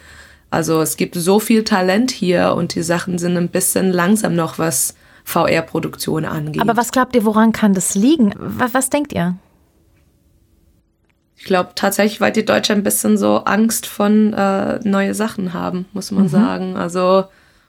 also 0.51 0.81
es 0.81 0.97
gibt 0.97 1.15
so 1.15 1.39
viel 1.39 1.63
Talent 1.63 2.11
hier 2.11 2.53
und 2.53 2.75
die 2.75 2.83
Sachen 2.83 3.17
sind 3.17 3.37
ein 3.37 3.49
bisschen 3.49 3.91
langsam 3.91 4.35
noch, 4.35 4.59
was 4.59 4.93
VR-Produktion 5.27 6.25
angeht. 6.25 6.61
Aber 6.61 6.77
was 6.77 6.91
glaubt 6.91 7.15
ihr, 7.15 7.25
woran 7.25 7.51
kann 7.51 7.73
das 7.73 7.95
liegen? 7.95 8.33
Was, 8.37 8.73
was 8.73 8.89
denkt 8.89 9.13
ihr? 9.13 9.35
Ich 11.35 11.43
glaube 11.43 11.71
tatsächlich, 11.75 12.19
weil 12.21 12.31
die 12.31 12.45
Deutschen 12.45 12.77
ein 12.77 12.83
bisschen 12.83 13.17
so 13.17 13.43
Angst 13.45 13.85
von 13.85 14.33
äh, 14.33 14.79
neue 14.83 15.13
Sachen 15.13 15.53
haben, 15.53 15.85
muss 15.93 16.11
man 16.11 16.23
mhm. 16.23 16.29
sagen. 16.29 16.77
Also 16.77 17.25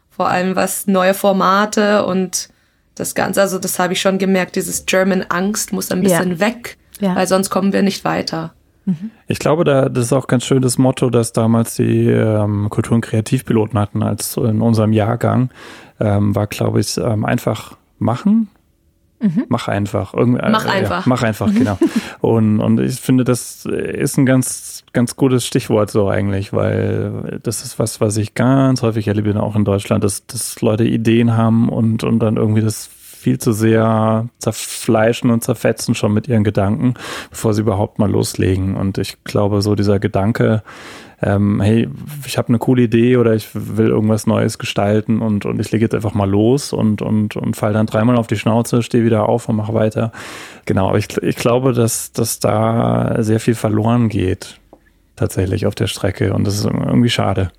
vor 0.08 0.28
allem 0.28 0.56
was 0.56 0.86
neue 0.86 1.14
Formate 1.14 2.06
und 2.06 2.48
das 2.94 3.14
Ganze, 3.14 3.40
also 3.40 3.58
das 3.58 3.78
habe 3.78 3.92
ich 3.92 4.00
schon 4.00 4.18
gemerkt, 4.18 4.56
dieses 4.56 4.86
German 4.86 5.24
Angst 5.28 5.72
muss 5.72 5.90
ein 5.90 6.00
bisschen 6.02 6.32
ja. 6.32 6.40
weg 6.40 6.78
ja. 7.00 7.16
weil 7.16 7.26
sonst 7.26 7.50
kommen 7.50 7.72
wir 7.72 7.82
nicht 7.82 8.04
weiter. 8.04 8.52
Mhm. 8.84 9.10
Ich 9.26 9.38
glaube, 9.38 9.64
da, 9.64 9.88
das 9.88 10.06
ist 10.06 10.12
auch 10.12 10.26
ganz 10.26 10.44
schön 10.44 10.62
das 10.62 10.78
Motto, 10.78 11.10
das 11.10 11.32
damals 11.32 11.76
die 11.76 12.06
ähm, 12.06 12.68
Kultur- 12.70 12.94
und 12.94 13.02
Kreativpiloten 13.02 13.78
hatten, 13.78 14.02
als 14.02 14.36
in 14.36 14.60
unserem 14.60 14.92
Jahrgang, 14.92 15.50
ähm, 16.00 16.34
war, 16.34 16.46
glaube 16.46 16.80
ich, 16.80 16.96
ähm, 16.96 17.24
einfach 17.24 17.76
machen. 17.98 18.48
Mhm. 19.20 19.46
Mach 19.48 19.66
einfach. 19.66 20.14
Irgend, 20.14 20.40
mach 20.48 20.66
äh, 20.66 20.70
einfach. 20.70 21.04
Ja, 21.04 21.08
mach 21.08 21.22
einfach, 21.22 21.52
genau. 21.52 21.76
und, 22.20 22.60
und 22.60 22.78
ich 22.78 23.00
finde, 23.00 23.24
das 23.24 23.66
ist 23.66 24.16
ein 24.16 24.26
ganz, 24.26 24.84
ganz 24.92 25.16
gutes 25.16 25.44
Stichwort 25.44 25.90
so 25.90 26.08
eigentlich, 26.08 26.52
weil 26.52 27.40
das 27.42 27.64
ist 27.64 27.78
was, 27.78 28.00
was 28.00 28.16
ich 28.16 28.34
ganz 28.34 28.82
häufig 28.82 29.08
erlebe, 29.08 29.40
auch 29.42 29.56
in 29.56 29.64
Deutschland, 29.64 30.04
dass, 30.04 30.26
dass 30.26 30.60
Leute 30.60 30.84
Ideen 30.84 31.36
haben 31.36 31.68
und, 31.68 32.04
und 32.04 32.20
dann 32.20 32.36
irgendwie 32.36 32.62
das 32.62 32.90
viel 33.18 33.38
zu 33.38 33.52
sehr 33.52 34.28
zerfleischen 34.38 35.30
und 35.30 35.42
zerfetzen 35.42 35.94
schon 35.94 36.14
mit 36.14 36.28
ihren 36.28 36.44
Gedanken, 36.44 36.94
bevor 37.30 37.52
sie 37.52 37.62
überhaupt 37.62 37.98
mal 37.98 38.10
loslegen. 38.10 38.76
Und 38.76 38.98
ich 38.98 39.22
glaube, 39.24 39.60
so 39.60 39.74
dieser 39.74 39.98
Gedanke, 39.98 40.62
ähm, 41.20 41.60
hey, 41.60 41.88
ich 42.26 42.38
habe 42.38 42.48
eine 42.48 42.58
coole 42.58 42.82
Idee 42.82 43.16
oder 43.16 43.34
ich 43.34 43.48
will 43.52 43.88
irgendwas 43.88 44.26
Neues 44.26 44.58
gestalten 44.58 45.20
und, 45.20 45.46
und 45.46 45.60
ich 45.60 45.72
lege 45.72 45.84
jetzt 45.84 45.94
einfach 45.94 46.14
mal 46.14 46.30
los 46.30 46.72
und, 46.72 47.02
und, 47.02 47.34
und 47.36 47.56
fall 47.56 47.72
dann 47.72 47.86
dreimal 47.86 48.16
auf 48.16 48.28
die 48.28 48.36
Schnauze, 48.36 48.82
stehe 48.82 49.04
wieder 49.04 49.28
auf 49.28 49.48
und 49.48 49.56
mache 49.56 49.74
weiter. 49.74 50.12
Genau, 50.64 50.88
aber 50.88 50.98
ich, 50.98 51.16
ich 51.20 51.36
glaube, 51.36 51.72
dass, 51.72 52.12
dass 52.12 52.38
da 52.38 53.16
sehr 53.18 53.40
viel 53.40 53.56
verloren 53.56 54.08
geht, 54.08 54.60
tatsächlich 55.16 55.66
auf 55.66 55.74
der 55.74 55.88
Strecke 55.88 56.32
und 56.34 56.46
das 56.46 56.56
ist 56.56 56.66
irgendwie 56.66 57.10
schade. 57.10 57.50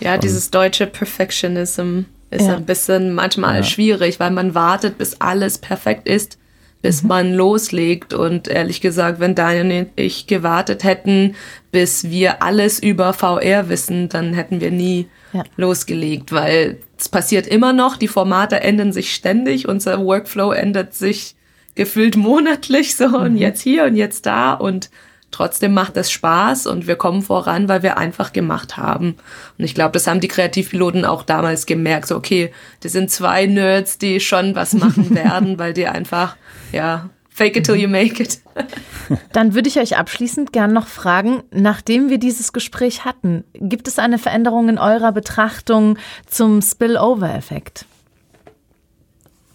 Ja, 0.00 0.16
dieses 0.16 0.50
deutsche 0.50 0.86
Perfectionism 0.86 2.02
ist 2.30 2.46
ja. 2.46 2.56
ein 2.56 2.66
bisschen 2.66 3.14
manchmal 3.14 3.56
ja. 3.56 3.62
schwierig, 3.62 4.20
weil 4.20 4.30
man 4.30 4.54
wartet, 4.54 4.98
bis 4.98 5.20
alles 5.20 5.58
perfekt 5.58 6.08
ist, 6.08 6.38
bis 6.82 7.02
mhm. 7.02 7.08
man 7.08 7.34
loslegt. 7.34 8.12
Und 8.12 8.48
ehrlich 8.48 8.80
gesagt, 8.80 9.20
wenn 9.20 9.34
Daniel 9.34 9.82
und 9.84 9.90
ich 9.96 10.26
gewartet 10.26 10.84
hätten, 10.84 11.34
bis 11.72 12.10
wir 12.10 12.42
alles 12.42 12.78
über 12.78 13.12
VR 13.12 13.68
wissen, 13.68 14.08
dann 14.08 14.34
hätten 14.34 14.60
wir 14.60 14.70
nie 14.70 15.08
ja. 15.32 15.44
losgelegt, 15.56 16.32
weil 16.32 16.78
es 16.98 17.08
passiert 17.08 17.46
immer 17.46 17.72
noch, 17.72 17.96
die 17.96 18.08
Formate 18.08 18.60
ändern 18.60 18.92
sich 18.92 19.14
ständig, 19.14 19.68
unser 19.68 20.04
Workflow 20.04 20.52
ändert 20.52 20.94
sich 20.94 21.34
gefühlt 21.74 22.16
monatlich 22.16 22.96
so 22.96 23.08
mhm. 23.08 23.14
und 23.14 23.36
jetzt 23.36 23.60
hier 23.62 23.84
und 23.84 23.96
jetzt 23.96 24.26
da 24.26 24.52
und 24.52 24.90
Trotzdem 25.30 25.74
macht 25.74 25.96
es 25.96 26.10
Spaß 26.10 26.66
und 26.66 26.86
wir 26.86 26.96
kommen 26.96 27.22
voran, 27.22 27.68
weil 27.68 27.82
wir 27.82 27.98
einfach 27.98 28.32
gemacht 28.32 28.76
haben. 28.76 29.16
Und 29.58 29.64
ich 29.64 29.74
glaube, 29.74 29.92
das 29.92 30.06
haben 30.06 30.20
die 30.20 30.28
Kreativpiloten 30.28 31.04
auch 31.04 31.22
damals 31.22 31.66
gemerkt. 31.66 32.08
So, 32.08 32.16
okay, 32.16 32.52
das 32.80 32.92
sind 32.92 33.10
zwei 33.10 33.46
Nerds, 33.46 33.98
die 33.98 34.20
schon 34.20 34.54
was 34.54 34.72
machen 34.72 35.14
werden, 35.14 35.58
weil 35.58 35.74
die 35.74 35.86
einfach, 35.86 36.36
ja, 36.72 37.10
fake 37.28 37.56
it 37.56 37.66
till 37.66 37.76
you 37.76 37.88
make 37.88 38.22
it. 38.22 38.40
Dann 39.32 39.54
würde 39.54 39.68
ich 39.68 39.78
euch 39.78 39.96
abschließend 39.96 40.52
gern 40.52 40.72
noch 40.72 40.88
fragen, 40.88 41.42
nachdem 41.50 42.08
wir 42.08 42.18
dieses 42.18 42.52
Gespräch 42.52 43.04
hatten, 43.04 43.44
gibt 43.54 43.86
es 43.86 43.98
eine 43.98 44.18
Veränderung 44.18 44.68
in 44.68 44.78
eurer 44.78 45.12
Betrachtung 45.12 45.98
zum 46.26 46.62
Spillover-Effekt 46.62 47.84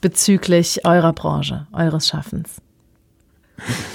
bezüglich 0.04 0.86
eurer 0.86 1.14
Branche, 1.14 1.66
eures 1.72 2.08
Schaffens? 2.08 2.62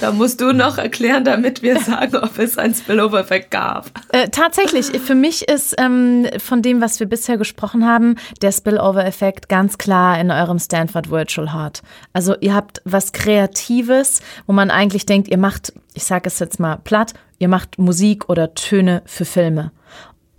Da 0.01 0.11
musst 0.11 0.41
du 0.41 0.53
noch 0.53 0.77
erklären, 0.77 1.25
damit 1.25 1.61
wir 1.61 1.79
sagen, 1.79 2.15
ob 2.17 2.39
es 2.39 2.57
einen 2.57 2.73
Spillover-Effekt 2.73 3.51
gab. 3.51 3.91
Äh, 4.09 4.29
tatsächlich, 4.29 4.87
für 5.01 5.15
mich 5.15 5.47
ist 5.47 5.75
ähm, 5.77 6.27
von 6.37 6.61
dem, 6.61 6.81
was 6.81 6.99
wir 6.99 7.07
bisher 7.07 7.37
gesprochen 7.37 7.85
haben, 7.85 8.15
der 8.41 8.51
Spillover-Effekt 8.51 9.49
ganz 9.49 9.77
klar 9.77 10.19
in 10.19 10.31
eurem 10.31 10.59
Stanford 10.59 11.11
Virtual 11.11 11.53
Heart. 11.53 11.81
Also 12.13 12.35
ihr 12.39 12.55
habt 12.55 12.81
was 12.85 13.11
Kreatives, 13.11 14.21
wo 14.47 14.53
man 14.53 14.71
eigentlich 14.71 15.05
denkt, 15.05 15.27
ihr 15.27 15.37
macht, 15.37 15.73
ich 15.93 16.05
sage 16.05 16.27
es 16.27 16.39
jetzt 16.39 16.59
mal 16.59 16.77
platt, 16.77 17.13
ihr 17.37 17.49
macht 17.49 17.77
Musik 17.77 18.29
oder 18.29 18.53
Töne 18.53 19.01
für 19.05 19.25
Filme. 19.25 19.71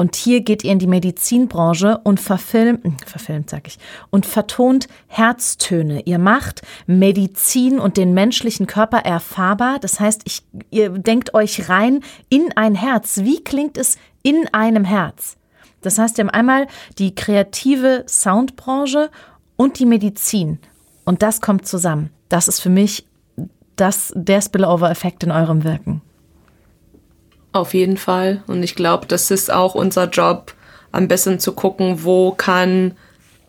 Und 0.00 0.16
hier 0.16 0.40
geht 0.40 0.64
ihr 0.64 0.72
in 0.72 0.78
die 0.78 0.86
Medizinbranche 0.86 2.00
und 2.04 2.20
verfilmt, 2.20 2.84
hm, 2.84 2.96
verfilmt 3.04 3.50
sag 3.50 3.66
ich, 3.66 3.76
und 4.08 4.24
vertont 4.24 4.88
Herztöne. 5.08 6.00
Ihr 6.06 6.18
macht 6.18 6.62
Medizin 6.86 7.78
und 7.78 7.98
den 7.98 8.14
menschlichen 8.14 8.66
Körper 8.66 9.00
erfahrbar. 9.00 9.78
Das 9.78 10.00
heißt, 10.00 10.22
ich, 10.24 10.42
ihr 10.70 10.88
denkt 10.88 11.34
euch 11.34 11.68
rein 11.68 12.00
in 12.30 12.48
ein 12.56 12.74
Herz. 12.74 13.20
Wie 13.24 13.44
klingt 13.44 13.76
es 13.76 13.98
in 14.22 14.48
einem 14.52 14.86
Herz? 14.86 15.36
Das 15.82 15.98
heißt, 15.98 16.16
wir 16.16 16.24
haben 16.24 16.30
einmal 16.30 16.66
die 16.98 17.14
kreative 17.14 18.06
Soundbranche 18.08 19.10
und 19.56 19.78
die 19.78 19.84
Medizin. 19.84 20.60
Und 21.04 21.20
das 21.20 21.42
kommt 21.42 21.66
zusammen. 21.66 22.08
Das 22.30 22.48
ist 22.48 22.60
für 22.60 22.70
mich 22.70 23.04
das, 23.76 24.14
der 24.16 24.40
Spillover-Effekt 24.40 25.24
in 25.24 25.30
eurem 25.30 25.62
Wirken. 25.62 26.00
Auf 27.52 27.74
jeden 27.74 27.96
Fall. 27.96 28.42
Und 28.46 28.62
ich 28.62 28.74
glaube, 28.74 29.06
das 29.06 29.30
ist 29.30 29.52
auch 29.52 29.74
unser 29.74 30.08
Job, 30.08 30.54
am 30.92 31.08
besten 31.08 31.38
zu 31.38 31.52
gucken, 31.52 32.04
wo 32.04 32.32
kann 32.32 32.96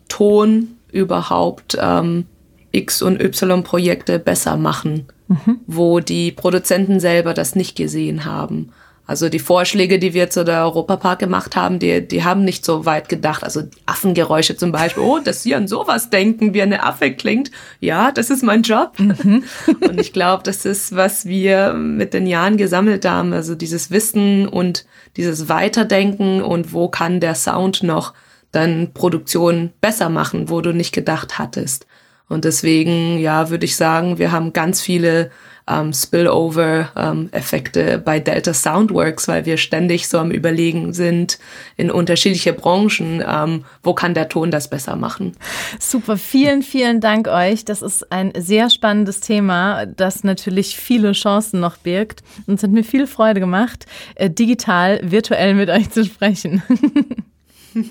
Ton 0.08 0.76
überhaupt 0.90 1.76
ähm, 1.80 2.26
X- 2.72 3.02
und 3.02 3.20
Y-Projekte 3.20 4.18
besser 4.18 4.56
machen, 4.56 5.06
mhm. 5.28 5.60
wo 5.66 6.00
die 6.00 6.32
Produzenten 6.32 7.00
selber 7.00 7.34
das 7.34 7.54
nicht 7.54 7.76
gesehen 7.76 8.24
haben. 8.24 8.72
Also 9.04 9.28
die 9.28 9.40
Vorschläge, 9.40 9.98
die 9.98 10.14
wir 10.14 10.30
zu 10.30 10.44
der 10.44 10.62
Europapark 10.62 11.18
gemacht 11.18 11.56
haben, 11.56 11.80
die, 11.80 12.06
die 12.06 12.22
haben 12.22 12.44
nicht 12.44 12.64
so 12.64 12.86
weit 12.86 13.08
gedacht. 13.08 13.42
Also 13.42 13.62
Affengeräusche 13.84 14.56
zum 14.56 14.70
Beispiel. 14.70 15.02
Oh, 15.02 15.18
dass 15.18 15.42
sie 15.42 15.56
an 15.56 15.66
sowas 15.66 16.08
denken, 16.08 16.54
wie 16.54 16.62
eine 16.62 16.84
Affe 16.84 17.12
klingt. 17.12 17.50
Ja, 17.80 18.12
das 18.12 18.30
ist 18.30 18.44
mein 18.44 18.62
Job. 18.62 18.98
Mhm. 18.98 19.42
Und 19.80 20.00
ich 20.00 20.12
glaube, 20.12 20.44
das 20.44 20.64
ist, 20.64 20.94
was 20.94 21.26
wir 21.26 21.74
mit 21.74 22.14
den 22.14 22.28
Jahren 22.28 22.56
gesammelt 22.56 23.04
haben. 23.04 23.32
Also 23.32 23.56
dieses 23.56 23.90
Wissen 23.90 24.46
und 24.46 24.86
dieses 25.16 25.48
Weiterdenken 25.48 26.42
und 26.42 26.72
wo 26.72 26.88
kann 26.88 27.20
der 27.20 27.34
Sound 27.34 27.82
noch 27.82 28.14
dann 28.50 28.92
Produktion 28.94 29.72
besser 29.80 30.08
machen, 30.08 30.48
wo 30.48 30.60
du 30.60 30.72
nicht 30.72 30.92
gedacht 30.92 31.38
hattest. 31.38 31.86
Und 32.28 32.44
deswegen, 32.44 33.18
ja, 33.18 33.50
würde 33.50 33.64
ich 33.64 33.76
sagen, 33.76 34.18
wir 34.18 34.32
haben 34.32 34.52
ganz 34.52 34.80
viele 34.80 35.30
ähm, 35.68 35.92
Spillover-Effekte 35.92 37.80
ähm, 37.80 38.02
bei 38.04 38.20
Delta 38.20 38.52
Soundworks, 38.52 39.28
weil 39.28 39.46
wir 39.46 39.56
ständig 39.56 40.08
so 40.08 40.18
am 40.18 40.30
Überlegen 40.30 40.92
sind 40.92 41.38
in 41.76 41.90
unterschiedliche 41.90 42.52
Branchen, 42.52 43.22
ähm, 43.26 43.64
wo 43.82 43.94
kann 43.94 44.14
der 44.14 44.28
Ton 44.28 44.50
das 44.50 44.68
besser 44.68 44.96
machen. 44.96 45.32
Super, 45.78 46.16
vielen, 46.16 46.62
vielen 46.62 47.00
Dank 47.00 47.28
euch. 47.28 47.64
Das 47.64 47.82
ist 47.82 48.10
ein 48.12 48.32
sehr 48.36 48.70
spannendes 48.70 49.20
Thema, 49.20 49.86
das 49.86 50.24
natürlich 50.24 50.76
viele 50.76 51.12
Chancen 51.12 51.60
noch 51.60 51.76
birgt. 51.76 52.22
Und 52.46 52.54
es 52.54 52.62
hat 52.62 52.70
mir 52.70 52.84
viel 52.84 53.06
Freude 53.06 53.40
gemacht, 53.40 53.86
äh, 54.14 54.30
digital, 54.30 55.00
virtuell 55.02 55.54
mit 55.54 55.70
euch 55.70 55.90
zu 55.90 56.04
sprechen. 56.04 56.62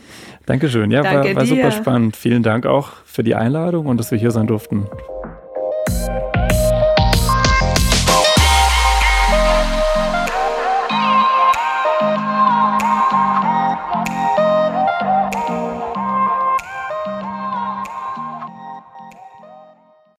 Dankeschön. 0.46 0.92
Ja, 0.92 1.02
Danke 1.02 1.30
war, 1.30 1.36
war 1.38 1.46
super 1.46 1.72
spannend. 1.72 2.16
Vielen 2.16 2.44
Dank 2.44 2.66
auch 2.66 2.92
für 3.06 3.24
die 3.24 3.36
Einladung 3.36 3.86
und 3.86 3.98
dass 3.98 4.12
wir 4.12 4.18
hier 4.18 4.32
sein 4.32 4.48
durften. 4.48 4.88